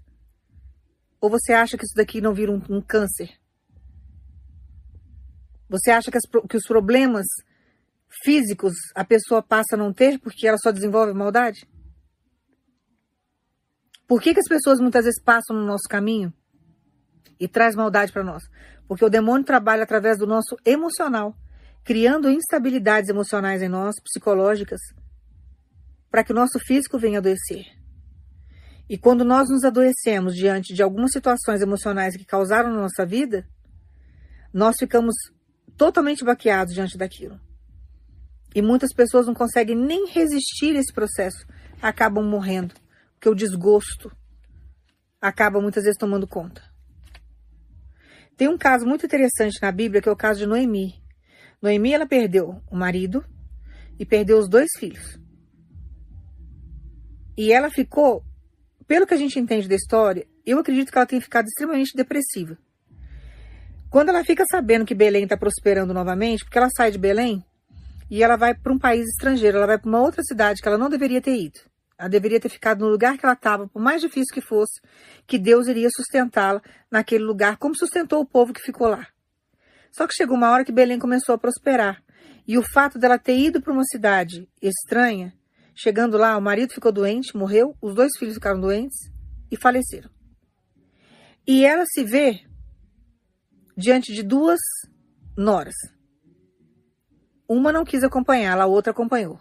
Ou 1.20 1.30
você 1.30 1.52
acha 1.52 1.78
que 1.78 1.84
isso 1.84 1.94
daqui 1.94 2.22
não 2.22 2.34
vira 2.34 2.54
um, 2.54 2.62
um 2.70 2.82
câncer? 2.82 3.38
Você 5.68 5.92
acha 5.92 6.10
que, 6.10 6.18
as, 6.18 6.24
que, 6.48 6.56
os 6.56 6.66
problemas 6.66 7.26
físicos 8.24 8.76
a 8.96 9.04
pessoa 9.04 9.44
passa 9.44 9.76
a 9.76 9.78
não 9.78 9.92
ter 9.92 10.18
porque 10.18 10.48
ela 10.48 10.58
só 10.58 10.72
desenvolve 10.72 11.14
maldade? 11.14 11.68
Por 14.08 14.22
que, 14.22 14.34
que 14.34 14.40
as 14.40 14.48
pessoas 14.48 14.80
muitas 14.80 15.04
vezes 15.04 15.22
passam 15.22 15.54
no 15.54 15.66
nosso 15.66 15.90
caminho 15.90 16.34
e 17.38 17.46
traz 17.46 17.76
maldade 17.76 18.14
para 18.14 18.24
nós? 18.24 18.44
Porque 18.88 19.04
o 19.04 19.10
demônio 19.10 19.46
trabalha 19.46 19.84
através 19.84 20.18
do 20.18 20.26
nosso 20.26 20.56
emocional, 20.64 21.36
criando 21.84 22.30
instabilidades 22.30 23.10
emocionais 23.10 23.62
em 23.62 23.68
nós, 23.68 23.96
psicológicas, 24.02 24.80
para 26.16 26.24
que 26.24 26.32
o 26.32 26.36
nosso 26.36 26.58
físico 26.60 26.98
venha 26.98 27.20
adoecer. 27.20 27.66
E 28.90 28.98
quando 28.98 29.26
nós 29.26 29.50
nos 29.50 29.66
adoecemos 29.66 30.34
diante 30.34 30.74
de 30.74 30.82
algumas 30.82 31.12
situações 31.12 31.62
emocionais 31.62 32.16
que 32.16 32.24
causaram 32.24 32.72
na 32.72 32.84
nossa 32.84 33.06
vida, 33.06 33.46
nós 34.54 34.78
ficamos 34.80 35.14
totalmente 35.76 36.24
baqueados 36.24 36.74
diante 36.74 36.98
daquilo. 36.98 37.38
E 38.56 38.62
muitas 38.62 38.94
pessoas 38.94 39.28
não 39.28 39.34
conseguem 39.34 39.76
nem 39.76 40.08
resistir 40.08 40.78
a 40.78 40.80
esse 40.80 40.94
processo, 40.94 41.46
acabam 41.82 42.24
morrendo, 42.24 42.74
porque 43.16 43.28
o 43.28 43.36
desgosto 43.36 44.10
acaba 45.20 45.60
muitas 45.60 45.84
vezes 45.84 46.00
tomando 46.00 46.26
conta. 46.26 46.64
Tem 48.38 48.48
um 48.48 48.58
caso 48.58 48.86
muito 48.86 49.06
interessante 49.06 49.62
na 49.62 49.70
Bíblia 49.70 50.02
que 50.02 50.08
é 50.08 50.12
o 50.14 50.16
caso 50.16 50.40
de 50.40 50.46
Noemi. 50.46 50.94
Noemi 51.62 51.92
ela 51.92 52.08
perdeu 52.08 52.62
o 52.72 52.78
marido 52.78 53.22
e 54.00 54.06
perdeu 54.06 54.40
os 54.40 54.48
dois 54.48 54.70
filhos. 54.80 55.25
E 57.38 57.52
ela 57.52 57.70
ficou, 57.70 58.24
pelo 58.88 59.06
que 59.06 59.14
a 59.14 59.18
gente 59.18 59.40
entende 59.40 59.68
da 59.68 59.76
história, 59.76 60.26
eu 60.46 60.60
acredito 60.60 60.92
que 60.92 60.98
ela 60.98 61.08
tenha 61.08 61.22
ficado 61.22 61.46
extremamente 61.46 61.96
depressiva. 61.96 62.58
Quando 63.90 64.10
ela 64.10 64.24
fica 64.24 64.46
sabendo 64.50 64.86
que 64.86 64.96
Belém 64.96 65.24
está 65.24 65.38
prosperando 65.38 65.94
novamente, 65.94 66.44
porque 66.44 66.58
ela 66.58 66.70
sai 66.76 66.92
de 66.92 66.98
Belém 66.98 67.44
e 68.10 68.24
ela 68.24 68.36
vai 68.36 68.54
para 68.54 68.74
um 68.74 68.78
país 68.78 69.06
estrangeiro, 69.08 69.58
ela 69.58 69.68
vai 69.68 69.78
para 69.78 69.90
uma 69.90 70.02
outra 70.02 70.22
cidade 70.24 70.62
que 70.62 70.68
ela 70.68 70.78
não 70.78 70.90
deveria 70.90 71.22
ter 71.22 71.36
ido. 71.36 71.60
Ela 71.98 72.10
deveria 72.10 72.40
ter 72.40 72.50
ficado 72.50 72.82
no 72.82 72.92
lugar 72.92 73.18
que 73.18 73.26
ela 73.26 73.34
estava, 73.34 73.68
por 73.68 73.82
mais 73.82 74.02
difícil 74.02 74.34
que 74.34 74.42
fosse, 74.42 74.82
que 75.26 75.40
Deus 75.40 75.68
iria 75.68 75.90
sustentá-la 75.90 76.62
naquele 76.92 77.24
lugar, 77.24 77.58
como 77.58 77.76
sustentou 77.76 78.22
o 78.22 78.26
povo 78.26 78.54
que 78.54 78.62
ficou 78.62 78.88
lá. 78.88 79.08
Só 79.92 80.06
que 80.06 80.14
chegou 80.14 80.36
uma 80.36 80.52
hora 80.52 80.66
que 80.66 80.74
Belém 80.74 81.00
começou 81.00 81.34
a 81.34 81.38
prosperar. 81.38 82.04
E 82.46 82.58
o 82.58 82.64
fato 82.64 83.00
dela 83.00 83.18
ter 83.18 83.38
ido 83.38 83.62
para 83.62 83.72
uma 83.72 83.86
cidade 83.86 84.48
estranha, 84.62 85.34
chegando 85.76 86.18
lá, 86.18 86.38
o 86.38 86.42
marido 86.42 86.74
ficou 86.74 86.92
doente, 86.92 87.36
morreu, 87.36 87.76
os 87.82 87.94
dois 87.94 88.12
filhos 88.18 88.36
ficaram 88.36 88.60
doentes 88.60 88.98
e 89.52 89.58
faleceram. 89.58 90.10
E 91.46 91.66
ela 91.66 91.86
se 91.86 92.04
vê 92.04 92.42
diante 93.78 94.14
de 94.14 94.24
duas 94.24 94.60
noras. 95.38 95.76
Uma 97.48 97.72
não 97.72 97.84
quis 97.84 98.04
acompanhá-la, 98.04 98.64
a 98.64 98.68
outra 98.68 98.92
acompanhou. 98.92 99.40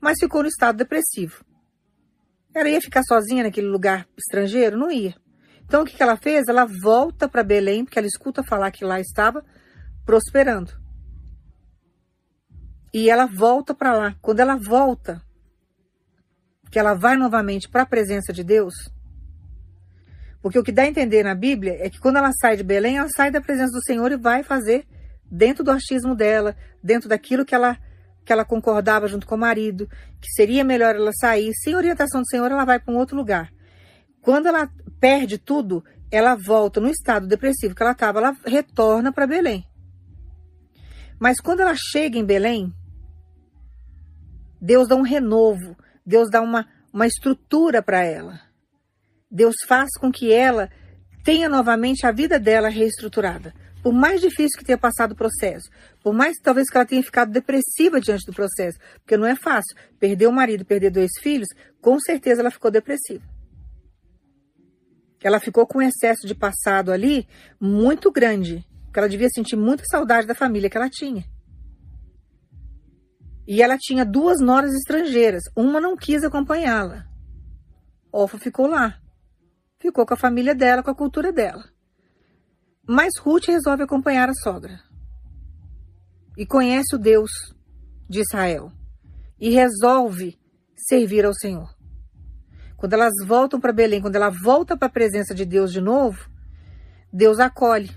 Mas 0.00 0.18
ficou 0.18 0.42
no 0.42 0.48
estado 0.48 0.76
depressivo. 0.76 1.44
Ela 2.54 2.70
ia 2.70 2.80
ficar 2.80 3.02
sozinha 3.02 3.42
naquele 3.42 3.66
lugar 3.66 4.08
estrangeiro? 4.16 4.78
Não 4.78 4.90
ia. 4.90 5.14
Então 5.62 5.82
o 5.82 5.84
que, 5.84 6.02
ela 6.02 6.16
fez? 6.16 6.48
Ela 6.48 6.64
volta 6.64 7.28
para 7.28 7.44
Belém, 7.44 7.84
porque 7.84 7.98
ela 7.98 8.08
escuta 8.08 8.42
falar 8.42 8.70
que 8.70 8.84
lá 8.84 8.98
estava 8.98 9.44
prosperando. 10.04 10.79
E 12.92 13.08
ela 13.08 13.26
volta 13.26 13.74
para 13.74 13.94
lá. 13.94 14.16
Quando 14.20 14.40
ela 14.40 14.56
volta, 14.56 15.22
que 16.70 16.78
ela 16.78 16.94
vai 16.94 17.16
novamente 17.16 17.68
para 17.68 17.82
a 17.82 17.86
presença 17.86 18.32
de 18.32 18.44
Deus, 18.44 18.74
porque 20.42 20.58
o 20.58 20.62
que 20.62 20.72
dá 20.72 20.82
a 20.82 20.88
entender 20.88 21.22
na 21.22 21.34
Bíblia 21.34 21.76
é 21.80 21.90
que 21.90 21.98
quando 21.98 22.16
ela 22.16 22.32
sai 22.32 22.56
de 22.56 22.62
Belém, 22.62 22.98
ela 22.98 23.08
sai 23.14 23.30
da 23.30 23.40
presença 23.40 23.72
do 23.72 23.84
Senhor 23.84 24.10
e 24.10 24.16
vai 24.16 24.42
fazer 24.42 24.86
dentro 25.30 25.62
do 25.62 25.70
achismo 25.70 26.14
dela, 26.14 26.56
dentro 26.82 27.08
daquilo 27.08 27.44
que 27.44 27.54
ela 27.54 27.78
que 28.24 28.32
ela 28.32 28.44
concordava 28.44 29.08
junto 29.08 29.26
com 29.26 29.34
o 29.34 29.38
marido, 29.38 29.88
que 30.20 30.30
seria 30.34 30.62
melhor 30.62 30.94
ela 30.94 31.10
sair, 31.12 31.50
sem 31.54 31.74
orientação 31.74 32.20
do 32.20 32.28
Senhor, 32.28 32.50
ela 32.50 32.66
vai 32.66 32.78
para 32.78 32.92
um 32.92 32.98
outro 32.98 33.16
lugar. 33.16 33.50
Quando 34.20 34.46
ela 34.46 34.70
perde 35.00 35.38
tudo, 35.38 35.82
ela 36.10 36.36
volta 36.36 36.80
no 36.80 36.90
estado 36.90 37.26
depressivo 37.26 37.74
que 37.74 37.82
ela 37.82 37.92
estava, 37.92 38.18
ela 38.18 38.36
retorna 38.44 39.10
para 39.10 39.26
Belém. 39.26 39.64
Mas 41.18 41.40
quando 41.40 41.60
ela 41.60 41.74
chega 41.74 42.18
em 42.18 42.24
Belém, 42.24 42.72
Deus 44.60 44.88
dá 44.88 44.96
um 44.96 45.02
renovo, 45.02 45.76
Deus 46.04 46.30
dá 46.30 46.40
uma, 46.40 46.68
uma 46.92 47.06
estrutura 47.06 47.82
para 47.82 48.04
ela. 48.04 48.40
Deus 49.30 49.54
faz 49.66 49.90
com 49.98 50.10
que 50.10 50.32
ela 50.32 50.68
tenha 51.24 51.48
novamente 51.48 52.06
a 52.06 52.12
vida 52.12 52.38
dela 52.38 52.68
reestruturada. 52.68 53.54
Por 53.82 53.92
mais 53.94 54.20
difícil 54.20 54.58
que 54.58 54.64
tenha 54.64 54.76
passado 54.76 55.12
o 55.12 55.16
processo, 55.16 55.70
por 56.02 56.12
mais 56.12 56.36
talvez 56.42 56.68
que 56.68 56.76
ela 56.76 56.84
tenha 56.84 57.02
ficado 57.02 57.32
depressiva 57.32 58.00
diante 58.00 58.26
do 58.26 58.32
processo, 58.32 58.78
porque 58.96 59.16
não 59.16 59.26
é 59.26 59.34
fácil. 59.34 59.74
Perder 59.98 60.26
o 60.26 60.32
marido, 60.32 60.64
perder 60.66 60.90
dois 60.90 61.10
filhos, 61.20 61.48
com 61.80 61.98
certeza 61.98 62.42
ela 62.42 62.50
ficou 62.50 62.70
depressiva. 62.70 63.24
Ela 65.22 65.40
ficou 65.40 65.66
com 65.66 65.78
um 65.78 65.82
excesso 65.82 66.26
de 66.26 66.34
passado 66.34 66.92
ali 66.92 67.26
muito 67.58 68.10
grande, 68.10 68.66
porque 68.84 68.98
ela 68.98 69.08
devia 69.08 69.28
sentir 69.28 69.56
muita 69.56 69.84
saudade 69.90 70.26
da 70.26 70.34
família 70.34 70.68
que 70.68 70.76
ela 70.76 70.90
tinha. 70.90 71.24
E 73.50 73.60
ela 73.60 73.76
tinha 73.76 74.04
duas 74.04 74.40
noras 74.40 74.72
estrangeiras. 74.72 75.42
Uma 75.56 75.80
não 75.80 75.96
quis 75.96 76.22
acompanhá-la. 76.22 77.04
Ofa 78.12 78.38
ficou 78.38 78.68
lá. 78.68 79.00
Ficou 79.80 80.06
com 80.06 80.14
a 80.14 80.16
família 80.16 80.54
dela, 80.54 80.84
com 80.84 80.90
a 80.92 80.94
cultura 80.94 81.32
dela. 81.32 81.64
Mas 82.88 83.18
Ruth 83.18 83.46
resolve 83.48 83.82
acompanhar 83.82 84.28
a 84.28 84.34
sogra. 84.34 84.78
E 86.38 86.46
conhece 86.46 86.94
o 86.94 86.98
Deus 86.98 87.28
de 88.08 88.20
Israel. 88.20 88.70
E 89.36 89.50
resolve 89.50 90.38
servir 90.76 91.24
ao 91.24 91.34
Senhor. 91.34 91.74
Quando 92.76 92.92
elas 92.92 93.14
voltam 93.26 93.58
para 93.58 93.72
Belém, 93.72 94.00
quando 94.00 94.14
ela 94.14 94.30
volta 94.30 94.76
para 94.76 94.86
a 94.86 94.92
presença 94.92 95.34
de 95.34 95.44
Deus 95.44 95.72
de 95.72 95.80
novo, 95.80 96.30
Deus 97.12 97.40
acolhe 97.40 97.90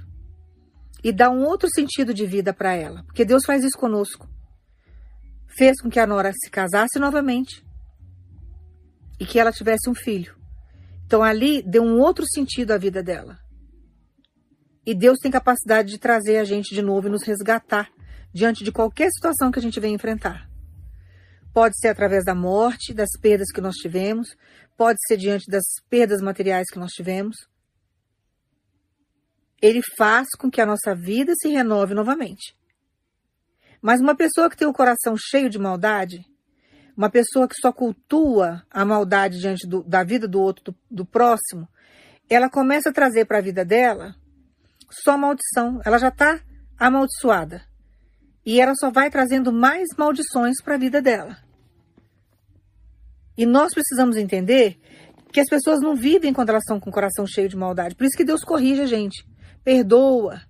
e 1.04 1.12
dá 1.12 1.30
um 1.30 1.44
outro 1.44 1.70
sentido 1.70 2.12
de 2.12 2.26
vida 2.26 2.52
para 2.52 2.74
ela, 2.74 3.04
porque 3.04 3.24
Deus 3.24 3.46
faz 3.46 3.63
isso 3.63 3.78
conosco 3.78 4.33
fez 5.58 5.80
com 5.82 5.89
que 5.89 6.00
a 6.00 6.08
Nora 6.08 6.32
se 6.34 6.50
casasse 6.50 7.00
novamente 7.00 7.63
e 9.20 9.26
que 9.26 9.39
ela 9.39 9.52
tivesse 9.52 9.89
um 9.89 9.96
filho. 9.96 10.36
Então 11.06 11.24
ali 11.24 11.62
deu 11.62 11.84
um 11.84 12.00
outro 12.00 12.26
sentido 12.28 12.72
à 12.72 12.78
vida 12.78 13.04
dela. 13.04 13.38
E 14.86 14.94
Deus 14.94 15.18
tem 15.20 15.32
capacidade 15.32 15.89
de 15.89 15.98
trazer 15.98 16.38
a 16.38 16.44
gente 16.44 16.74
de 16.74 16.82
novo 16.82 17.08
e 17.08 17.12
nos 17.12 17.24
resgatar 17.24 17.89
diante 18.34 18.63
de 18.63 18.72
qualquer 18.72 19.10
situação 19.12 19.52
que 19.52 19.60
a 19.60 19.62
gente 19.62 19.80
venha 19.80 19.96
enfrentar. 19.96 20.50
Pode 21.54 21.80
ser 21.80 21.89
através 21.89 22.26
da 22.26 22.34
morte, 22.34 22.94
das 22.94 23.12
perdas 23.22 23.52
que 23.52 23.62
nós 23.62 23.76
tivemos, 23.76 24.36
pode 24.76 24.98
ser 25.08 25.18
diante 25.18 25.50
das 25.50 25.63
perdas 25.88 26.20
materiais 26.22 26.68
que 26.70 26.80
nós 26.80 26.92
tivemos. 26.92 27.36
Ele 29.62 29.82
faz 29.96 30.30
com 30.38 30.50
que 30.50 30.60
a 30.60 30.66
nossa 30.66 30.96
vida 30.96 31.34
se 31.39 31.48
renove 31.48 31.94
novamente. 31.94 32.56
Mas 33.84 34.00
uma 34.00 34.15
pessoa 34.15 34.50
que 34.50 34.56
tem 34.56 34.65
o 34.65 34.72
coração 34.72 35.13
cheio 35.17 35.50
de 35.50 35.60
maldade, 35.60 36.26
uma 36.96 37.10
pessoa 37.10 37.50
que 37.50 37.56
só 37.60 37.69
cultua 37.69 38.63
a 38.72 38.86
maldade 38.86 39.39
diante 39.39 39.67
do, 39.67 39.84
da 39.84 40.06
vida 40.06 40.26
do 40.26 40.41
outro, 40.41 40.63
do, 40.72 40.76
do 40.89 41.06
próximo, 41.06 41.67
ela 42.30 42.50
começa 42.50 42.89
a 42.89 42.93
trazer 42.93 43.26
para 43.26 43.39
a 43.39 43.41
vida 43.41 43.65
dela 43.65 44.15
só 45.04 45.17
maldição. 45.17 45.82
Ela 45.84 45.98
já 45.98 46.08
está 46.08 46.39
amaldiçoada. 46.80 47.62
E 48.46 48.62
ela 48.62 48.74
só 48.74 48.89
vai 48.89 49.10
trazendo 49.10 49.52
mais 49.52 49.89
maldições 49.98 50.56
para 50.63 50.76
a 50.76 50.80
vida 50.80 51.02
dela. 51.02 51.38
E 53.38 53.45
nós 53.45 53.74
precisamos 53.74 54.16
entender 54.16 54.80
que 55.34 55.41
as 55.41 55.49
pessoas 55.49 55.82
não 55.82 55.93
vivem 55.93 56.32
quando 56.32 56.49
elas 56.49 56.64
estão 56.64 56.80
com 56.80 56.89
o 56.89 56.93
coração 56.93 57.28
cheio 57.28 57.49
de 57.49 57.57
maldade. 57.57 57.95
Por 57.95 58.05
isso 58.05 58.16
que 58.16 58.24
Deus 58.24 58.45
corrige 58.45 58.82
a 58.82 58.86
gente. 58.86 59.28
Perdoa, 59.62 60.41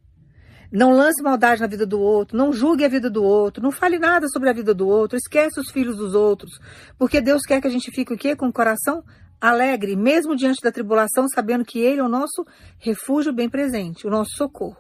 não 0.73 0.91
lance 0.91 1.21
maldade 1.21 1.61
na 1.61 1.67
vida 1.67 1.85
do 1.85 1.99
outro, 1.99 2.35
não 2.35 2.51
julgue 2.51 2.83
a 2.83 2.87
vida 2.87 3.07
do 3.07 3.23
outro, 3.23 3.61
não 3.61 3.71
fale 3.71 3.99
nada 3.99 4.27
sobre 4.27 4.49
a 4.49 4.53
vida 4.53 4.73
do 4.73 4.87
outro, 4.87 5.15
esquece 5.15 5.59
os 5.59 5.69
filhos 5.69 5.95
dos 5.95 6.15
outros, 6.15 6.59
porque 6.97 7.21
Deus 7.21 7.43
quer 7.43 7.61
que 7.61 7.67
a 7.67 7.69
gente 7.69 7.91
fique 7.91 8.11
o 8.11 8.17
quê? 8.17 8.35
Com 8.35 8.47
o 8.47 8.53
coração 8.53 9.03
alegre, 9.39 9.95
mesmo 9.95 10.35
diante 10.35 10.61
da 10.63 10.71
tribulação, 10.71 11.27
sabendo 11.27 11.63
que 11.63 11.77
Ele 11.77 11.99
é 11.99 12.03
o 12.03 12.09
nosso 12.09 12.43
refúgio 12.79 13.31
bem 13.31 13.47
presente, 13.47 14.07
o 14.07 14.09
nosso 14.09 14.31
socorro. 14.35 14.77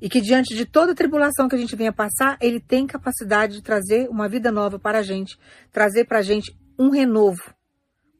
E 0.00 0.08
que 0.08 0.20
diante 0.20 0.54
de 0.54 0.66
toda 0.66 0.94
tribulação 0.94 1.48
que 1.48 1.56
a 1.56 1.58
gente 1.58 1.74
venha 1.74 1.92
passar, 1.92 2.36
Ele 2.40 2.60
tem 2.60 2.86
capacidade 2.86 3.54
de 3.54 3.62
trazer 3.62 4.08
uma 4.08 4.28
vida 4.28 4.52
nova 4.52 4.78
para 4.78 4.98
a 4.98 5.02
gente, 5.02 5.36
trazer 5.72 6.04
para 6.04 6.18
a 6.18 6.22
gente 6.22 6.56
um 6.78 6.90
renovo, 6.90 7.52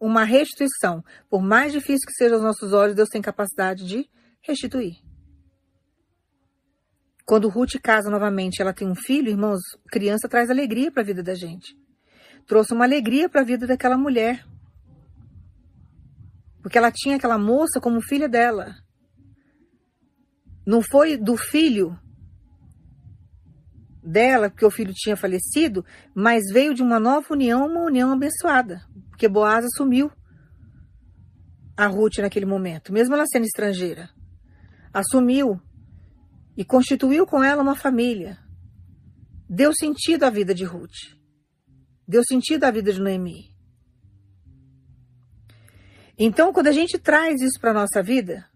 uma 0.01 0.25
restituição. 0.25 1.05
Por 1.31 1.43
mais 1.43 1.71
difícil 1.71 2.07
que 2.09 2.15
sejam 2.15 2.39
os 2.39 2.45
nossos 2.45 2.73
olhos, 2.73 2.97
Deus 2.97 3.09
tem 3.09 3.21
capacidade 3.21 3.85
de 3.85 4.09
restituir. 4.41 5.12
Quando 7.25 7.49
Ruth 7.49 7.81
casa 7.83 8.11
novamente, 8.11 8.61
ela 8.61 8.73
tem 8.73 8.89
um 8.89 8.95
filho, 8.95 9.29
irmãos, 9.29 9.61
criança 9.91 10.29
traz 10.29 10.51
alegria 10.51 10.91
para 10.91 11.03
a 11.03 11.07
vida 11.07 11.23
da 11.23 11.35
gente. 11.35 11.77
trouxe 12.47 12.75
uma 12.75 12.85
alegria 12.85 13.29
para 13.29 13.41
a 13.41 13.45
vida 13.45 13.67
daquela 13.67 13.97
mulher. 13.97 14.45
Porque 16.61 16.77
ela 16.77 16.91
tinha 16.91 17.17
aquela 17.17 17.39
moça 17.39 17.81
como 17.81 18.03
filha 18.03 18.29
dela. 18.29 18.75
Não 20.67 20.83
foi 20.83 21.17
do 21.17 21.37
filho 21.37 21.97
dela, 24.03 24.51
porque 24.51 24.67
o 24.67 24.71
filho 24.71 24.93
tinha 24.93 25.17
falecido, 25.17 25.85
mas 26.15 26.43
veio 26.53 26.75
de 26.75 26.83
uma 26.83 26.99
nova 26.99 27.27
união, 27.31 27.67
uma 27.67 27.85
união 27.85 28.13
abençoada. 28.13 28.83
Porque 29.11 29.29
Boaz 29.29 29.65
assumiu 29.65 30.11
a 31.77 31.87
Ruth 31.87 32.19
naquele 32.19 32.47
momento, 32.47 32.93
mesmo 32.93 33.15
ela 33.15 33.25
sendo 33.27 33.45
estrangeira. 33.45 34.11
Assumiu 34.93 35.61
e 36.57 36.65
constituiu 36.65 37.27
com 37.27 37.43
ela 37.43 37.63
uma 37.63 37.77
família. 37.77 38.39
Deu 39.49 39.73
sentido 39.75 40.25
à 40.25 40.31
vida 40.31 40.55
de 40.55 40.65
Ruth. 40.65 41.17
Deu 42.07 42.23
sentido 42.25 42.65
à 42.65 42.71
vida 42.71 42.93
de 42.93 43.01
Noemi. 43.01 43.53
Então, 46.19 46.53
quando 46.53 46.69
a 46.69 46.73
gente 46.73 46.99
traz 46.99 47.41
isso 47.41 47.59
para 47.61 47.71
a 47.71 47.75
nossa 47.75 48.03
vida, 48.03 48.47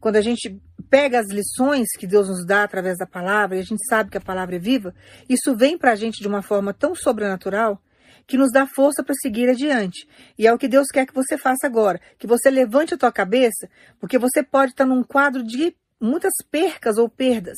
quando 0.00 0.16
a 0.16 0.20
gente 0.20 0.60
pega 0.90 1.18
as 1.18 1.28
lições 1.28 1.88
que 1.98 2.06
Deus 2.06 2.28
nos 2.28 2.44
dá 2.44 2.62
através 2.62 2.96
da 2.98 3.06
palavra, 3.06 3.56
e 3.56 3.60
a 3.60 3.64
gente 3.64 3.84
sabe 3.88 4.10
que 4.10 4.18
a 4.18 4.20
palavra 4.20 4.56
é 4.56 4.58
viva, 4.58 4.94
isso 5.28 5.56
vem 5.56 5.78
para 5.78 5.92
a 5.92 5.96
gente 5.96 6.20
de 6.20 6.28
uma 6.28 6.42
forma 6.42 6.72
tão 6.72 6.94
sobrenatural 6.94 7.80
que 8.26 8.36
nos 8.36 8.50
dá 8.52 8.66
força 8.66 9.04
para 9.04 9.14
seguir 9.14 9.48
adiante. 9.48 10.06
E 10.38 10.46
é 10.46 10.52
o 10.52 10.58
que 10.58 10.68
Deus 10.68 10.88
quer 10.88 11.06
que 11.06 11.14
você 11.14 11.38
faça 11.38 11.66
agora, 11.66 12.00
que 12.18 12.26
você 12.26 12.50
levante 12.50 12.94
a 12.94 12.98
tua 12.98 13.12
cabeça, 13.12 13.68
porque 14.00 14.18
você 14.18 14.42
pode 14.42 14.72
estar 14.72 14.84
num 14.84 15.02
quadro 15.02 15.44
de 15.44 15.76
muitas 16.00 16.32
percas 16.50 16.98
ou 16.98 17.08
perdas. 17.08 17.56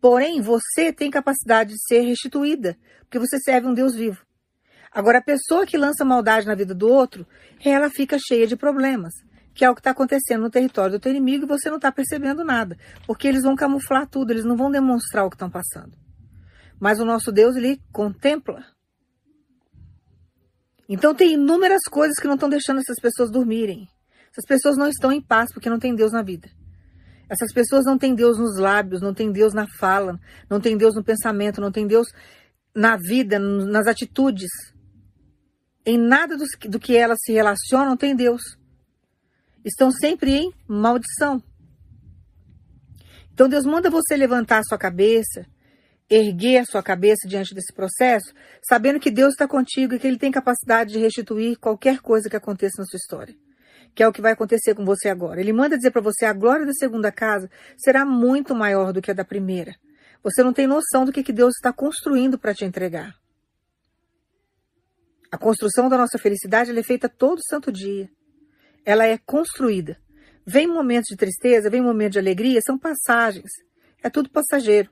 Porém, 0.00 0.40
você 0.40 0.92
tem 0.92 1.10
capacidade 1.10 1.70
de 1.70 1.86
ser 1.86 2.00
restituída, 2.00 2.76
porque 3.00 3.18
você 3.18 3.38
serve 3.38 3.68
um 3.68 3.74
Deus 3.74 3.94
vivo. 3.94 4.24
Agora, 4.92 5.18
a 5.18 5.22
pessoa 5.22 5.66
que 5.66 5.76
lança 5.76 6.04
maldade 6.04 6.46
na 6.46 6.54
vida 6.54 6.74
do 6.74 6.88
outro, 6.88 7.26
ela 7.64 7.90
fica 7.90 8.16
cheia 8.18 8.46
de 8.46 8.56
problemas, 8.56 9.12
que 9.52 9.64
é 9.64 9.70
o 9.70 9.74
que 9.74 9.80
está 9.80 9.90
acontecendo 9.90 10.42
no 10.42 10.50
território 10.50 10.92
do 10.92 11.00
teu 11.00 11.10
inimigo 11.10 11.44
e 11.44 11.48
você 11.48 11.68
não 11.68 11.76
está 11.76 11.90
percebendo 11.90 12.44
nada, 12.44 12.78
porque 13.06 13.26
eles 13.26 13.42
vão 13.42 13.56
camuflar 13.56 14.08
tudo, 14.08 14.30
eles 14.30 14.44
não 14.44 14.56
vão 14.56 14.70
demonstrar 14.70 15.24
o 15.24 15.30
que 15.30 15.36
estão 15.36 15.50
passando. 15.50 15.96
Mas 16.78 17.00
o 17.00 17.04
nosso 17.04 17.32
Deus, 17.32 17.56
ele 17.56 17.80
contempla. 17.92 18.64
Então, 20.88 21.14
tem 21.14 21.32
inúmeras 21.32 21.82
coisas 21.90 22.16
que 22.16 22.26
não 22.26 22.34
estão 22.34 22.48
deixando 22.48 22.80
essas 22.80 23.00
pessoas 23.00 23.30
dormirem. 23.30 23.88
Essas 24.30 24.44
pessoas 24.46 24.76
não 24.76 24.88
estão 24.88 25.10
em 25.10 25.22
paz 25.22 25.52
porque 25.52 25.70
não 25.70 25.78
tem 25.78 25.94
Deus 25.94 26.12
na 26.12 26.22
vida. 26.22 26.48
Essas 27.28 27.52
pessoas 27.52 27.84
não 27.84 27.96
têm 27.96 28.14
Deus 28.14 28.38
nos 28.38 28.58
lábios, 28.58 29.00
não 29.00 29.14
têm 29.14 29.32
Deus 29.32 29.54
na 29.54 29.66
fala, 29.78 30.20
não 30.48 30.60
têm 30.60 30.76
Deus 30.76 30.94
no 30.94 31.02
pensamento, 31.02 31.60
não 31.60 31.72
têm 31.72 31.86
Deus 31.86 32.08
na 32.74 32.96
vida, 32.96 33.38
nas 33.38 33.86
atitudes. 33.86 34.50
Em 35.86 35.98
nada 35.98 36.36
do, 36.36 36.78
que 36.78 36.96
elas 36.96 37.18
se 37.22 37.32
relacionam 37.32 37.96
tem 37.96 38.14
Deus. 38.14 38.42
Estão 39.64 39.90
sempre 39.90 40.32
em 40.32 40.52
maldição. 40.68 41.42
Então 43.32 43.48
Deus 43.48 43.64
manda 43.64 43.90
você 43.90 44.16
levantar 44.16 44.58
a 44.58 44.64
sua 44.64 44.78
cabeça, 44.78 45.46
erguer 46.08 46.58
a 46.58 46.64
sua 46.64 46.82
cabeça 46.82 47.26
diante 47.26 47.54
desse 47.54 47.72
processo, 47.72 48.32
sabendo 48.68 49.00
que 49.00 49.10
Deus 49.10 49.32
está 49.32 49.48
contigo 49.48 49.94
e 49.94 49.98
que 49.98 50.06
Ele 50.06 50.18
tem 50.18 50.30
capacidade 50.30 50.92
de 50.92 50.98
restituir 50.98 51.58
qualquer 51.58 52.00
coisa 52.00 52.28
que 52.28 52.36
aconteça 52.36 52.80
na 52.80 52.84
sua 52.84 52.98
história. 52.98 53.43
Que 53.94 54.02
é 54.02 54.08
o 54.08 54.12
que 54.12 54.20
vai 54.20 54.32
acontecer 54.32 54.74
com 54.74 54.84
você 54.84 55.08
agora. 55.08 55.40
Ele 55.40 55.52
manda 55.52 55.76
dizer 55.76 55.90
para 55.90 56.02
você: 56.02 56.24
a 56.24 56.32
glória 56.32 56.66
da 56.66 56.72
segunda 56.72 57.12
casa 57.12 57.48
será 57.76 58.04
muito 58.04 58.54
maior 58.54 58.92
do 58.92 59.00
que 59.00 59.10
a 59.10 59.14
da 59.14 59.24
primeira. 59.24 59.74
Você 60.22 60.42
não 60.42 60.52
tem 60.52 60.66
noção 60.66 61.04
do 61.04 61.12
que, 61.12 61.22
que 61.22 61.32
Deus 61.32 61.54
está 61.54 61.72
construindo 61.72 62.38
para 62.38 62.54
te 62.54 62.64
entregar. 62.64 63.14
A 65.30 65.36
construção 65.36 65.88
da 65.88 65.98
nossa 65.98 66.16
felicidade 66.16 66.76
é 66.76 66.82
feita 66.82 67.08
todo 67.08 67.44
santo 67.44 67.70
dia. 67.70 68.08
Ela 68.84 69.04
é 69.04 69.18
construída. 69.18 69.98
Vem 70.46 70.66
momentos 70.66 71.08
de 71.10 71.16
tristeza, 71.16 71.70
vem 71.70 71.82
momentos 71.82 72.12
de 72.12 72.18
alegria, 72.18 72.60
são 72.64 72.78
passagens. 72.78 73.50
É 74.02 74.08
tudo 74.08 74.30
passageiro. 74.30 74.90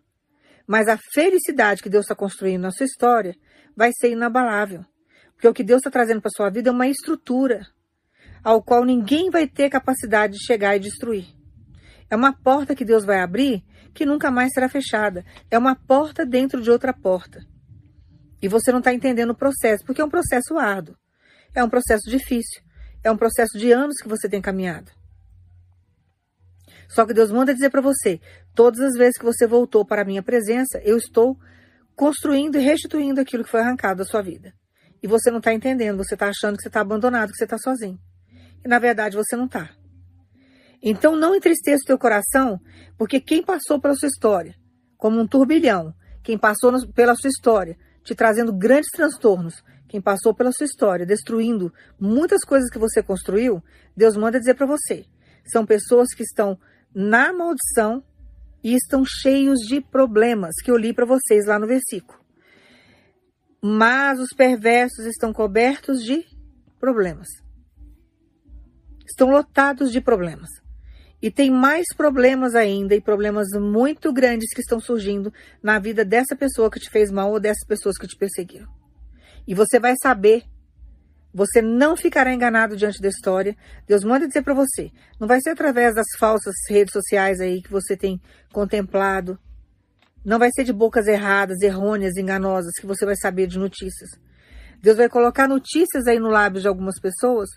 Mas 0.66 0.88
a 0.88 0.98
felicidade 1.12 1.82
que 1.82 1.88
Deus 1.88 2.04
está 2.04 2.14
construindo 2.14 2.62
na 2.62 2.70
sua 2.70 2.86
história 2.86 3.36
vai 3.76 3.90
ser 3.98 4.10
inabalável. 4.10 4.84
Porque 5.34 5.48
o 5.48 5.54
que 5.54 5.64
Deus 5.64 5.78
está 5.78 5.90
trazendo 5.90 6.20
para 6.20 6.30
sua 6.30 6.50
vida 6.50 6.70
é 6.70 6.72
uma 6.72 6.88
estrutura 6.88 7.66
ao 8.42 8.62
qual 8.62 8.84
ninguém 8.84 9.30
vai 9.30 9.46
ter 9.46 9.70
capacidade 9.70 10.34
de 10.34 10.44
chegar 10.44 10.76
e 10.76 10.80
destruir. 10.80 11.26
É 12.10 12.16
uma 12.16 12.32
porta 12.32 12.74
que 12.74 12.84
Deus 12.84 13.04
vai 13.04 13.20
abrir 13.20 13.64
que 13.94 14.06
nunca 14.06 14.30
mais 14.30 14.50
será 14.52 14.68
fechada. 14.68 15.24
É 15.50 15.58
uma 15.58 15.74
porta 15.74 16.24
dentro 16.24 16.60
de 16.60 16.70
outra 16.70 16.92
porta. 16.92 17.40
E 18.40 18.48
você 18.48 18.72
não 18.72 18.78
está 18.78 18.92
entendendo 18.92 19.30
o 19.30 19.36
processo, 19.36 19.84
porque 19.84 20.00
é 20.00 20.04
um 20.04 20.10
processo 20.10 20.58
árduo. 20.58 20.96
É 21.54 21.62
um 21.62 21.68
processo 21.68 22.10
difícil. 22.10 22.62
É 23.04 23.10
um 23.10 23.16
processo 23.16 23.58
de 23.58 23.72
anos 23.72 23.96
que 24.02 24.08
você 24.08 24.28
tem 24.28 24.40
caminhado. 24.40 24.90
Só 26.88 27.06
que 27.06 27.14
Deus 27.14 27.30
manda 27.30 27.54
dizer 27.54 27.70
para 27.70 27.80
você: 27.80 28.20
todas 28.54 28.80
as 28.80 28.94
vezes 28.94 29.18
que 29.18 29.24
você 29.24 29.46
voltou 29.46 29.84
para 29.84 30.02
a 30.02 30.04
minha 30.04 30.22
presença, 30.22 30.80
eu 30.84 30.96
estou 30.96 31.36
construindo 31.94 32.56
e 32.56 32.60
restituindo 32.60 33.20
aquilo 33.20 33.44
que 33.44 33.50
foi 33.50 33.60
arrancado 33.60 33.98
da 33.98 34.04
sua 34.04 34.22
vida. 34.22 34.52
E 35.02 35.06
você 35.06 35.30
não 35.30 35.38
está 35.38 35.52
entendendo, 35.52 35.96
você 35.96 36.14
está 36.14 36.28
achando 36.28 36.56
que 36.56 36.62
você 36.62 36.68
está 36.68 36.80
abandonado, 36.80 37.30
que 37.30 37.36
você 37.36 37.44
está 37.44 37.58
sozinho. 37.58 37.98
E 38.64 38.68
na 38.68 38.78
verdade 38.78 39.16
você 39.16 39.36
não 39.36 39.46
está. 39.46 39.70
Então 40.82 41.14
não 41.14 41.34
entristeça 41.34 41.82
o 41.84 41.86
teu 41.86 41.98
coração, 41.98 42.60
porque 42.98 43.20
quem 43.20 43.42
passou 43.42 43.80
pela 43.80 43.94
sua 43.94 44.08
história, 44.08 44.54
como 44.96 45.20
um 45.20 45.26
turbilhão, 45.26 45.94
quem 46.22 46.38
passou 46.38 46.72
pela 46.92 47.14
sua 47.14 47.28
história, 47.28 47.76
te 48.04 48.14
trazendo 48.14 48.52
grandes 48.52 48.90
transtornos. 48.90 49.62
Quem 49.88 50.00
passou 50.00 50.34
pela 50.34 50.50
sua 50.52 50.64
história, 50.64 51.04
destruindo 51.04 51.72
muitas 52.00 52.44
coisas 52.44 52.70
que 52.70 52.78
você 52.78 53.02
construiu, 53.02 53.62
Deus 53.96 54.16
manda 54.16 54.38
dizer 54.38 54.54
para 54.54 54.66
você. 54.66 55.04
São 55.44 55.66
pessoas 55.66 56.14
que 56.14 56.22
estão 56.22 56.58
na 56.94 57.32
maldição 57.32 58.02
e 58.64 58.74
estão 58.74 59.04
cheios 59.04 59.60
de 59.60 59.80
problemas, 59.80 60.54
que 60.64 60.70
eu 60.70 60.76
li 60.76 60.94
para 60.94 61.04
vocês 61.04 61.46
lá 61.46 61.58
no 61.58 61.66
versículo. 61.66 62.18
Mas 63.60 64.18
os 64.18 64.30
perversos 64.34 65.04
estão 65.04 65.32
cobertos 65.32 66.02
de 66.02 66.24
problemas. 66.80 67.28
Estão 69.12 69.30
lotados 69.30 69.92
de 69.92 70.00
problemas. 70.00 70.48
E 71.20 71.30
tem 71.30 71.50
mais 71.50 71.84
problemas 71.94 72.54
ainda, 72.54 72.94
e 72.94 73.00
problemas 73.00 73.48
muito 73.52 74.10
grandes 74.10 74.52
que 74.54 74.62
estão 74.62 74.80
surgindo 74.80 75.30
na 75.62 75.78
vida 75.78 76.02
dessa 76.02 76.34
pessoa 76.34 76.70
que 76.70 76.80
te 76.80 76.88
fez 76.88 77.12
mal 77.12 77.30
ou 77.30 77.38
dessas 77.38 77.64
pessoas 77.66 77.98
que 77.98 78.08
te 78.08 78.16
perseguiram. 78.16 78.66
E 79.46 79.54
você 79.54 79.78
vai 79.78 79.94
saber, 80.02 80.44
você 81.32 81.60
não 81.60 81.94
ficará 81.94 82.32
enganado 82.32 82.74
diante 82.74 83.02
da 83.02 83.08
história. 83.08 83.54
Deus 83.86 84.02
manda 84.02 84.26
dizer 84.26 84.42
para 84.42 84.54
você, 84.54 84.90
não 85.20 85.28
vai 85.28 85.40
ser 85.42 85.50
através 85.50 85.94
das 85.94 86.06
falsas 86.18 86.54
redes 86.70 86.92
sociais 86.92 87.38
aí 87.38 87.60
que 87.60 87.70
você 87.70 87.94
tem 87.94 88.18
contemplado. 88.50 89.38
Não 90.24 90.38
vai 90.38 90.48
ser 90.54 90.64
de 90.64 90.72
bocas 90.72 91.06
erradas, 91.06 91.60
errôneas, 91.60 92.16
enganosas 92.16 92.72
que 92.80 92.86
você 92.86 93.04
vai 93.04 93.16
saber 93.16 93.46
de 93.46 93.58
notícias. 93.58 94.08
Deus 94.80 94.96
vai 94.96 95.08
colocar 95.08 95.46
notícias 95.46 96.06
aí 96.06 96.18
no 96.18 96.30
lábio 96.30 96.62
de 96.62 96.66
algumas 96.66 96.98
pessoas 96.98 97.50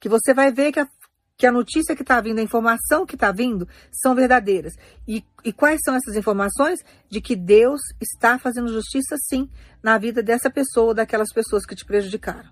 que 0.00 0.08
você 0.08 0.34
vai 0.34 0.52
ver 0.52 0.72
que 0.72 0.80
a, 0.80 0.88
que 1.36 1.46
a 1.46 1.52
notícia 1.52 1.96
que 1.96 2.02
está 2.02 2.20
vindo, 2.20 2.38
a 2.38 2.42
informação 2.42 3.04
que 3.04 3.16
está 3.16 3.32
vindo, 3.32 3.68
são 3.90 4.14
verdadeiras. 4.14 4.74
E, 5.06 5.24
e 5.44 5.52
quais 5.52 5.80
são 5.84 5.94
essas 5.94 6.16
informações? 6.16 6.80
De 7.10 7.20
que 7.20 7.34
Deus 7.34 7.80
está 8.00 8.38
fazendo 8.38 8.72
justiça, 8.72 9.16
sim, 9.28 9.50
na 9.82 9.98
vida 9.98 10.22
dessa 10.22 10.50
pessoa, 10.50 10.94
daquelas 10.94 11.32
pessoas 11.32 11.66
que 11.66 11.74
te 11.74 11.84
prejudicaram. 11.84 12.50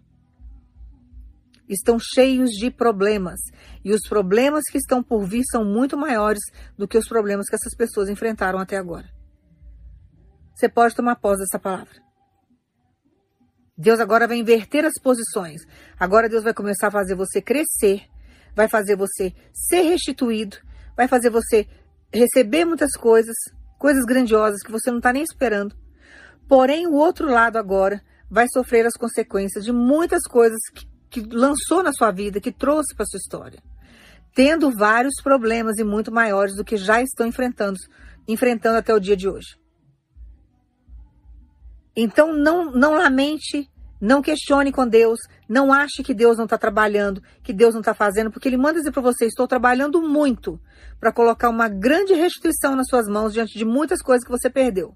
Estão 1.68 1.98
cheios 1.98 2.50
de 2.50 2.70
problemas. 2.70 3.40
E 3.84 3.92
os 3.92 4.02
problemas 4.08 4.64
que 4.70 4.78
estão 4.78 5.02
por 5.02 5.24
vir 5.24 5.44
são 5.50 5.64
muito 5.64 5.96
maiores 5.96 6.42
do 6.76 6.88
que 6.88 6.98
os 6.98 7.08
problemas 7.08 7.48
que 7.48 7.54
essas 7.54 7.74
pessoas 7.74 8.08
enfrentaram 8.08 8.58
até 8.58 8.76
agora. 8.76 9.08
Você 10.54 10.68
pode 10.68 10.94
tomar 10.94 11.16
posse 11.16 11.40
dessa 11.40 11.58
palavra. 11.58 12.11
Deus 13.76 14.00
agora 14.00 14.28
vai 14.28 14.36
inverter 14.36 14.84
as 14.84 14.94
posições. 15.02 15.62
Agora 15.98 16.28
Deus 16.28 16.44
vai 16.44 16.54
começar 16.54 16.88
a 16.88 16.92
fazer 16.92 17.14
você 17.14 17.40
crescer 17.40 18.06
vai 18.54 18.68
fazer 18.68 18.96
você 18.96 19.34
ser 19.52 19.82
restituído, 19.82 20.56
vai 20.96 21.08
fazer 21.08 21.30
você 21.30 21.66
receber 22.12 22.64
muitas 22.64 22.92
coisas, 22.92 23.34
coisas 23.78 24.04
grandiosas 24.04 24.62
que 24.62 24.70
você 24.70 24.90
não 24.90 24.98
está 24.98 25.12
nem 25.12 25.22
esperando. 25.22 25.74
Porém, 26.48 26.86
o 26.86 26.94
outro 26.94 27.28
lado 27.28 27.56
agora 27.56 28.02
vai 28.30 28.46
sofrer 28.52 28.86
as 28.86 28.94
consequências 28.94 29.64
de 29.64 29.72
muitas 29.72 30.22
coisas 30.24 30.58
que, 30.74 30.86
que 31.10 31.34
lançou 31.34 31.82
na 31.82 31.92
sua 31.92 32.10
vida, 32.10 32.40
que 32.40 32.52
trouxe 32.52 32.94
para 32.94 33.06
sua 33.06 33.18
história, 33.18 33.62
tendo 34.34 34.70
vários 34.70 35.14
problemas 35.22 35.78
e 35.78 35.84
muito 35.84 36.12
maiores 36.12 36.56
do 36.56 36.64
que 36.64 36.76
já 36.76 37.00
estão 37.00 37.26
enfrentando, 37.26 37.78
enfrentando 38.28 38.78
até 38.78 38.94
o 38.94 39.00
dia 39.00 39.16
de 39.16 39.28
hoje. 39.28 39.61
Então, 41.96 42.32
não, 42.32 42.70
não 42.72 42.94
lamente 42.94 43.70
não 44.02 44.20
questione 44.20 44.72
com 44.72 44.84
Deus, 44.84 45.20
não 45.48 45.72
ache 45.72 46.02
que 46.02 46.12
Deus 46.12 46.36
não 46.36 46.44
está 46.44 46.58
trabalhando, 46.58 47.22
que 47.40 47.52
Deus 47.52 47.72
não 47.72 47.80
está 47.80 47.94
fazendo, 47.94 48.32
porque 48.32 48.48
Ele 48.48 48.56
manda 48.56 48.80
dizer 48.80 48.90
para 48.90 49.00
você: 49.00 49.26
estou 49.26 49.46
trabalhando 49.46 50.02
muito 50.02 50.60
para 50.98 51.12
colocar 51.12 51.48
uma 51.48 51.68
grande 51.68 52.12
restituição 52.12 52.74
nas 52.74 52.88
suas 52.88 53.06
mãos 53.06 53.32
diante 53.32 53.56
de 53.56 53.64
muitas 53.64 54.02
coisas 54.02 54.24
que 54.24 54.30
você 54.30 54.50
perdeu. 54.50 54.92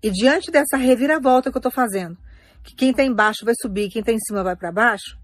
E 0.00 0.12
diante 0.12 0.52
dessa 0.52 0.76
reviravolta 0.76 1.50
que 1.50 1.56
eu 1.56 1.58
estou 1.58 1.72
fazendo, 1.72 2.16
que 2.62 2.76
quem 2.76 2.90
está 2.90 3.02
embaixo 3.02 3.44
vai 3.44 3.54
subir, 3.60 3.90
quem 3.90 3.98
está 3.98 4.12
em 4.12 4.20
cima 4.20 4.44
vai 4.44 4.54
para 4.54 4.70
baixo, 4.70 5.18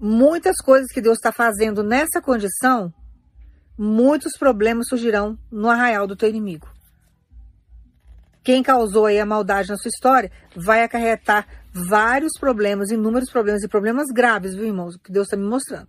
muitas 0.00 0.56
coisas 0.56 0.90
que 0.92 1.00
Deus 1.00 1.18
está 1.18 1.30
fazendo 1.30 1.84
nessa 1.84 2.20
condição, 2.20 2.92
muitos 3.78 4.32
problemas 4.36 4.88
surgirão 4.88 5.38
no 5.52 5.70
arraial 5.70 6.04
do 6.04 6.16
teu 6.16 6.28
inimigo. 6.28 6.68
Quem 8.44 8.62
causou 8.62 9.06
aí 9.06 9.18
a 9.18 9.24
maldade 9.24 9.70
na 9.70 9.76
sua 9.78 9.88
história 9.88 10.30
vai 10.54 10.82
acarretar 10.82 11.48
vários 11.72 12.32
problemas, 12.38 12.90
inúmeros 12.90 13.30
problemas 13.30 13.62
e 13.62 13.68
problemas 13.68 14.08
graves, 14.12 14.54
viu, 14.54 14.66
irmãos? 14.66 14.98
Que 15.02 15.10
Deus 15.10 15.26
está 15.26 15.36
me 15.36 15.48
mostrando. 15.48 15.88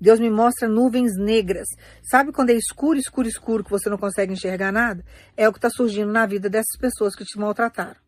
Deus 0.00 0.18
me 0.18 0.30
mostra 0.30 0.66
nuvens 0.66 1.12
negras. 1.16 1.68
Sabe 2.02 2.32
quando 2.32 2.48
é 2.48 2.54
escuro, 2.54 2.98
escuro, 2.98 3.28
escuro, 3.28 3.62
que 3.62 3.70
você 3.70 3.90
não 3.90 3.98
consegue 3.98 4.32
enxergar 4.32 4.72
nada? 4.72 5.04
É 5.36 5.46
o 5.46 5.52
que 5.52 5.58
está 5.58 5.68
surgindo 5.68 6.10
na 6.10 6.24
vida 6.24 6.48
dessas 6.48 6.76
pessoas 6.80 7.14
que 7.14 7.24
te 7.24 7.38
maltrataram. 7.38 8.00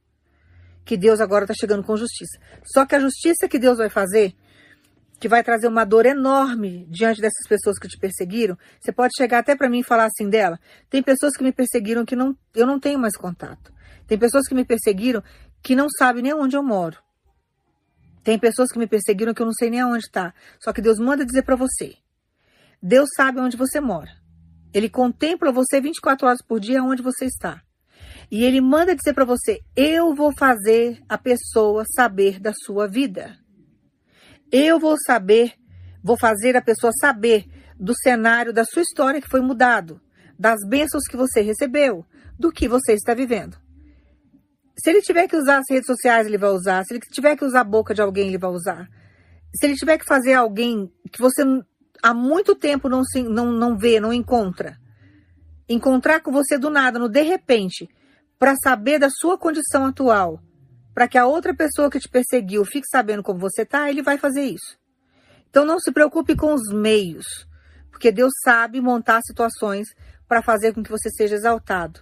Que 0.82 0.96
Deus 0.96 1.20
agora 1.20 1.44
está 1.44 1.54
chegando 1.54 1.84
com 1.84 1.94
justiça. 1.94 2.38
Só 2.64 2.86
que 2.86 2.94
a 2.94 3.00
justiça 3.00 3.46
que 3.46 3.58
Deus 3.58 3.78
vai 3.78 3.90
fazer, 3.90 4.34
que 5.18 5.28
vai 5.28 5.42
trazer 5.42 5.68
uma 5.68 5.84
dor 5.84 6.06
enorme 6.06 6.86
diante 6.90 7.20
dessas 7.20 7.46
pessoas 7.48 7.78
que 7.78 7.88
te 7.88 7.98
perseguiram, 7.98 8.58
você 8.80 8.92
pode 8.92 9.12
chegar 9.16 9.38
até 9.38 9.56
para 9.56 9.68
mim 9.68 9.80
e 9.80 9.84
falar 9.84 10.06
assim 10.06 10.28
dela. 10.28 10.58
Tem 10.90 11.02
pessoas 11.02 11.36
que 11.36 11.44
me 11.44 11.52
perseguiram 11.52 12.04
que 12.04 12.16
não, 12.16 12.36
eu 12.54 12.66
não 12.66 12.78
tenho 12.78 12.98
mais 12.98 13.16
contato. 13.16 13.72
Tem 14.06 14.18
pessoas 14.18 14.46
que 14.46 14.54
me 14.54 14.64
perseguiram 14.64 15.22
que 15.62 15.74
não 15.74 15.88
sabem 15.88 16.22
nem 16.22 16.34
onde 16.34 16.56
eu 16.56 16.62
moro. 16.62 16.98
Tem 18.22 18.38
pessoas 18.38 18.70
que 18.70 18.78
me 18.78 18.86
perseguiram 18.86 19.34
que 19.34 19.42
eu 19.42 19.46
não 19.46 19.52
sei 19.52 19.70
nem 19.70 19.80
aonde 19.80 20.04
está. 20.04 20.34
Só 20.58 20.72
que 20.72 20.80
Deus 20.80 20.98
manda 20.98 21.24
dizer 21.24 21.42
para 21.42 21.56
você. 21.56 21.96
Deus 22.82 23.08
sabe 23.16 23.40
onde 23.40 23.56
você 23.56 23.80
mora. 23.80 24.10
Ele 24.72 24.88
contempla 24.88 25.52
você 25.52 25.80
24 25.80 26.26
horas 26.26 26.42
por 26.42 26.58
dia 26.58 26.82
onde 26.82 27.02
você 27.02 27.26
está. 27.26 27.62
E 28.30 28.44
ele 28.44 28.60
manda 28.60 28.96
dizer 28.96 29.14
para 29.14 29.24
você: 29.24 29.60
eu 29.76 30.14
vou 30.14 30.32
fazer 30.32 31.02
a 31.08 31.16
pessoa 31.16 31.84
saber 31.94 32.40
da 32.40 32.52
sua 32.52 32.88
vida. 32.88 33.38
Eu 34.56 34.78
vou 34.78 34.94
saber, 35.04 35.54
vou 36.00 36.16
fazer 36.16 36.56
a 36.56 36.62
pessoa 36.62 36.92
saber 37.00 37.44
do 37.76 37.92
cenário 37.92 38.52
da 38.52 38.64
sua 38.64 38.82
história 38.82 39.20
que 39.20 39.28
foi 39.28 39.40
mudado, 39.40 40.00
das 40.38 40.60
bênçãos 40.68 41.08
que 41.10 41.16
você 41.16 41.40
recebeu, 41.40 42.06
do 42.38 42.52
que 42.52 42.68
você 42.68 42.92
está 42.92 43.14
vivendo. 43.14 43.56
Se 44.78 44.90
ele 44.90 45.02
tiver 45.02 45.26
que 45.26 45.36
usar 45.36 45.58
as 45.58 45.64
redes 45.68 45.88
sociais, 45.88 46.28
ele 46.28 46.38
vai 46.38 46.50
usar. 46.50 46.84
Se 46.84 46.94
ele 46.94 47.00
tiver 47.00 47.34
que 47.34 47.44
usar 47.44 47.62
a 47.62 47.64
boca 47.64 47.92
de 47.92 48.00
alguém, 48.00 48.28
ele 48.28 48.38
vai 48.38 48.50
usar. 48.50 48.88
Se 49.56 49.66
ele 49.66 49.74
tiver 49.74 49.98
que 49.98 50.04
fazer 50.04 50.34
alguém 50.34 50.88
que 51.10 51.20
você 51.20 51.42
há 52.00 52.14
muito 52.14 52.54
tempo 52.54 52.88
não, 52.88 53.02
se, 53.02 53.24
não, 53.24 53.50
não 53.50 53.76
vê, 53.76 53.98
não 53.98 54.12
encontra, 54.12 54.76
encontrar 55.68 56.20
com 56.20 56.30
você 56.30 56.56
do 56.56 56.70
nada, 56.70 56.96
no 56.96 57.08
de 57.08 57.22
repente, 57.22 57.88
para 58.38 58.54
saber 58.62 59.00
da 59.00 59.10
sua 59.10 59.36
condição 59.36 59.84
atual, 59.84 60.38
para 60.94 61.08
que 61.08 61.18
a 61.18 61.26
outra 61.26 61.54
pessoa 61.54 61.90
que 61.90 61.98
te 61.98 62.08
perseguiu 62.08 62.64
fique 62.64 62.86
sabendo 62.88 63.22
como 63.22 63.38
você 63.38 63.62
está, 63.62 63.90
ele 63.90 64.02
vai 64.02 64.16
fazer 64.16 64.42
isso. 64.42 64.78
Então 65.50 65.64
não 65.64 65.80
se 65.80 65.92
preocupe 65.92 66.36
com 66.36 66.54
os 66.54 66.72
meios, 66.72 67.26
porque 67.90 68.12
Deus 68.12 68.32
sabe 68.42 68.80
montar 68.80 69.20
situações 69.22 69.88
para 70.28 70.42
fazer 70.42 70.72
com 70.72 70.82
que 70.82 70.90
você 70.90 71.10
seja 71.10 71.34
exaltado 71.34 72.00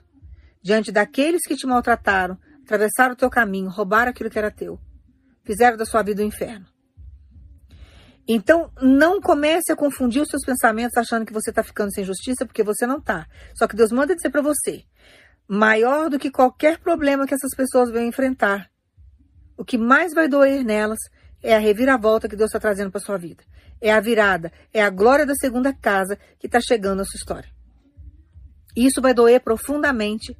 diante 0.62 0.92
daqueles 0.92 1.42
que 1.42 1.56
te 1.56 1.66
maltrataram, 1.66 2.38
atravessaram 2.62 3.14
o 3.14 3.16
teu 3.16 3.28
caminho, 3.28 3.68
roubaram 3.68 4.10
aquilo 4.10 4.30
que 4.30 4.38
era 4.38 4.50
teu, 4.50 4.78
fizeram 5.42 5.76
da 5.76 5.84
sua 5.84 6.02
vida 6.02 6.22
um 6.22 6.26
inferno. 6.26 6.66
Então, 8.26 8.70
não 8.80 9.20
comece 9.20 9.72
a 9.72 9.76
confundir 9.76 10.22
os 10.22 10.28
seus 10.28 10.44
pensamentos 10.44 10.96
achando 10.96 11.26
que 11.26 11.32
você 11.32 11.50
está 11.50 11.64
ficando 11.64 11.92
sem 11.92 12.04
justiça, 12.04 12.46
porque 12.46 12.62
você 12.62 12.86
não 12.86 12.98
está. 12.98 13.26
Só 13.52 13.66
que 13.66 13.74
Deus 13.74 13.90
manda 13.90 14.14
dizer 14.14 14.30
para 14.30 14.40
você: 14.40 14.84
maior 15.48 16.08
do 16.08 16.20
que 16.20 16.30
qualquer 16.30 16.78
problema 16.78 17.26
que 17.26 17.34
essas 17.34 17.50
pessoas 17.56 17.90
venham 17.90 18.08
enfrentar, 18.08 18.70
o 19.56 19.64
que 19.64 19.78
mais 19.78 20.12
vai 20.14 20.28
doer 20.28 20.64
nelas 20.64 20.98
é 21.42 21.54
a 21.54 21.58
reviravolta 21.58 22.28
que 22.28 22.36
Deus 22.36 22.48
está 22.48 22.60
trazendo 22.60 22.90
para 22.90 23.00
sua 23.00 23.18
vida. 23.18 23.42
É 23.80 23.92
a 23.92 24.00
virada, 24.00 24.52
é 24.72 24.82
a 24.82 24.90
glória 24.90 25.26
da 25.26 25.34
segunda 25.34 25.72
casa 25.72 26.16
que 26.38 26.46
está 26.46 26.60
chegando 26.60 26.98
na 26.98 27.04
sua 27.04 27.18
história. 27.18 27.50
Isso 28.76 29.02
vai 29.02 29.12
doer 29.12 29.40
profundamente 29.40 30.36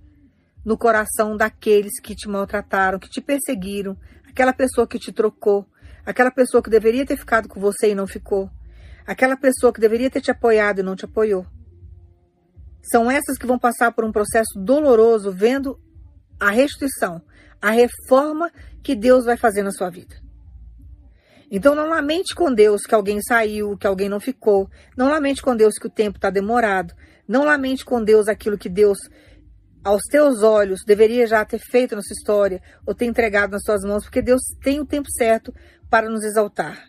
no 0.65 0.79
coração 0.79 1.37
daqueles 1.37 2.01
que 2.01 2.15
te 2.15 2.29
maltrataram, 2.29 2.99
que 2.99 3.11
te 3.11 3.21
perseguiram, 3.21 3.97
aquela 4.29 4.53
pessoa 4.53 4.87
que 4.87 4.99
te 4.99 5.13
trocou, 5.13 5.67
aquela 6.07 6.31
pessoa 6.31 6.63
que 6.63 6.71
deveria 6.71 7.05
ter 7.05 7.17
ficado 7.17 7.49
com 7.49 7.61
você 7.61 7.91
e 7.91 7.95
não 7.95 8.07
ficou, 8.07 8.49
aquela 9.07 9.37
pessoa 9.37 9.73
que 9.73 9.81
deveria 9.81 10.09
ter 10.09 10.21
te 10.21 10.31
apoiado 10.31 10.79
e 10.79 10.83
não 10.83 10.97
te 10.97 11.05
apoiou. 11.05 11.45
São 12.83 13.11
essas 13.11 13.37
que 13.37 13.47
vão 13.47 13.59
passar 13.59 13.93
por 13.93 14.05
um 14.05 14.13
processo 14.13 14.59
doloroso 14.59 15.31
vendo 15.31 15.79
a 16.43 16.51
restituição, 16.51 17.23
a 17.61 17.71
reforma 17.71 18.51
que 18.83 18.97
Deus 18.97 19.25
vai 19.25 19.37
fazer 19.37 19.63
na 19.63 19.71
sua 19.71 19.89
vida. 19.91 20.17
Então 21.49 21.73
não 21.73 21.89
lamente 21.89 22.35
com 22.35 22.53
Deus 22.53 22.83
que 22.83 22.95
alguém 22.95 23.23
saiu, 23.23 23.77
que 23.77 23.87
alguém 23.87 24.09
não 24.09 24.19
ficou. 24.19 24.69
Não 24.97 25.09
lamente 25.09 25.41
com 25.41 25.55
Deus 25.55 25.75
que 25.79 25.87
o 25.87 25.91
tempo 25.91 26.19
está 26.19 26.31
demorado. 26.31 26.95
Não 27.29 27.45
lamente 27.45 27.85
com 27.85 28.03
Deus 28.03 28.27
aquilo 28.27 28.59
que 28.59 28.69
Deus 28.69 28.99
aos 29.85 30.03
teus 30.11 30.43
olhos 30.43 30.81
deveria 30.85 31.27
já 31.29 31.45
ter 31.45 31.61
feito 31.61 31.95
na 31.95 32.03
sua 32.03 32.15
história 32.15 32.61
ou 32.85 32.93
ter 32.93 33.05
entregado 33.05 33.53
nas 33.53 33.63
suas 33.63 33.83
mãos, 33.83 34.03
porque 34.03 34.23
Deus 34.23 34.41
tem 34.63 34.81
o 34.81 34.87
tempo 34.87 35.09
certo 35.11 35.55
para 35.89 36.11
nos 36.11 36.25
exaltar. 36.25 36.87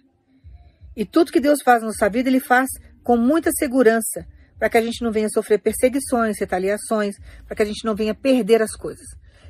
E 0.95 1.05
tudo 1.05 1.31
que 1.31 1.39
Deus 1.39 1.59
faz 1.63 1.81
na 1.81 1.87
nossa 1.87 2.09
vida, 2.09 2.29
Ele 2.29 2.39
faz 2.39 2.69
com 3.03 3.17
muita 3.17 3.51
segurança, 3.51 4.25
para 4.57 4.69
que 4.69 4.77
a 4.77 4.81
gente 4.81 5.03
não 5.03 5.11
venha 5.11 5.27
sofrer 5.29 5.59
perseguições, 5.59 6.39
retaliações, 6.39 7.15
para 7.45 7.55
que 7.55 7.63
a 7.63 7.65
gente 7.65 7.83
não 7.85 7.95
venha 7.95 8.15
perder 8.15 8.61
as 8.61 8.75
coisas. 8.75 9.05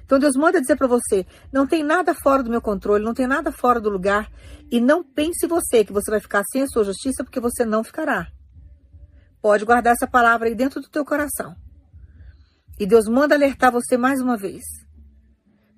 Então 0.05 0.19
Deus 0.19 0.35
manda 0.35 0.61
dizer 0.61 0.75
para 0.75 0.87
você: 0.87 1.25
não 1.51 1.65
tem 1.65 1.83
nada 1.83 2.13
fora 2.13 2.43
do 2.43 2.49
meu 2.49 2.61
controle, 2.61 3.03
não 3.03 3.13
tem 3.13 3.27
nada 3.27 3.51
fora 3.51 3.79
do 3.79 3.89
lugar, 3.89 4.29
e 4.71 4.79
não 4.79 5.03
pense 5.03 5.47
você 5.47 5.83
que 5.83 5.93
você 5.93 6.09
vai 6.11 6.19
ficar 6.19 6.43
sem 6.51 6.63
a 6.63 6.67
sua 6.67 6.83
justiça, 6.83 7.23
porque 7.23 7.39
você 7.39 7.65
não 7.65 7.83
ficará. 7.83 8.27
Pode 9.41 9.65
guardar 9.65 9.93
essa 9.93 10.07
palavra 10.07 10.47
aí 10.47 10.55
dentro 10.55 10.81
do 10.81 10.89
teu 10.89 11.03
coração. 11.03 11.55
E 12.79 12.85
Deus 12.85 13.07
manda 13.07 13.35
alertar 13.35 13.71
você 13.71 13.97
mais 13.97 14.21
uma 14.21 14.37
vez. 14.37 14.63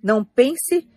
Não 0.01 0.23
pense 0.23 0.87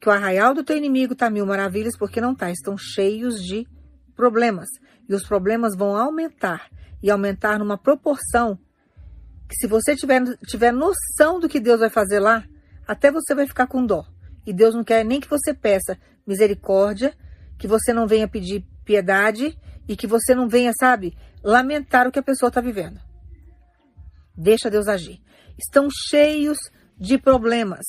que 0.00 0.08
o 0.08 0.12
arraial 0.12 0.54
do 0.54 0.64
teu 0.64 0.76
inimigo 0.76 1.12
está 1.12 1.28
mil 1.28 1.44
maravilhas, 1.44 1.96
porque 1.96 2.20
não 2.20 2.32
está. 2.32 2.50
Estão 2.50 2.76
cheios 2.78 3.42
de 3.42 3.66
problemas. 4.14 4.68
E 5.08 5.14
os 5.14 5.26
problemas 5.26 5.76
vão 5.76 5.96
aumentar. 5.96 6.68
E 7.02 7.10
aumentar 7.10 7.58
numa 7.58 7.76
proporção 7.76 8.58
que 9.48 9.56
se 9.56 9.66
você 9.66 9.94
tiver, 9.94 10.22
tiver 10.46 10.72
noção 10.72 11.38
do 11.38 11.48
que 11.48 11.60
Deus 11.60 11.80
vai 11.80 11.90
fazer 11.90 12.20
lá, 12.20 12.44
até 12.86 13.10
você 13.10 13.34
vai 13.34 13.46
ficar 13.46 13.66
com 13.66 13.84
dó. 13.84 14.04
E 14.46 14.52
Deus 14.52 14.74
não 14.74 14.84
quer 14.84 15.04
nem 15.04 15.20
que 15.20 15.28
você 15.28 15.54
peça 15.54 15.98
misericórdia, 16.26 17.14
que 17.58 17.66
você 17.66 17.92
não 17.92 18.06
venha 18.06 18.28
pedir 18.28 18.64
piedade 18.84 19.58
e 19.88 19.96
que 19.96 20.06
você 20.06 20.34
não 20.34 20.48
venha, 20.48 20.72
sabe, 20.78 21.16
lamentar 21.42 22.06
o 22.06 22.12
que 22.12 22.18
a 22.18 22.22
pessoa 22.22 22.48
está 22.48 22.60
vivendo. 22.60 23.00
Deixa 24.36 24.70
Deus 24.70 24.88
agir 24.88 25.20
estão 25.58 25.88
cheios 26.08 26.58
de 26.98 27.18
problemas 27.18 27.84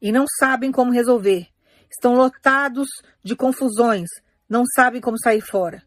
e 0.00 0.12
não 0.12 0.24
sabem 0.38 0.70
como 0.70 0.92
resolver. 0.92 1.48
Estão 1.90 2.14
lotados 2.14 2.88
de 3.22 3.34
confusões, 3.34 4.08
não 4.48 4.64
sabem 4.74 5.00
como 5.00 5.18
sair 5.18 5.40
fora. 5.40 5.82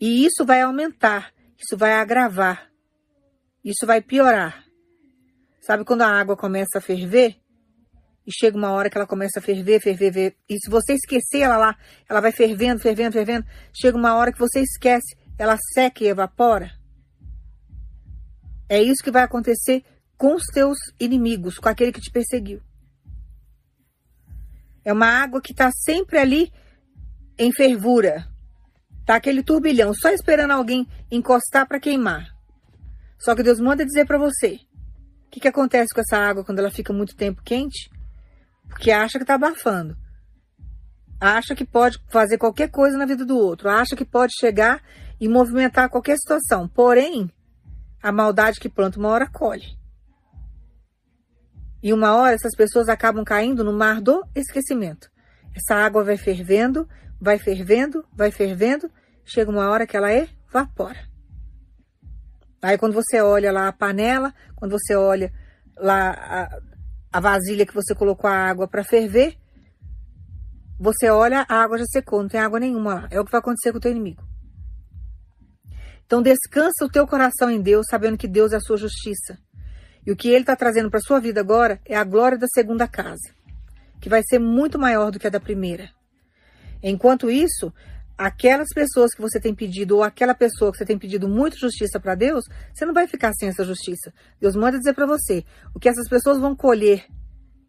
E 0.00 0.26
isso 0.26 0.44
vai 0.44 0.62
aumentar, 0.62 1.32
isso 1.56 1.76
vai 1.76 1.94
agravar, 1.94 2.70
isso 3.64 3.86
vai 3.86 4.02
piorar. 4.02 4.65
Sabe 5.66 5.84
quando 5.84 6.02
a 6.02 6.08
água 6.08 6.36
começa 6.36 6.78
a 6.78 6.80
ferver? 6.80 7.34
E 8.24 8.30
chega 8.32 8.56
uma 8.56 8.70
hora 8.70 8.88
que 8.88 8.96
ela 8.96 9.06
começa 9.06 9.40
a 9.40 9.42
ferver, 9.42 9.80
ferver, 9.80 10.12
ferver. 10.12 10.36
E 10.48 10.54
se 10.60 10.70
você 10.70 10.92
esquecer 10.92 11.40
ela 11.40 11.56
lá, 11.56 11.76
ela 12.08 12.20
vai 12.20 12.30
fervendo, 12.30 12.80
fervendo, 12.80 13.14
fervendo. 13.14 13.44
Chega 13.72 13.98
uma 13.98 14.14
hora 14.14 14.32
que 14.32 14.38
você 14.38 14.60
esquece, 14.60 15.16
ela 15.36 15.58
seca 15.74 16.04
e 16.04 16.06
evapora. 16.06 16.70
É 18.68 18.80
isso 18.80 19.02
que 19.02 19.10
vai 19.10 19.24
acontecer 19.24 19.84
com 20.16 20.36
os 20.36 20.44
teus 20.54 20.78
inimigos, 21.00 21.58
com 21.58 21.68
aquele 21.68 21.90
que 21.90 22.00
te 22.00 22.12
perseguiu. 22.12 22.62
É 24.84 24.92
uma 24.92 25.08
água 25.08 25.40
que 25.40 25.50
está 25.50 25.72
sempre 25.72 26.16
ali 26.16 26.52
em 27.36 27.50
fervura. 27.50 28.28
Tá 29.04 29.16
aquele 29.16 29.42
turbilhão, 29.42 29.92
só 29.92 30.10
esperando 30.10 30.52
alguém 30.52 30.86
encostar 31.10 31.66
para 31.66 31.80
queimar. 31.80 32.36
Só 33.18 33.34
que 33.34 33.42
Deus 33.42 33.58
manda 33.58 33.84
dizer 33.84 34.06
para 34.06 34.16
você: 34.18 34.60
que, 35.36 35.40
que 35.40 35.48
acontece 35.48 35.94
com 35.94 36.00
essa 36.00 36.16
água 36.16 36.42
quando 36.42 36.60
ela 36.60 36.70
fica 36.70 36.94
muito 36.94 37.14
tempo 37.14 37.42
quente? 37.44 37.90
Porque 38.68 38.90
acha 38.90 39.18
que 39.18 39.22
está 39.22 39.34
abafando. 39.34 39.94
Acha 41.20 41.54
que 41.54 41.64
pode 41.64 41.98
fazer 42.08 42.38
qualquer 42.38 42.70
coisa 42.70 42.96
na 42.96 43.04
vida 43.04 43.24
do 43.24 43.36
outro. 43.36 43.68
Acha 43.68 43.94
que 43.94 44.04
pode 44.04 44.32
chegar 44.38 44.82
e 45.20 45.28
movimentar 45.28 45.90
qualquer 45.90 46.16
situação. 46.16 46.66
Porém, 46.66 47.30
a 48.02 48.10
maldade 48.10 48.58
que 48.58 48.68
planta 48.68 48.98
uma 48.98 49.10
hora 49.10 49.28
colhe. 49.30 49.76
E 51.82 51.92
uma 51.92 52.14
hora 52.16 52.34
essas 52.34 52.56
pessoas 52.56 52.88
acabam 52.88 53.22
caindo 53.22 53.62
no 53.62 53.74
mar 53.74 54.00
do 54.00 54.24
esquecimento. 54.34 55.10
Essa 55.54 55.74
água 55.74 56.02
vai 56.02 56.16
fervendo, 56.16 56.88
vai 57.20 57.38
fervendo, 57.38 58.06
vai 58.12 58.30
fervendo, 58.30 58.90
chega 59.22 59.50
uma 59.50 59.68
hora 59.68 59.86
que 59.86 59.96
ela 59.96 60.10
evapora. 60.12 60.98
Aí 62.66 62.76
quando 62.76 62.94
você 62.94 63.20
olha 63.20 63.52
lá 63.52 63.68
a 63.68 63.72
panela, 63.72 64.34
quando 64.56 64.72
você 64.72 64.96
olha 64.96 65.32
lá 65.76 66.10
a, 66.10 66.60
a 67.12 67.20
vasilha 67.20 67.64
que 67.64 67.72
você 67.72 67.94
colocou 67.94 68.28
a 68.28 68.34
água 68.34 68.66
para 68.66 68.82
ferver, 68.82 69.36
você 70.76 71.08
olha, 71.08 71.46
a 71.48 71.62
água 71.62 71.78
já 71.78 71.84
secou, 71.84 72.20
não 72.20 72.28
tem 72.28 72.40
água 72.40 72.58
nenhuma 72.58 72.94
lá. 72.94 73.08
É 73.08 73.20
o 73.20 73.24
que 73.24 73.30
vai 73.30 73.38
acontecer 73.38 73.70
com 73.70 73.78
o 73.78 73.80
teu 73.80 73.92
inimigo. 73.92 74.20
Então 76.06 76.20
descansa 76.20 76.84
o 76.84 76.90
teu 76.90 77.06
coração 77.06 77.48
em 77.48 77.62
Deus, 77.62 77.86
sabendo 77.88 78.18
que 78.18 78.26
Deus 78.26 78.52
é 78.52 78.56
a 78.56 78.60
sua 78.60 78.76
justiça. 78.76 79.38
E 80.04 80.10
o 80.10 80.16
que 80.16 80.28
ele 80.28 80.40
está 80.40 80.56
trazendo 80.56 80.90
para 80.90 80.98
sua 80.98 81.20
vida 81.20 81.40
agora 81.40 81.80
é 81.84 81.94
a 81.94 82.02
glória 82.02 82.36
da 82.36 82.48
segunda 82.52 82.88
casa, 82.88 83.30
que 84.00 84.08
vai 84.08 84.22
ser 84.28 84.40
muito 84.40 84.76
maior 84.76 85.12
do 85.12 85.20
que 85.20 85.26
a 85.28 85.30
da 85.30 85.38
primeira. 85.38 85.88
Enquanto 86.82 87.30
isso, 87.30 87.72
aquelas 88.16 88.68
pessoas 88.74 89.12
que 89.14 89.20
você 89.20 89.38
tem 89.38 89.54
pedido, 89.54 89.96
ou 89.96 90.02
aquela 90.02 90.34
pessoa 90.34 90.72
que 90.72 90.78
você 90.78 90.86
tem 90.86 90.98
pedido 90.98 91.28
muito 91.28 91.58
justiça 91.58 92.00
para 92.00 92.14
Deus, 92.14 92.44
você 92.72 92.86
não 92.86 92.94
vai 92.94 93.06
ficar 93.06 93.32
sem 93.34 93.48
essa 93.48 93.64
justiça. 93.64 94.12
Deus 94.40 94.56
manda 94.56 94.78
dizer 94.78 94.94
para 94.94 95.06
você: 95.06 95.44
o 95.74 95.78
que 95.78 95.88
essas 95.88 96.08
pessoas 96.08 96.38
vão 96.38 96.56
colher 96.56 97.06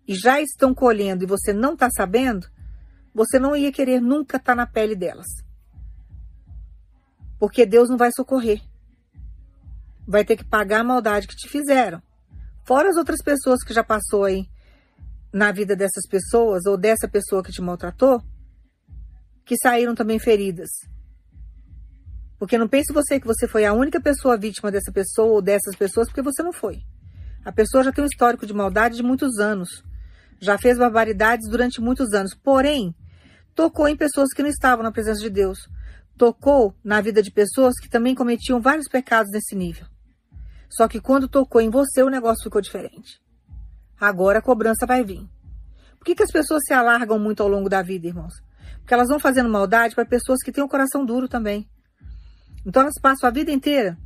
e 0.07 0.15
já 0.15 0.41
estão 0.41 0.73
colhendo 0.73 1.23
e 1.23 1.27
você 1.27 1.51
não 1.51 1.73
está 1.73 1.89
sabendo, 1.89 2.47
você 3.13 3.37
não 3.39 3.55
ia 3.55 3.71
querer 3.71 3.99
nunca 3.99 4.37
estar 4.37 4.53
tá 4.53 4.55
na 4.55 4.65
pele 4.65 4.95
delas. 4.95 5.27
Porque 7.39 7.65
Deus 7.65 7.89
não 7.89 7.97
vai 7.97 8.11
socorrer. 8.11 8.61
Vai 10.07 10.23
ter 10.23 10.37
que 10.37 10.45
pagar 10.45 10.79
a 10.79 10.83
maldade 10.83 11.27
que 11.27 11.35
te 11.35 11.49
fizeram. 11.49 12.01
Fora 12.65 12.89
as 12.89 12.95
outras 12.95 13.21
pessoas 13.21 13.63
que 13.63 13.73
já 13.73 13.83
passou 13.83 14.23
aí 14.23 14.47
na 15.31 15.51
vida 15.51 15.75
dessas 15.75 16.07
pessoas, 16.09 16.65
ou 16.65 16.77
dessa 16.77 17.07
pessoa 17.07 17.43
que 17.43 17.51
te 17.51 17.61
maltratou, 17.61 18.23
que 19.47 19.55
saíram 19.57 19.95
também 19.95 20.19
feridas. 20.19 20.69
Porque 22.37 22.57
não 22.57 22.67
pense 22.67 22.93
você 22.93 23.19
que 23.19 23.25
você 23.25 23.47
foi 23.47 23.65
a 23.65 23.73
única 23.73 23.99
pessoa 23.99 24.37
vítima 24.37 24.69
dessa 24.69 24.91
pessoa 24.91 25.35
ou 25.35 25.41
dessas 25.41 25.75
pessoas, 25.75 26.07
porque 26.07 26.21
você 26.21 26.43
não 26.43 26.51
foi. 26.51 26.81
A 27.43 27.51
pessoa 27.51 27.83
já 27.83 27.91
tem 27.91 28.03
um 28.03 28.07
histórico 28.07 28.45
de 28.45 28.53
maldade 28.53 28.97
de 28.97 29.03
muitos 29.03 29.39
anos. 29.39 29.83
Já 30.39 30.57
fez 30.57 30.77
barbaridades 30.77 31.49
durante 31.49 31.79
muitos 31.79 32.13
anos. 32.13 32.35
Porém, 32.35 32.93
tocou 33.55 33.87
em 33.87 33.95
pessoas 33.95 34.33
que 34.33 34.43
não 34.43 34.49
estavam 34.49 34.83
na 34.83 34.91
presença 34.91 35.21
de 35.21 35.29
Deus. 35.29 35.67
Tocou 36.17 36.75
na 36.83 36.99
vida 36.99 37.23
de 37.23 37.31
pessoas 37.31 37.79
que 37.79 37.89
também 37.89 38.13
cometiam 38.13 38.59
vários 38.59 38.89
pecados 38.89 39.31
nesse 39.31 39.55
nível. 39.55 39.87
Só 40.69 40.87
que 40.87 40.99
quando 40.99 41.29
tocou 41.29 41.61
em 41.61 41.69
você, 41.69 42.03
o 42.03 42.09
negócio 42.09 42.43
ficou 42.43 42.61
diferente. 42.61 43.21
Agora 43.99 44.39
a 44.39 44.41
cobrança 44.41 44.85
vai 44.85 45.03
vir. 45.03 45.25
Por 45.97 46.05
que, 46.05 46.15
que 46.15 46.23
as 46.23 46.31
pessoas 46.31 46.61
se 46.65 46.73
alargam 46.73 47.17
muito 47.17 47.41
ao 47.41 47.49
longo 47.49 47.69
da 47.69 47.81
vida, 47.81 48.07
irmãos? 48.07 48.33
Porque 48.87 48.93
elas 48.93 49.09
vão 49.09 49.19
fazendo 49.19 49.49
maldade 49.49 49.93
para 49.93 50.05
pessoas 50.05 50.41
que 50.41 50.49
têm 50.49 50.63
o 50.63 50.67
coração 50.69 51.05
duro 51.05 51.27
também. 51.27 51.69
Então 52.65 52.83
elas 52.83 52.93
passam 53.01 53.27
a 53.27 53.33
vida 53.33 53.51
inteira 53.51 53.97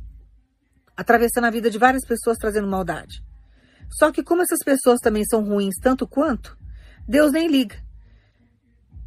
atravessando 0.96 1.44
a 1.44 1.50
vida 1.50 1.70
de 1.70 1.78
várias 1.78 2.04
pessoas 2.04 2.36
trazendo 2.36 2.66
maldade. 2.66 3.22
Só 3.96 4.10
que 4.10 4.24
como 4.24 4.42
essas 4.42 4.58
pessoas 4.64 4.98
também 4.98 5.24
são 5.24 5.44
ruins 5.44 5.76
tanto 5.80 6.04
quanto, 6.04 6.58
Deus 7.06 7.30
nem 7.30 7.46
liga. 7.46 7.76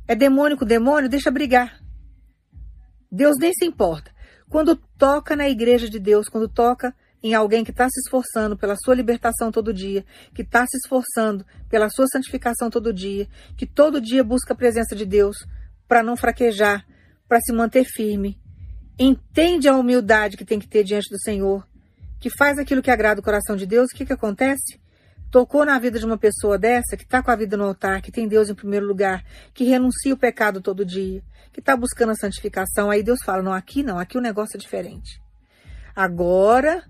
É 0.07 0.15
demônio 0.15 0.57
com 0.57 0.63
demônio, 0.63 1.09
deixa 1.09 1.30
brigar. 1.30 1.78
Deus 3.11 3.36
nem 3.38 3.51
se 3.51 3.65
importa. 3.65 4.09
Quando 4.49 4.78
toca 4.78 5.36
na 5.36 5.49
igreja 5.49 5.89
de 5.89 5.99
Deus, 5.99 6.30
quando 6.30 6.47
toca 6.47 6.95
em 7.21 7.34
alguém 7.34 7.65
que 7.65 7.71
está 7.71 7.89
se 7.89 7.99
esforçando 7.99 8.57
pela 8.57 8.78
sua 8.78 8.95
libertação 8.95 9.51
todo 9.51 9.73
dia, 9.73 10.05
que 10.34 10.41
está 10.41 10.65
se 10.65 10.78
esforçando 10.78 11.45
pela 11.67 11.89
sua 11.89 12.07
santificação 12.07 12.69
todo 12.69 12.93
dia, 12.93 13.28
que 13.57 13.65
todo 13.65 13.99
dia 13.99 14.23
busca 14.23 14.53
a 14.53 14.57
presença 14.57 14.95
de 14.95 15.05
Deus 15.05 15.36
para 15.88 16.04
não 16.04 16.16
fraquejar, 16.16 16.86
para 17.28 17.40
se 17.42 17.54
manter 17.54 17.86
firme, 17.86 18.40
entende 18.98 19.68
a 19.68 19.76
humildade 19.76 20.38
que 20.38 20.46
tem 20.46 20.60
que 20.60 20.68
ter 20.68 20.84
diante 20.84 21.10
do 21.10 21.20
Senhor, 21.20 21.68
que 22.20 22.30
faz 22.30 22.58
aquilo 22.58 22.82
que 22.82 22.92
agrada 22.92 23.20
o 23.20 23.24
coração 23.24 23.56
de 23.56 23.66
Deus, 23.66 23.90
o 23.92 23.96
que, 23.96 24.06
que 24.06 24.14
acontece? 24.14 24.80
tocou 25.36 25.66
na 25.66 25.78
vida 25.78 26.00
de 26.00 26.06
uma 26.06 26.18
pessoa 26.18 26.58
dessa, 26.58 26.96
que 26.96 27.04
está 27.04 27.22
com 27.22 27.30
a 27.30 27.36
vida 27.36 27.58
no 27.58 27.66
altar, 27.66 28.02
que 28.02 28.10
tem 28.10 28.26
Deus 28.26 28.50
em 28.50 28.56
primeiro 28.56 28.86
lugar, 28.86 29.22
que 29.54 29.66
renuncia 29.66 30.14
o 30.14 30.18
pecado 30.18 30.62
todo 30.62 30.86
dia, 30.86 31.22
que 31.52 31.60
está 31.60 31.76
buscando 31.76 32.12
a 32.12 32.16
santificação, 32.16 32.90
aí 32.90 33.04
Deus 33.04 33.20
fala: 33.22 33.44
não, 33.44 33.52
aqui 33.52 33.84
não, 33.84 34.00
aqui 34.00 34.18
o 34.18 34.22
negócio 34.22 34.56
é 34.56 34.60
diferente. 34.60 35.22
Agora 35.94 36.84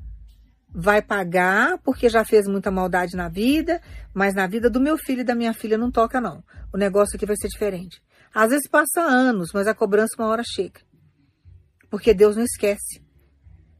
vai 0.70 1.02
pagar 1.02 1.80
porque 1.84 2.08
já 2.08 2.24
fez 2.24 2.48
muita 2.48 2.70
maldade 2.70 3.16
na 3.16 3.30
vida, 3.30 3.82
mas 4.14 4.36
na 4.36 4.46
vida 4.46 4.70
do 4.70 4.80
meu 4.80 4.96
filho 4.96 5.22
e 5.22 5.24
da 5.24 5.34
minha 5.34 5.54
filha 5.54 5.76
não 5.76 5.90
toca, 5.90 6.22
não. 6.22 6.44
O 6.72 6.78
negócio 6.78 7.16
aqui 7.16 7.26
vai 7.26 7.36
ser 7.38 7.48
diferente. 7.48 8.00
Às 8.36 8.50
vezes 8.50 8.68
passa 8.68 9.00
anos, 9.00 9.52
mas 9.54 9.66
a 9.66 9.74
cobrança 9.74 10.18
uma 10.20 10.28
hora 10.28 10.44
chega. 10.44 10.82
Porque 11.90 12.14
Deus 12.14 12.36
não 12.36 12.44
esquece. 12.44 13.02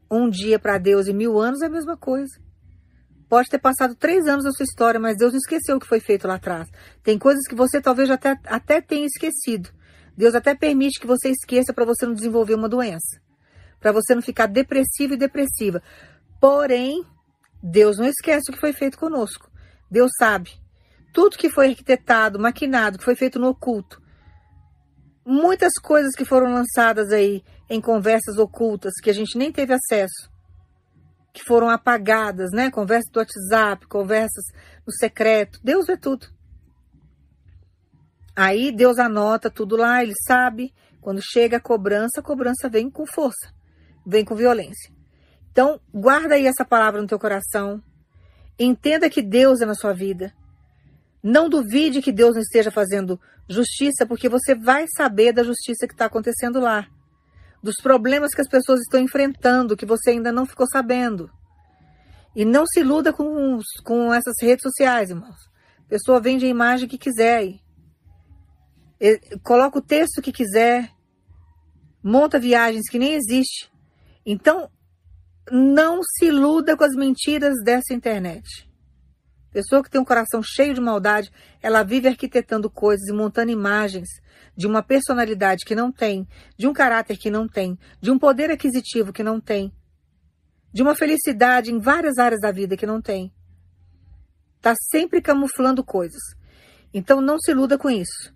Um 0.10 0.30
dia 0.30 0.58
para 0.58 0.78
Deus 0.78 1.08
e 1.08 1.14
mil 1.14 1.38
anos 1.38 1.62
é 1.62 1.66
a 1.66 1.70
mesma 1.70 1.98
coisa. 1.98 2.40
Pode 3.28 3.50
ter 3.50 3.60
passado 3.60 3.96
três 3.96 4.26
anos 4.28 4.46
da 4.46 4.52
sua 4.52 4.64
história, 4.64 4.98
mas 4.98 5.18
Deus 5.18 5.34
não 5.34 5.40
esqueceu 5.40 5.76
o 5.76 5.80
que 5.80 5.86
foi 5.86 6.00
feito 6.00 6.26
lá 6.26 6.36
atrás. 6.36 6.70
Tem 7.04 7.20
coisas 7.20 7.46
que 7.46 7.54
você 7.54 7.82
talvez 7.82 8.10
até, 8.10 8.40
até 8.46 8.80
tenha 8.80 9.06
esquecido. 9.06 9.70
Deus 10.16 10.34
até 10.34 10.56
permite 10.56 11.02
que 11.02 11.08
você 11.08 11.32
esqueça 11.32 11.74
para 11.74 11.84
você 11.84 12.06
não 12.06 12.14
desenvolver 12.14 12.56
uma 12.56 12.70
doença. 12.70 13.20
Para 13.82 13.92
você 13.92 14.16
não 14.16 14.22
ficar 14.22 14.46
depressivo 14.46 15.16
e 15.16 15.18
depressiva. 15.18 15.84
Porém, 16.40 17.04
Deus 17.62 17.98
não 17.98 18.06
esquece 18.06 18.50
o 18.50 18.54
que 18.54 18.62
foi 18.62 18.72
feito 18.72 18.98
conosco. 18.98 19.52
Deus 19.92 20.12
sabe. 20.18 20.52
Tudo 21.12 21.38
que 21.38 21.50
foi 21.50 21.68
arquitetado, 21.68 22.40
maquinado, 22.40 22.98
que 22.98 23.04
foi 23.04 23.16
feito 23.16 23.38
no 23.38 23.50
oculto. 23.50 24.05
Muitas 25.26 25.74
coisas 25.82 26.14
que 26.16 26.24
foram 26.24 26.54
lançadas 26.54 27.12
aí 27.12 27.44
em 27.70 27.82
conversas 27.82 28.38
ocultas 28.38 28.94
que 29.02 29.10
a 29.10 29.14
gente 29.14 29.38
nem 29.38 29.52
teve 29.52 29.74
acesso 29.74 30.36
que 31.36 31.44
foram 31.44 31.70
apagadas, 31.70 32.52
né? 32.52 32.72
Conversas 32.72 33.12
do 33.12 33.20
WhatsApp, 33.20 33.86
conversas 33.88 34.46
no 34.88 34.94
secreto. 34.94 35.60
Deus 35.62 35.86
vê 35.86 35.98
tudo. 35.98 36.28
Aí 38.34 38.72
Deus 38.72 38.98
anota 38.98 39.52
tudo 39.52 39.76
lá, 39.76 40.02
ele 40.02 40.14
sabe. 40.26 40.74
Quando 41.02 41.22
chega 41.22 41.58
a 41.58 41.62
cobrança, 41.62 42.22
a 42.22 42.24
cobrança 42.24 42.70
vem 42.70 42.90
com 42.90 43.06
força, 43.06 43.54
vem 44.08 44.24
com 44.24 44.34
violência. 44.34 44.92
Então, 45.52 45.80
guarda 45.94 46.36
aí 46.36 46.48
essa 46.48 46.64
palavra 46.64 47.02
no 47.02 47.08
teu 47.08 47.20
coração. 47.20 47.84
Entenda 48.58 49.10
que 49.10 49.22
Deus 49.22 49.60
é 49.60 49.66
na 49.66 49.76
sua 49.76 49.94
vida. 49.94 50.34
Não 51.28 51.50
duvide 51.50 52.04
que 52.04 52.12
Deus 52.12 52.36
não 52.36 52.42
esteja 52.42 52.70
fazendo 52.70 53.20
justiça, 53.50 54.06
porque 54.06 54.30
você 54.30 54.54
vai 54.54 54.86
saber 54.96 55.34
da 55.34 55.44
justiça 55.44 55.88
que 55.88 55.94
está 55.94 56.06
acontecendo 56.06 56.60
lá 56.60 56.88
dos 57.64 57.78
problemas 57.82 58.36
que 58.36 58.42
as 58.42 58.48
pessoas 58.48 58.82
estão 58.82 59.00
enfrentando, 59.00 59.76
que 59.76 59.88
você 59.88 60.12
ainda 60.12 60.32
não 60.32 60.46
ficou 60.46 60.68
sabendo. 60.68 61.32
E 62.36 62.46
não 62.46 62.64
se 62.68 62.82
iluda 62.82 63.12
com, 63.12 63.60
com 63.84 64.14
essas 64.14 64.36
redes 64.40 64.62
sociais, 64.62 65.10
irmãos. 65.10 65.50
A 65.80 65.90
pessoa 65.90 66.22
vende 66.22 66.46
a 66.46 66.50
imagem 66.50 66.88
que 66.88 66.98
quiser. 66.98 67.56
Coloca 69.42 69.80
o 69.80 69.82
texto 69.82 70.22
que 70.22 70.32
quiser. 70.32 70.92
Monta 72.04 72.38
viagens 72.38 72.88
que 72.88 73.00
nem 73.00 73.16
existe. 73.16 73.72
Então, 74.24 74.70
não 75.52 76.02
se 76.04 76.26
iluda 76.26 76.78
com 76.78 76.84
as 76.84 76.94
mentiras 76.94 77.56
dessa 77.64 77.96
internet. 77.96 78.70
Pessoa 79.56 79.82
que 79.82 79.90
tem 79.90 80.02
um 80.02 80.04
coração 80.04 80.44
cheio 80.44 80.74
de 80.74 80.82
maldade, 80.82 81.32
ela 81.62 81.82
vive 81.82 82.10
arquitetando 82.10 82.70
coisas 82.70 83.08
e 83.08 83.14
montando 83.14 83.54
imagens 83.54 84.10
de 84.54 84.68
uma 84.68 84.84
personalidade 84.84 85.64
que 85.64 85.74
não 85.74 85.94
tem, 85.94 86.28
de 86.58 86.68
um 86.68 86.74
caráter 86.74 87.16
que 87.16 87.32
não 87.32 87.48
tem, 87.48 87.80
de 88.02 88.12
um 88.12 88.20
poder 88.20 88.52
aquisitivo 88.52 89.14
que 89.14 89.24
não 89.24 89.40
tem, 89.40 89.72
de 90.74 90.82
uma 90.82 90.94
felicidade 90.94 91.72
em 91.72 91.80
várias 91.80 92.18
áreas 92.18 92.42
da 92.42 92.52
vida 92.52 92.76
que 92.76 92.86
não 92.86 93.02
tem. 93.02 93.34
Está 94.58 94.74
sempre 94.92 95.22
camuflando 95.22 95.86
coisas. 95.86 96.22
Então 96.94 97.22
não 97.22 97.40
se 97.40 97.52
iluda 97.52 97.78
com 97.78 97.90
isso. 97.90 98.36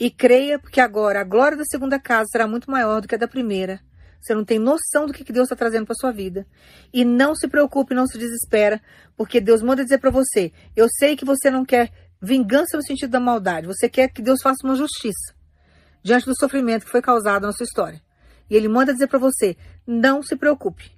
E 0.00 0.10
creia, 0.10 0.58
porque 0.58 0.80
agora 0.80 1.20
a 1.20 1.24
glória 1.24 1.58
da 1.58 1.64
segunda 1.64 2.00
casa 2.00 2.26
será 2.32 2.48
muito 2.48 2.68
maior 2.68 3.00
do 3.00 3.06
que 3.06 3.14
a 3.14 3.18
da 3.18 3.28
primeira. 3.28 3.80
Você 4.20 4.34
não 4.34 4.44
tem 4.44 4.58
noção 4.58 5.06
do 5.06 5.12
que 5.12 5.32
Deus 5.32 5.46
está 5.46 5.56
trazendo 5.56 5.86
para 5.86 5.94
sua 5.94 6.12
vida. 6.12 6.46
E 6.92 7.04
não 7.04 7.34
se 7.34 7.48
preocupe, 7.48 7.94
não 7.94 8.06
se 8.06 8.18
desespera, 8.18 8.80
porque 9.16 9.40
Deus 9.40 9.62
manda 9.62 9.82
dizer 9.82 9.98
para 9.98 10.10
você: 10.10 10.52
eu 10.76 10.86
sei 10.98 11.16
que 11.16 11.24
você 11.24 11.50
não 11.50 11.64
quer 11.64 11.90
vingança 12.20 12.76
no 12.76 12.82
sentido 12.82 13.10
da 13.10 13.20
maldade. 13.20 13.66
Você 13.66 13.88
quer 13.88 14.08
que 14.08 14.20
Deus 14.20 14.42
faça 14.42 14.64
uma 14.64 14.76
justiça 14.76 15.34
diante 16.02 16.26
do 16.26 16.36
sofrimento 16.36 16.84
que 16.84 16.92
foi 16.92 17.02
causado 17.02 17.46
na 17.46 17.52
sua 17.52 17.64
história. 17.64 18.02
E 18.48 18.54
Ele 18.54 18.68
manda 18.68 18.92
dizer 18.92 19.06
para 19.06 19.18
você: 19.18 19.56
não 19.86 20.22
se 20.22 20.36
preocupe, 20.36 20.90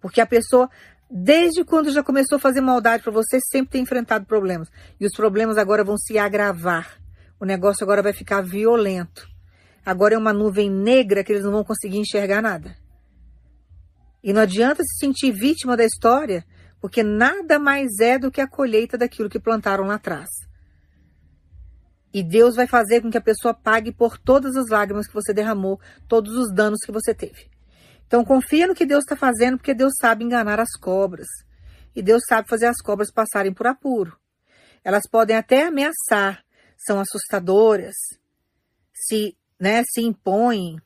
porque 0.00 0.20
a 0.20 0.26
pessoa 0.26 0.68
desde 1.10 1.64
quando 1.64 1.92
já 1.92 2.02
começou 2.02 2.36
a 2.36 2.40
fazer 2.40 2.60
maldade 2.60 3.02
para 3.02 3.12
você, 3.12 3.38
sempre 3.40 3.72
tem 3.72 3.82
enfrentado 3.82 4.26
problemas. 4.26 4.68
E 4.98 5.06
os 5.06 5.12
problemas 5.12 5.56
agora 5.56 5.84
vão 5.84 5.96
se 5.96 6.18
agravar. 6.18 6.98
O 7.38 7.44
negócio 7.44 7.84
agora 7.84 8.02
vai 8.02 8.12
ficar 8.12 8.40
violento. 8.40 9.28
Agora 9.84 10.14
é 10.14 10.18
uma 10.18 10.32
nuvem 10.32 10.70
negra 10.70 11.22
que 11.22 11.32
eles 11.32 11.44
não 11.44 11.52
vão 11.52 11.64
conseguir 11.64 11.98
enxergar 11.98 12.40
nada. 12.40 12.76
E 14.22 14.32
não 14.32 14.40
adianta 14.40 14.82
se 14.82 14.98
sentir 14.98 15.30
vítima 15.32 15.76
da 15.76 15.84
história, 15.84 16.44
porque 16.80 17.02
nada 17.02 17.58
mais 17.58 17.98
é 18.00 18.18
do 18.18 18.30
que 18.30 18.40
a 18.40 18.48
colheita 18.48 18.96
daquilo 18.96 19.28
que 19.28 19.38
plantaram 19.38 19.84
lá 19.84 19.94
atrás. 19.94 20.28
E 22.12 22.22
Deus 22.22 22.54
vai 22.54 22.66
fazer 22.66 23.02
com 23.02 23.10
que 23.10 23.18
a 23.18 23.22
pessoa 23.22 23.52
pague 23.52 23.92
por 23.92 24.16
todas 24.16 24.56
as 24.56 24.68
lágrimas 24.68 25.06
que 25.06 25.12
você 25.12 25.34
derramou, 25.34 25.80
todos 26.08 26.32
os 26.36 26.54
danos 26.54 26.78
que 26.84 26.92
você 26.92 27.12
teve. 27.12 27.50
Então 28.06 28.24
confia 28.24 28.66
no 28.66 28.74
que 28.74 28.86
Deus 28.86 29.02
está 29.02 29.16
fazendo, 29.16 29.58
porque 29.58 29.74
Deus 29.74 29.92
sabe 30.00 30.24
enganar 30.24 30.60
as 30.60 30.70
cobras. 30.80 31.26
E 31.94 32.02
Deus 32.02 32.22
sabe 32.28 32.48
fazer 32.48 32.66
as 32.66 32.80
cobras 32.80 33.10
passarem 33.10 33.52
por 33.52 33.66
apuro. 33.66 34.16
Elas 34.84 35.08
podem 35.10 35.36
até 35.36 35.66
ameaçar, 35.66 36.44
são 36.78 37.00
assustadoras, 37.00 37.94
se, 38.92 39.36
né, 39.64 39.82
se 39.82 40.02
impõem, 40.02 40.76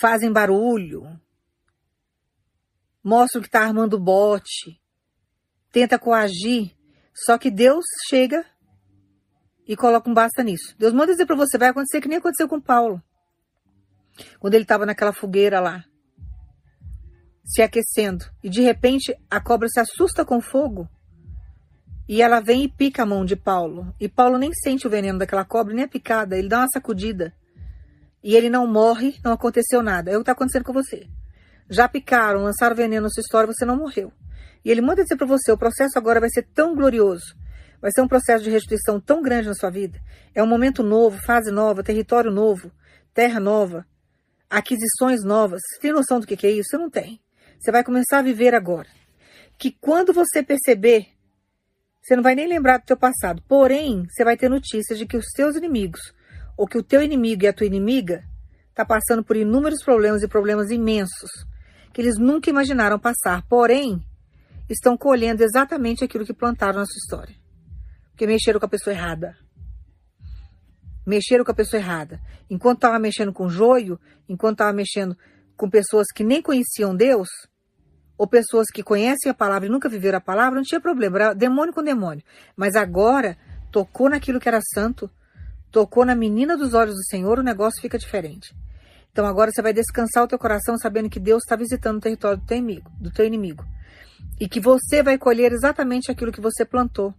fazem 0.00 0.32
barulho, 0.32 1.20
mostram 3.02 3.42
que 3.42 3.48
está 3.48 3.62
armando 3.62 3.98
bote, 3.98 4.80
tenta 5.72 5.98
coagir, 5.98 6.76
só 7.12 7.36
que 7.36 7.50
Deus 7.50 7.84
chega 8.08 8.46
e 9.66 9.74
coloca 9.74 10.08
um 10.08 10.14
basta 10.14 10.40
nisso. 10.44 10.72
Deus 10.78 10.92
manda 10.92 11.10
dizer 11.10 11.26
para 11.26 11.34
você, 11.34 11.58
vai 11.58 11.70
acontecer 11.70 12.00
que 12.00 12.06
nem 12.06 12.18
aconteceu 12.18 12.46
com 12.46 12.60
Paulo. 12.60 13.02
Quando 14.38 14.54
ele 14.54 14.62
estava 14.62 14.86
naquela 14.86 15.12
fogueira 15.12 15.58
lá, 15.58 15.84
se 17.44 17.60
aquecendo, 17.60 18.24
e 18.40 18.48
de 18.48 18.60
repente 18.60 19.12
a 19.28 19.40
cobra 19.40 19.66
se 19.68 19.80
assusta 19.80 20.24
com 20.24 20.40
fogo, 20.40 20.88
e 22.08 22.22
ela 22.22 22.38
vem 22.38 22.62
e 22.62 22.68
pica 22.68 23.02
a 23.02 23.06
mão 23.06 23.24
de 23.24 23.34
Paulo. 23.34 23.92
E 23.98 24.08
Paulo 24.08 24.38
nem 24.38 24.52
sente 24.54 24.86
o 24.86 24.90
veneno 24.90 25.18
daquela 25.18 25.44
cobra, 25.44 25.74
nem 25.74 25.86
a 25.86 25.88
picada, 25.88 26.38
ele 26.38 26.48
dá 26.48 26.60
uma 26.60 26.68
sacudida. 26.72 27.34
E 28.28 28.36
ele 28.36 28.50
não 28.50 28.66
morre, 28.66 29.18
não 29.24 29.32
aconteceu 29.32 29.82
nada. 29.82 30.10
É 30.10 30.14
o 30.14 30.18
que 30.18 30.22
está 30.24 30.32
acontecendo 30.32 30.64
com 30.64 30.72
você. 30.74 31.06
Já 31.70 31.88
picaram, 31.88 32.42
lançaram 32.42 32.76
veneno 32.76 33.04
na 33.04 33.08
sua 33.08 33.22
história, 33.22 33.50
você 33.50 33.64
não 33.64 33.78
morreu. 33.78 34.12
E 34.62 34.70
ele 34.70 34.82
manda 34.82 35.02
dizer 35.02 35.16
para 35.16 35.26
você, 35.26 35.50
o 35.50 35.56
processo 35.56 35.96
agora 35.96 36.20
vai 36.20 36.28
ser 36.28 36.42
tão 36.54 36.74
glorioso 36.74 37.34
Vai 37.80 37.92
ser 37.92 38.00
um 38.00 38.08
processo 38.08 38.42
de 38.42 38.50
restituição 38.50 39.00
tão 39.00 39.22
grande 39.22 39.48
na 39.48 39.54
sua 39.54 39.70
vida. 39.70 40.00
É 40.34 40.42
um 40.42 40.46
momento 40.46 40.82
novo, 40.82 41.18
fase 41.24 41.50
nova, 41.50 41.82
território 41.82 42.30
novo, 42.30 42.72
terra 43.14 43.38
nova, 43.38 43.86
aquisições 44.50 45.22
novas. 45.24 45.60
Você 45.64 45.80
tem 45.80 45.92
noção 45.92 46.18
do 46.18 46.26
que 46.26 46.46
é 46.46 46.50
isso? 46.50 46.70
Você 46.70 46.76
não 46.78 46.90
tem. 46.90 47.20
Você 47.58 47.70
vai 47.70 47.84
começar 47.84 48.18
a 48.18 48.22
viver 48.22 48.54
agora. 48.54 48.88
Que 49.56 49.70
quando 49.70 50.12
você 50.12 50.42
perceber, 50.42 51.06
você 52.02 52.16
não 52.16 52.22
vai 52.22 52.34
nem 52.34 52.48
lembrar 52.48 52.78
do 52.78 52.84
teu 52.84 52.96
passado. 52.96 53.42
Porém, 53.48 54.06
você 54.10 54.24
vai 54.24 54.36
ter 54.36 54.48
notícias 54.48 54.98
de 54.98 55.06
que 55.06 55.16
os 55.16 55.26
teus 55.34 55.54
inimigos, 55.54 56.12
ou 56.58 56.66
que 56.66 56.76
o 56.76 56.82
teu 56.82 57.00
inimigo 57.00 57.44
e 57.44 57.46
a 57.46 57.52
tua 57.52 57.68
inimiga, 57.68 58.24
está 58.68 58.84
passando 58.84 59.22
por 59.22 59.36
inúmeros 59.36 59.80
problemas 59.80 60.22
e 60.24 60.28
problemas 60.28 60.72
imensos, 60.72 61.30
que 61.92 62.00
eles 62.00 62.18
nunca 62.18 62.50
imaginaram 62.50 62.98
passar. 62.98 63.46
Porém, 63.48 64.04
estão 64.68 64.96
colhendo 64.96 65.44
exatamente 65.44 66.02
aquilo 66.02 66.26
que 66.26 66.34
plantaram 66.34 66.80
na 66.80 66.84
sua 66.84 66.98
história. 66.98 67.34
Porque 68.10 68.26
mexeram 68.26 68.58
com 68.58 68.66
a 68.66 68.68
pessoa 68.68 68.92
errada. 68.92 69.36
Mexeram 71.06 71.44
com 71.44 71.52
a 71.52 71.54
pessoa 71.54 71.80
errada. 71.80 72.20
Enquanto 72.50 72.78
estava 72.78 72.98
mexendo 72.98 73.32
com 73.32 73.48
joio, 73.48 73.98
enquanto 74.28 74.54
estava 74.54 74.72
mexendo 74.72 75.16
com 75.56 75.70
pessoas 75.70 76.08
que 76.12 76.24
nem 76.24 76.42
conheciam 76.42 76.94
Deus, 76.94 77.28
ou 78.16 78.26
pessoas 78.26 78.66
que 78.66 78.82
conhecem 78.82 79.30
a 79.30 79.34
palavra 79.34 79.68
e 79.68 79.70
nunca 79.70 79.88
viveram 79.88 80.18
a 80.18 80.20
palavra, 80.20 80.56
não 80.56 80.64
tinha 80.64 80.80
problema, 80.80 81.18
era 81.18 81.34
demônio 81.34 81.72
com 81.72 81.84
demônio. 81.84 82.24
Mas 82.56 82.74
agora, 82.74 83.38
tocou 83.70 84.10
naquilo 84.10 84.40
que 84.40 84.48
era 84.48 84.60
santo, 84.60 85.08
tocou 85.70 86.04
na 86.04 86.14
menina 86.14 86.56
dos 86.56 86.74
olhos 86.74 86.94
do 86.94 87.04
Senhor, 87.04 87.38
o 87.38 87.42
negócio 87.42 87.80
fica 87.80 87.98
diferente. 87.98 88.54
Então 89.12 89.26
agora 89.26 89.50
você 89.50 89.60
vai 89.60 89.72
descansar 89.72 90.24
o 90.24 90.28
teu 90.28 90.38
coração 90.38 90.76
sabendo 90.78 91.10
que 91.10 91.18
Deus 91.18 91.42
está 91.42 91.56
visitando 91.56 91.96
o 91.96 92.00
território 92.00 92.38
do 92.38 92.46
teu 92.46 92.56
inimigo, 92.56 92.90
do 93.00 93.10
teu 93.10 93.26
inimigo. 93.26 93.64
E 94.40 94.48
que 94.48 94.60
você 94.60 95.02
vai 95.02 95.18
colher 95.18 95.52
exatamente 95.52 96.10
aquilo 96.10 96.32
que 96.32 96.40
você 96.40 96.64
plantou. 96.64 97.12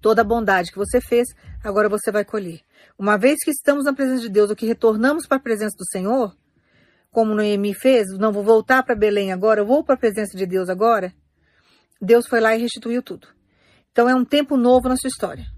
Toda 0.00 0.22
a 0.22 0.24
bondade 0.24 0.70
que 0.70 0.78
você 0.78 1.00
fez, 1.00 1.28
agora 1.62 1.88
você 1.88 2.10
vai 2.10 2.24
colher. 2.24 2.60
Uma 2.98 3.16
vez 3.16 3.38
que 3.42 3.50
estamos 3.50 3.84
na 3.84 3.92
presença 3.92 4.22
de 4.22 4.28
Deus, 4.28 4.50
ou 4.50 4.56
que 4.56 4.66
retornamos 4.66 5.26
para 5.26 5.38
a 5.38 5.40
presença 5.40 5.76
do 5.78 5.86
Senhor, 5.90 6.36
como 7.10 7.34
Noemi 7.34 7.72
fez, 7.72 8.08
não 8.18 8.32
vou 8.32 8.42
voltar 8.42 8.82
para 8.82 8.96
Belém 8.96 9.32
agora, 9.32 9.60
eu 9.60 9.66
vou 9.66 9.84
para 9.84 9.94
a 9.94 9.98
presença 9.98 10.36
de 10.36 10.44
Deus 10.44 10.68
agora. 10.68 11.12
Deus 12.00 12.26
foi 12.26 12.40
lá 12.40 12.54
e 12.54 12.60
restituiu 12.60 13.02
tudo. 13.02 13.28
Então 13.92 14.08
é 14.08 14.14
um 14.14 14.24
tempo 14.24 14.56
novo 14.56 14.88
na 14.88 14.96
sua 14.96 15.08
história. 15.08 15.53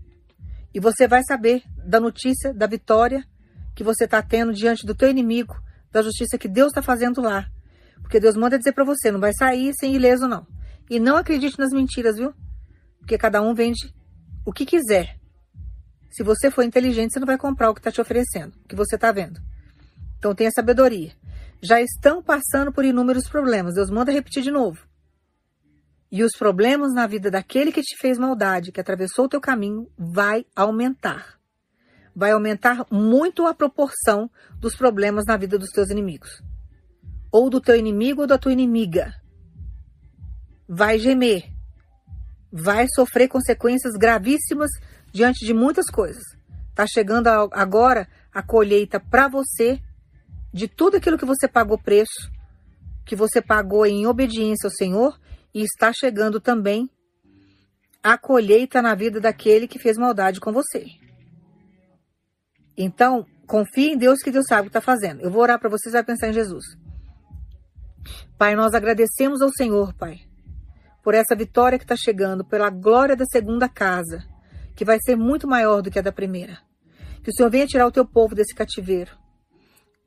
E 0.77 0.79
você 0.79 1.09
vai 1.09 1.23
saber 1.27 1.63
da 1.87 1.99
notícia, 1.99 2.53
da 2.53 2.67
vitória 2.67 3.25
que 3.75 3.83
você 3.83 4.05
está 4.05 4.21
tendo 4.21 4.53
diante 4.53 4.85
do 4.85 4.95
teu 4.95 5.09
inimigo, 5.09 5.57
da 5.91 6.03
justiça 6.03 6.37
que 6.37 6.47
Deus 6.47 6.69
está 6.69 6.83
fazendo 6.83 7.23
lá. 7.23 7.51
Porque 8.03 8.21
Deus 8.21 8.37
manda 8.37 8.59
dizer 8.59 8.73
para 8.73 8.85
você, 8.85 9.11
não 9.11 9.19
vai 9.19 9.33
sair 9.33 9.73
sem 9.81 9.95
ileso 9.95 10.29
não. 10.29 10.47
E 10.91 11.01
não 11.01 11.17
acredite 11.17 11.59
nas 11.59 11.71
mentiras, 11.71 12.19
viu? 12.19 12.35
Porque 12.99 13.17
cada 13.17 13.41
um 13.41 13.55
vende 13.55 13.91
o 14.45 14.53
que 14.53 14.67
quiser. 14.67 15.19
Se 16.11 16.23
você 16.23 16.51
for 16.51 16.63
inteligente, 16.63 17.15
você 17.15 17.21
não 17.21 17.27
vai 17.27 17.39
comprar 17.39 17.71
o 17.71 17.75
que 17.75 17.81
está 17.81 17.91
te 17.91 18.03
oferecendo, 18.03 18.55
o 18.63 18.69
que 18.69 18.77
você 18.77 18.97
está 18.97 19.11
vendo. 19.11 19.41
Então 20.19 20.35
tenha 20.35 20.51
sabedoria. 20.51 21.13
Já 21.63 21.81
estão 21.81 22.23
passando 22.23 22.71
por 22.71 22.85
inúmeros 22.85 23.27
problemas. 23.27 23.77
Deus 23.77 23.89
manda 23.89 24.13
repetir 24.13 24.43
de 24.43 24.51
novo. 24.51 24.87
E 26.17 26.25
os 26.25 26.33
problemas 26.33 26.95
na 26.95 27.07
vida 27.07 27.31
daquele 27.31 27.71
que 27.71 27.83
te 27.83 27.95
fez 28.01 28.17
maldade, 28.17 28.73
que 28.73 28.81
atravessou 28.81 29.27
o 29.27 29.29
teu 29.29 29.39
caminho, 29.39 29.87
vai 29.99 30.47
aumentar. 30.57 31.39
Vai 32.15 32.31
aumentar 32.31 32.87
muito 32.91 33.47
a 33.47 33.53
proporção 33.53 34.31
dos 34.59 34.75
problemas 34.75 35.27
na 35.27 35.37
vida 35.37 35.59
dos 35.59 35.69
teus 35.69 35.91
inimigos. 35.91 36.43
Ou 37.31 37.51
do 37.51 37.61
teu 37.61 37.77
inimigo 37.77 38.23
ou 38.23 38.27
da 38.27 38.39
tua 38.39 38.51
inimiga. 38.51 39.13
Vai 40.67 40.99
gemer, 40.99 41.53
vai 42.51 42.87
sofrer 42.95 43.29
consequências 43.29 43.93
gravíssimas 43.93 44.71
diante 45.13 45.45
de 45.45 45.53
muitas 45.53 45.85
coisas. 45.91 46.23
Está 46.71 46.87
chegando 46.87 47.29
agora 47.29 48.09
a 48.33 48.43
colheita 48.43 48.99
para 48.99 49.29
você 49.29 49.83
de 50.51 50.67
tudo 50.67 50.97
aquilo 50.97 51.19
que 51.19 51.27
você 51.27 51.47
pagou 51.47 51.77
preço, 51.77 52.33
que 53.05 53.15
você 53.15 53.43
pagou 53.43 53.85
em 53.85 54.07
obediência 54.07 54.67
ao 54.67 54.73
Senhor, 54.73 55.21
e 55.57 55.63
está 55.63 55.91
chegando 55.91 56.39
também 56.39 56.87
a 58.03 58.19
colheita 58.19 58.83
na 58.83 58.95
vida 58.95 59.19
daquele 59.19 59.67
que 59.67 59.79
fez 59.79 59.97
maldade 59.97 60.39
com 60.39 60.53
você. 60.53 60.85
Então, 62.77 63.25
confie 63.47 63.93
em 63.93 63.97
Deus 63.97 64.19
que 64.19 64.31
Deus 64.31 64.45
sabe 64.47 64.61
o 64.61 64.65
que 64.65 64.69
está 64.79 64.83
fazendo. 64.83 65.23
Eu 65.23 65.31
vou 65.31 65.41
orar 65.41 65.59
para 65.59 65.71
vocês 65.71 65.95
vai 65.95 66.05
pensar 66.05 66.29
em 66.29 66.35
Jesus. 66.35 66.63
Pai, 68.37 68.55
nós 68.55 68.75
agradecemos 68.75 69.41
ao 69.41 69.49
Senhor, 69.49 69.95
Pai, 69.95 70.21
por 71.03 71.15
essa 71.15 71.35
vitória 71.35 71.79
que 71.79 71.85
está 71.85 71.97
chegando, 71.97 72.45
pela 72.45 72.69
glória 72.69 73.17
da 73.17 73.25
segunda 73.25 73.67
casa, 73.67 74.23
que 74.75 74.85
vai 74.85 74.99
ser 75.01 75.17
muito 75.17 75.49
maior 75.49 75.81
do 75.81 75.91
que 75.91 75.99
a 75.99 76.03
da 76.03 76.13
primeira. 76.13 76.59
Que 77.25 77.31
o 77.31 77.33
Senhor 77.33 77.49
venha 77.49 77.67
tirar 77.67 77.87
o 77.87 77.93
teu 77.93 78.07
povo 78.07 78.35
desse 78.35 78.55
cativeiro. 78.55 79.13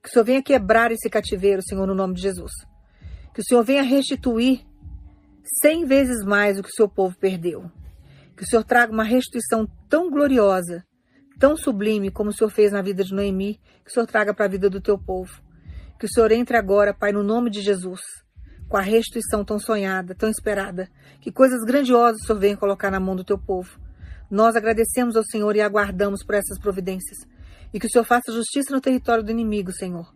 Que 0.03 0.09
o 0.09 0.11
Senhor 0.11 0.25
venha 0.25 0.43
quebrar 0.43 0.91
esse 0.91 1.09
cativeiro, 1.09 1.63
Senhor, 1.63 1.87
no 1.87 1.95
nome 1.95 2.13
de 2.13 2.21
Jesus. 2.21 2.51
Que 3.33 3.41
o 3.41 3.43
Senhor 3.43 3.63
venha 3.63 3.81
restituir 3.81 4.68
cem 5.61 5.85
vezes 5.85 6.23
mais 6.23 6.59
o 6.59 6.63
que 6.63 6.69
o 6.69 6.75
seu 6.75 6.87
povo 6.87 7.17
perdeu. 7.17 7.71
Que 8.35 8.43
o 8.43 8.47
Senhor 8.47 8.63
traga 8.63 8.91
uma 8.91 9.03
restituição 9.03 9.67
tão 9.89 10.09
gloriosa, 10.09 10.83
tão 11.37 11.57
sublime 11.57 12.11
como 12.11 12.29
o 12.29 12.33
Senhor 12.33 12.49
fez 12.49 12.71
na 12.71 12.81
vida 12.81 13.03
de 13.03 13.13
Noemi, 13.13 13.59
que 13.83 13.89
o 13.89 13.93
Senhor 13.93 14.05
traga 14.07 14.33
para 14.33 14.45
a 14.45 14.49
vida 14.49 14.69
do 14.69 14.81
teu 14.81 14.97
povo. 14.97 15.41
Que 15.99 16.05
o 16.05 16.09
Senhor 16.09 16.31
entre 16.31 16.55
agora, 16.55 16.93
Pai, 16.93 17.11
no 17.11 17.23
nome 17.23 17.49
de 17.49 17.61
Jesus 17.61 18.01
com 18.69 18.77
a 18.77 18.81
restituição 18.81 19.43
tão 19.43 19.59
sonhada, 19.59 20.13
tão 20.13 20.29
esperada. 20.29 20.87
Que 21.19 21.31
coisas 21.31 21.65
grandiosas 21.65 22.21
o 22.21 22.25
Senhor 22.25 22.39
venha 22.39 22.55
colocar 22.55 22.91
na 22.91 22.99
mão 22.99 23.15
do 23.15 23.23
teu 23.23 23.37
povo. 23.37 23.79
Nós 24.29 24.55
agradecemos 24.55 25.15
ao 25.15 25.23
Senhor 25.23 25.55
e 25.55 25.61
aguardamos 25.61 26.23
por 26.23 26.35
essas 26.35 26.59
providências. 26.59 27.17
E 27.73 27.79
que 27.79 27.87
o 27.87 27.89
Senhor 27.89 28.05
faça 28.05 28.31
justiça 28.31 28.73
no 28.73 28.79
território 28.79 29.23
do 29.23 29.31
inimigo, 29.31 29.71
Senhor. 29.71 30.07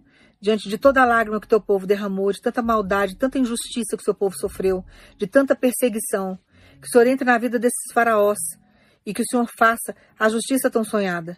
Diante 0.43 0.67
de 0.67 0.77
toda 0.77 1.01
a 1.01 1.05
lágrima 1.05 1.39
que 1.39 1.47
teu 1.47 1.61
povo 1.61 1.87
derramou, 1.87 2.29
de 2.29 2.41
tanta 2.41 2.61
maldade, 2.61 3.13
de 3.13 3.17
tanta 3.17 3.39
injustiça 3.39 3.95
que 3.95 4.03
seu 4.03 4.13
povo 4.13 4.35
sofreu, 4.37 4.83
de 5.17 5.25
tanta 5.25 5.55
perseguição. 5.55 6.37
Que 6.81 6.87
o 6.89 6.91
Senhor 6.91 7.07
entre 7.07 7.23
na 7.23 7.37
vida 7.37 7.57
desses 7.57 7.93
faraós 7.93 8.37
e 9.05 9.13
que 9.13 9.21
o 9.21 9.25
Senhor 9.25 9.47
faça 9.57 9.95
a 10.19 10.27
justiça 10.27 10.69
tão 10.69 10.83
sonhada. 10.83 11.37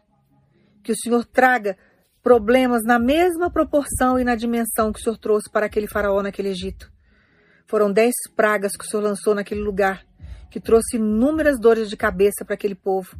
Que 0.84 0.91
o 0.91 0.95
Senhor 0.97 1.24
traga 1.24 1.78
problemas 2.24 2.82
na 2.84 2.97
mesma 2.97 3.51
proporção 3.51 4.20
e 4.20 4.24
na 4.24 4.34
dimensão 4.34 4.91
que 4.91 4.99
o 4.99 5.03
Senhor 5.03 5.20
trouxe 5.20 5.51
para 5.51 5.68
aquele 5.68 5.88
faraó 5.88 6.24
naquele 6.24 6.49
Egito. 6.49 6.91
Foram 7.68 7.93
dez 7.93 8.16
pragas 8.36 8.76
que 8.76 8.86
o 8.86 8.88
Senhor 8.88 9.03
lançou 9.03 9.36
naquele 9.36 9.62
lugar, 9.62 10.03
que 10.49 10.60
trouxe 10.60 10.97
inúmeras 10.97 11.60
dores 11.60 11.91
de 11.91 11.95
cabeça 11.95 12.43
para 12.43 12.56
aquele 12.56 12.74
povo, 12.74 13.16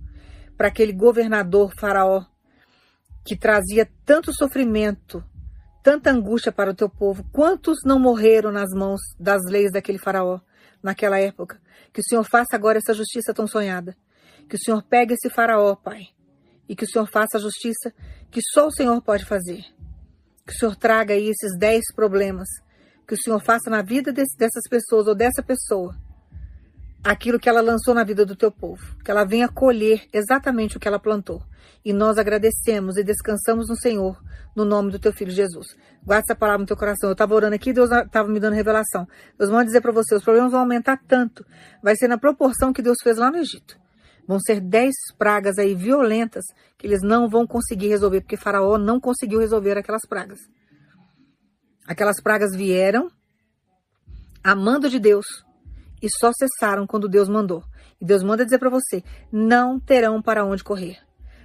para 0.58 0.68
aquele 0.68 0.94
governador 0.94 1.72
faraó, 1.80 2.26
que 3.24 3.38
trazia 3.38 3.88
tanto 4.04 4.34
sofrimento, 4.34 5.24
tanta 5.86 6.10
angústia 6.10 6.52
para 6.52 6.72
o 6.72 6.74
teu 6.74 6.90
povo. 6.90 7.24
Quantos 7.32 7.78
não 7.86 8.00
morreram 8.00 8.52
nas 8.52 8.72
mãos 8.74 9.00
das 9.20 9.44
leis 9.48 9.72
daquele 9.72 10.00
faraó 10.00 10.40
naquela 10.82 11.20
época? 11.20 11.62
Que 11.94 12.00
o 12.00 12.04
Senhor 12.04 12.24
faça 12.24 12.56
agora 12.56 12.80
essa 12.80 12.92
justiça 12.92 13.36
tão 13.36 13.46
sonhada. 13.46 13.96
Que 14.50 14.56
o 14.56 14.60
Senhor 14.60 14.82
pegue 14.82 15.14
esse 15.14 15.30
faraó, 15.30 15.76
Pai, 15.76 16.08
e 16.68 16.76
que 16.76 16.86
o 16.86 16.88
Senhor 16.88 17.06
faça 17.06 17.38
a 17.38 17.40
justiça 17.40 17.94
que 18.32 18.42
só 18.42 18.66
o 18.66 18.72
Senhor 18.72 19.00
pode 19.04 19.26
fazer. 19.26 19.64
Que 20.44 20.54
o 20.54 20.58
Senhor 20.58 20.76
traga 20.76 21.14
aí 21.14 21.30
esses 21.30 21.56
dez 21.56 21.84
problemas 21.96 22.48
que 23.08 23.14
o 23.14 23.22
Senhor 23.22 23.40
faça 23.40 23.70
na 23.70 23.84
vida 23.84 24.12
desse, 24.12 24.36
dessas 24.36 24.64
pessoas 24.68 25.06
ou 25.06 25.14
dessa 25.14 25.44
pessoa 25.44 25.96
aquilo 27.06 27.40
que 27.40 27.48
ela 27.48 27.62
lançou 27.62 27.94
na 27.94 28.04
vida 28.04 28.26
do 28.26 28.36
teu 28.36 28.52
povo, 28.52 28.82
que 29.04 29.12
ela 29.12 29.24
venha 29.24 29.48
colher 29.48 30.08
exatamente 30.12 30.76
o 30.76 30.80
que 30.80 30.88
ela 30.88 31.00
plantou. 31.00 31.44
E 31.84 31.94
nós 31.94 32.18
agradecemos 32.18 32.98
e 32.98 33.04
descansamos 33.04 33.70
no 33.70 33.76
Senhor, 33.76 34.20
no 34.56 34.66
nome 34.66 34.92
do 34.92 34.98
teu 34.98 35.14
filho 35.14 35.30
Jesus. 35.30 35.68
Guarda 36.04 36.24
essa 36.28 36.36
palavra 36.36 36.62
no 36.62 36.66
teu 36.66 36.76
coração. 36.76 37.10
Eu 37.10 37.14
estava 37.14 37.36
orando 37.36 37.54
aqui, 37.54 37.72
Deus 37.72 37.92
estava 37.92 38.28
me 38.28 38.40
dando 38.40 38.56
revelação. 38.56 39.08
Deus 39.38 39.52
manda 39.52 39.66
dizer 39.66 39.82
para 39.82 39.92
você, 39.92 40.16
os 40.16 40.24
problemas 40.24 40.52
vão 40.52 40.62
aumentar 40.62 41.00
tanto. 41.08 41.46
Vai 41.84 41.96
ser 41.96 42.08
na 42.08 42.18
proporção 42.18 42.74
que 42.74 42.82
Deus 42.82 42.98
fez 43.04 43.18
lá 43.18 43.30
no 43.30 43.38
Egito. 43.38 43.78
Vão 44.28 44.40
ser 44.40 44.60
dez 44.60 44.96
pragas 45.16 45.60
aí 45.60 45.76
violentas 45.76 46.44
que 46.76 46.88
eles 46.88 47.04
não 47.04 47.30
vão 47.30 47.46
conseguir 47.46 47.88
resolver, 47.88 48.22
porque 48.22 48.36
Faraó 48.36 48.80
não 48.80 49.00
conseguiu 49.00 49.40
resolver 49.40 49.78
aquelas 49.78 50.08
pragas. 50.10 50.40
Aquelas 51.88 52.20
pragas 52.20 52.56
vieram 52.56 53.12
amando 54.44 54.90
de 54.90 55.00
Deus, 55.00 55.45
e 56.06 56.10
só 56.20 56.32
cessaram 56.32 56.86
quando 56.86 57.10
Deus 57.10 57.28
mandou. 57.28 57.64
E 58.00 58.06
Deus 58.06 58.22
manda 58.22 58.46
dizer 58.46 58.60
para 58.60 58.70
você: 58.70 59.04
não 59.32 59.80
terão 59.80 60.22
para 60.22 60.46
onde 60.46 60.64
correr. 60.64 61.00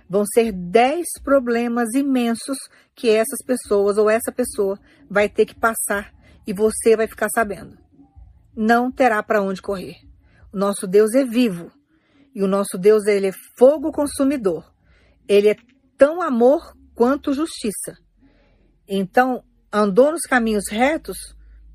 Vão 0.07 0.25
ser 0.27 0.53
dez 0.53 1.07
problemas 1.25 1.95
imensos 1.95 2.59
que 2.95 3.09
essas 3.09 3.39
pessoas 3.47 3.97
ou 3.97 4.11
essa 4.11 4.31
pessoa 4.31 4.79
vai 5.09 5.31
ter 5.31 5.47
que 5.47 5.55
passar 5.55 6.13
e 6.47 6.53
você 6.53 6.95
vai 6.95 7.09
ficar 7.09 7.29
sabendo. 7.35 7.79
Não 8.55 8.93
terá 8.93 9.23
para 9.23 9.41
onde 9.41 9.63
correr. 9.63 9.97
O 10.53 10.59
nosso 10.59 10.87
Deus 10.87 11.15
é 11.15 11.25
vivo 11.25 11.73
e 12.35 12.43
o 12.43 12.49
nosso 12.49 12.77
Deus 12.77 13.07
ele 13.07 13.29
é 13.29 13.33
fogo 13.57 13.91
consumidor. 13.93 14.71
Ele 15.27 15.49
é 15.49 15.57
tão 15.97 16.21
amor 16.21 16.77
quanto 16.95 17.33
justiça. 17.33 17.97
Então, 18.87 19.43
andou 19.73 20.11
nos 20.11 20.23
caminhos 20.23 20.65
retos, 20.69 21.17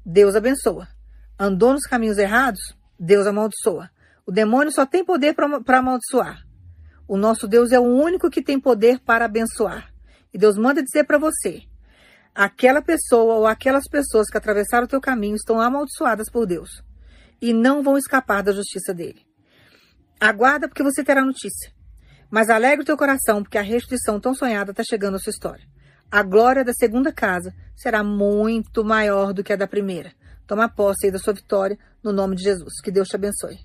Deus 0.06 0.36
abençoa 0.36 0.95
andou 1.40 1.74
nos 1.74 1.84
caminhos 1.84 2.18
errados, 2.18 2.62
Deus 3.00 3.28
amaldiçoa. 3.28 3.90
O 4.26 4.32
demônio 4.32 4.72
só 4.72 4.86
tem 4.86 5.06
poder 5.06 5.36
para 5.36 5.78
amaldiçoar. 5.78 6.44
O 7.08 7.18
nosso 7.18 7.48
Deus 7.48 7.72
é 7.72 7.80
o 7.80 7.84
único 7.84 8.30
que 8.30 8.42
tem 8.42 8.60
poder 8.60 9.00
para 9.00 9.26
abençoar. 9.26 9.94
E 10.34 10.38
Deus 10.38 10.58
manda 10.58 10.84
dizer 10.84 11.04
para 11.04 11.18
você: 11.18 11.62
aquela 12.34 12.82
pessoa 12.82 13.36
ou 13.36 13.48
aquelas 13.48 13.88
pessoas 13.88 14.28
que 14.28 14.38
atravessaram 14.38 14.86
o 14.86 14.90
teu 14.90 15.00
caminho 15.00 15.36
estão 15.36 15.62
amaldiçoadas 15.62 16.30
por 16.30 16.46
Deus 16.46 16.84
e 17.42 17.54
não 17.54 17.84
vão 17.84 17.98
escapar 17.98 18.42
da 18.42 18.52
justiça 18.52 18.94
dele. 18.94 19.22
Aguarda 20.20 20.68
porque 20.68 20.84
você 20.84 21.04
terá 21.04 21.24
notícia. 21.24 21.72
Mas 22.32 22.50
alegre 22.50 22.82
o 22.82 22.86
teu 22.86 22.98
coração, 22.98 23.44
porque 23.44 23.58
a 23.58 23.62
restituição 23.62 24.20
tão 24.20 24.34
sonhada 24.34 24.72
está 24.72 24.84
chegando 24.84 25.16
à 25.16 25.20
sua 25.20 25.30
história. 25.30 25.66
A 26.10 26.24
glória 26.24 26.64
da 26.64 26.74
segunda 26.74 27.12
casa 27.12 27.54
será 27.76 28.04
muito 28.04 28.84
maior 28.84 29.32
do 29.34 29.44
que 29.44 29.54
a 29.54 29.56
da 29.56 29.68
primeira. 29.68 30.12
Toma 30.48 30.70
posse 30.70 31.08
aí 31.08 31.12
da 31.12 31.20
sua 31.20 31.34
vitória, 31.34 31.78
no 32.04 32.12
nome 32.12 32.36
de 32.36 32.44
Jesus. 32.44 32.82
Que 32.84 32.92
Deus 32.92 33.08
te 33.08 33.16
abençoe. 33.16 33.58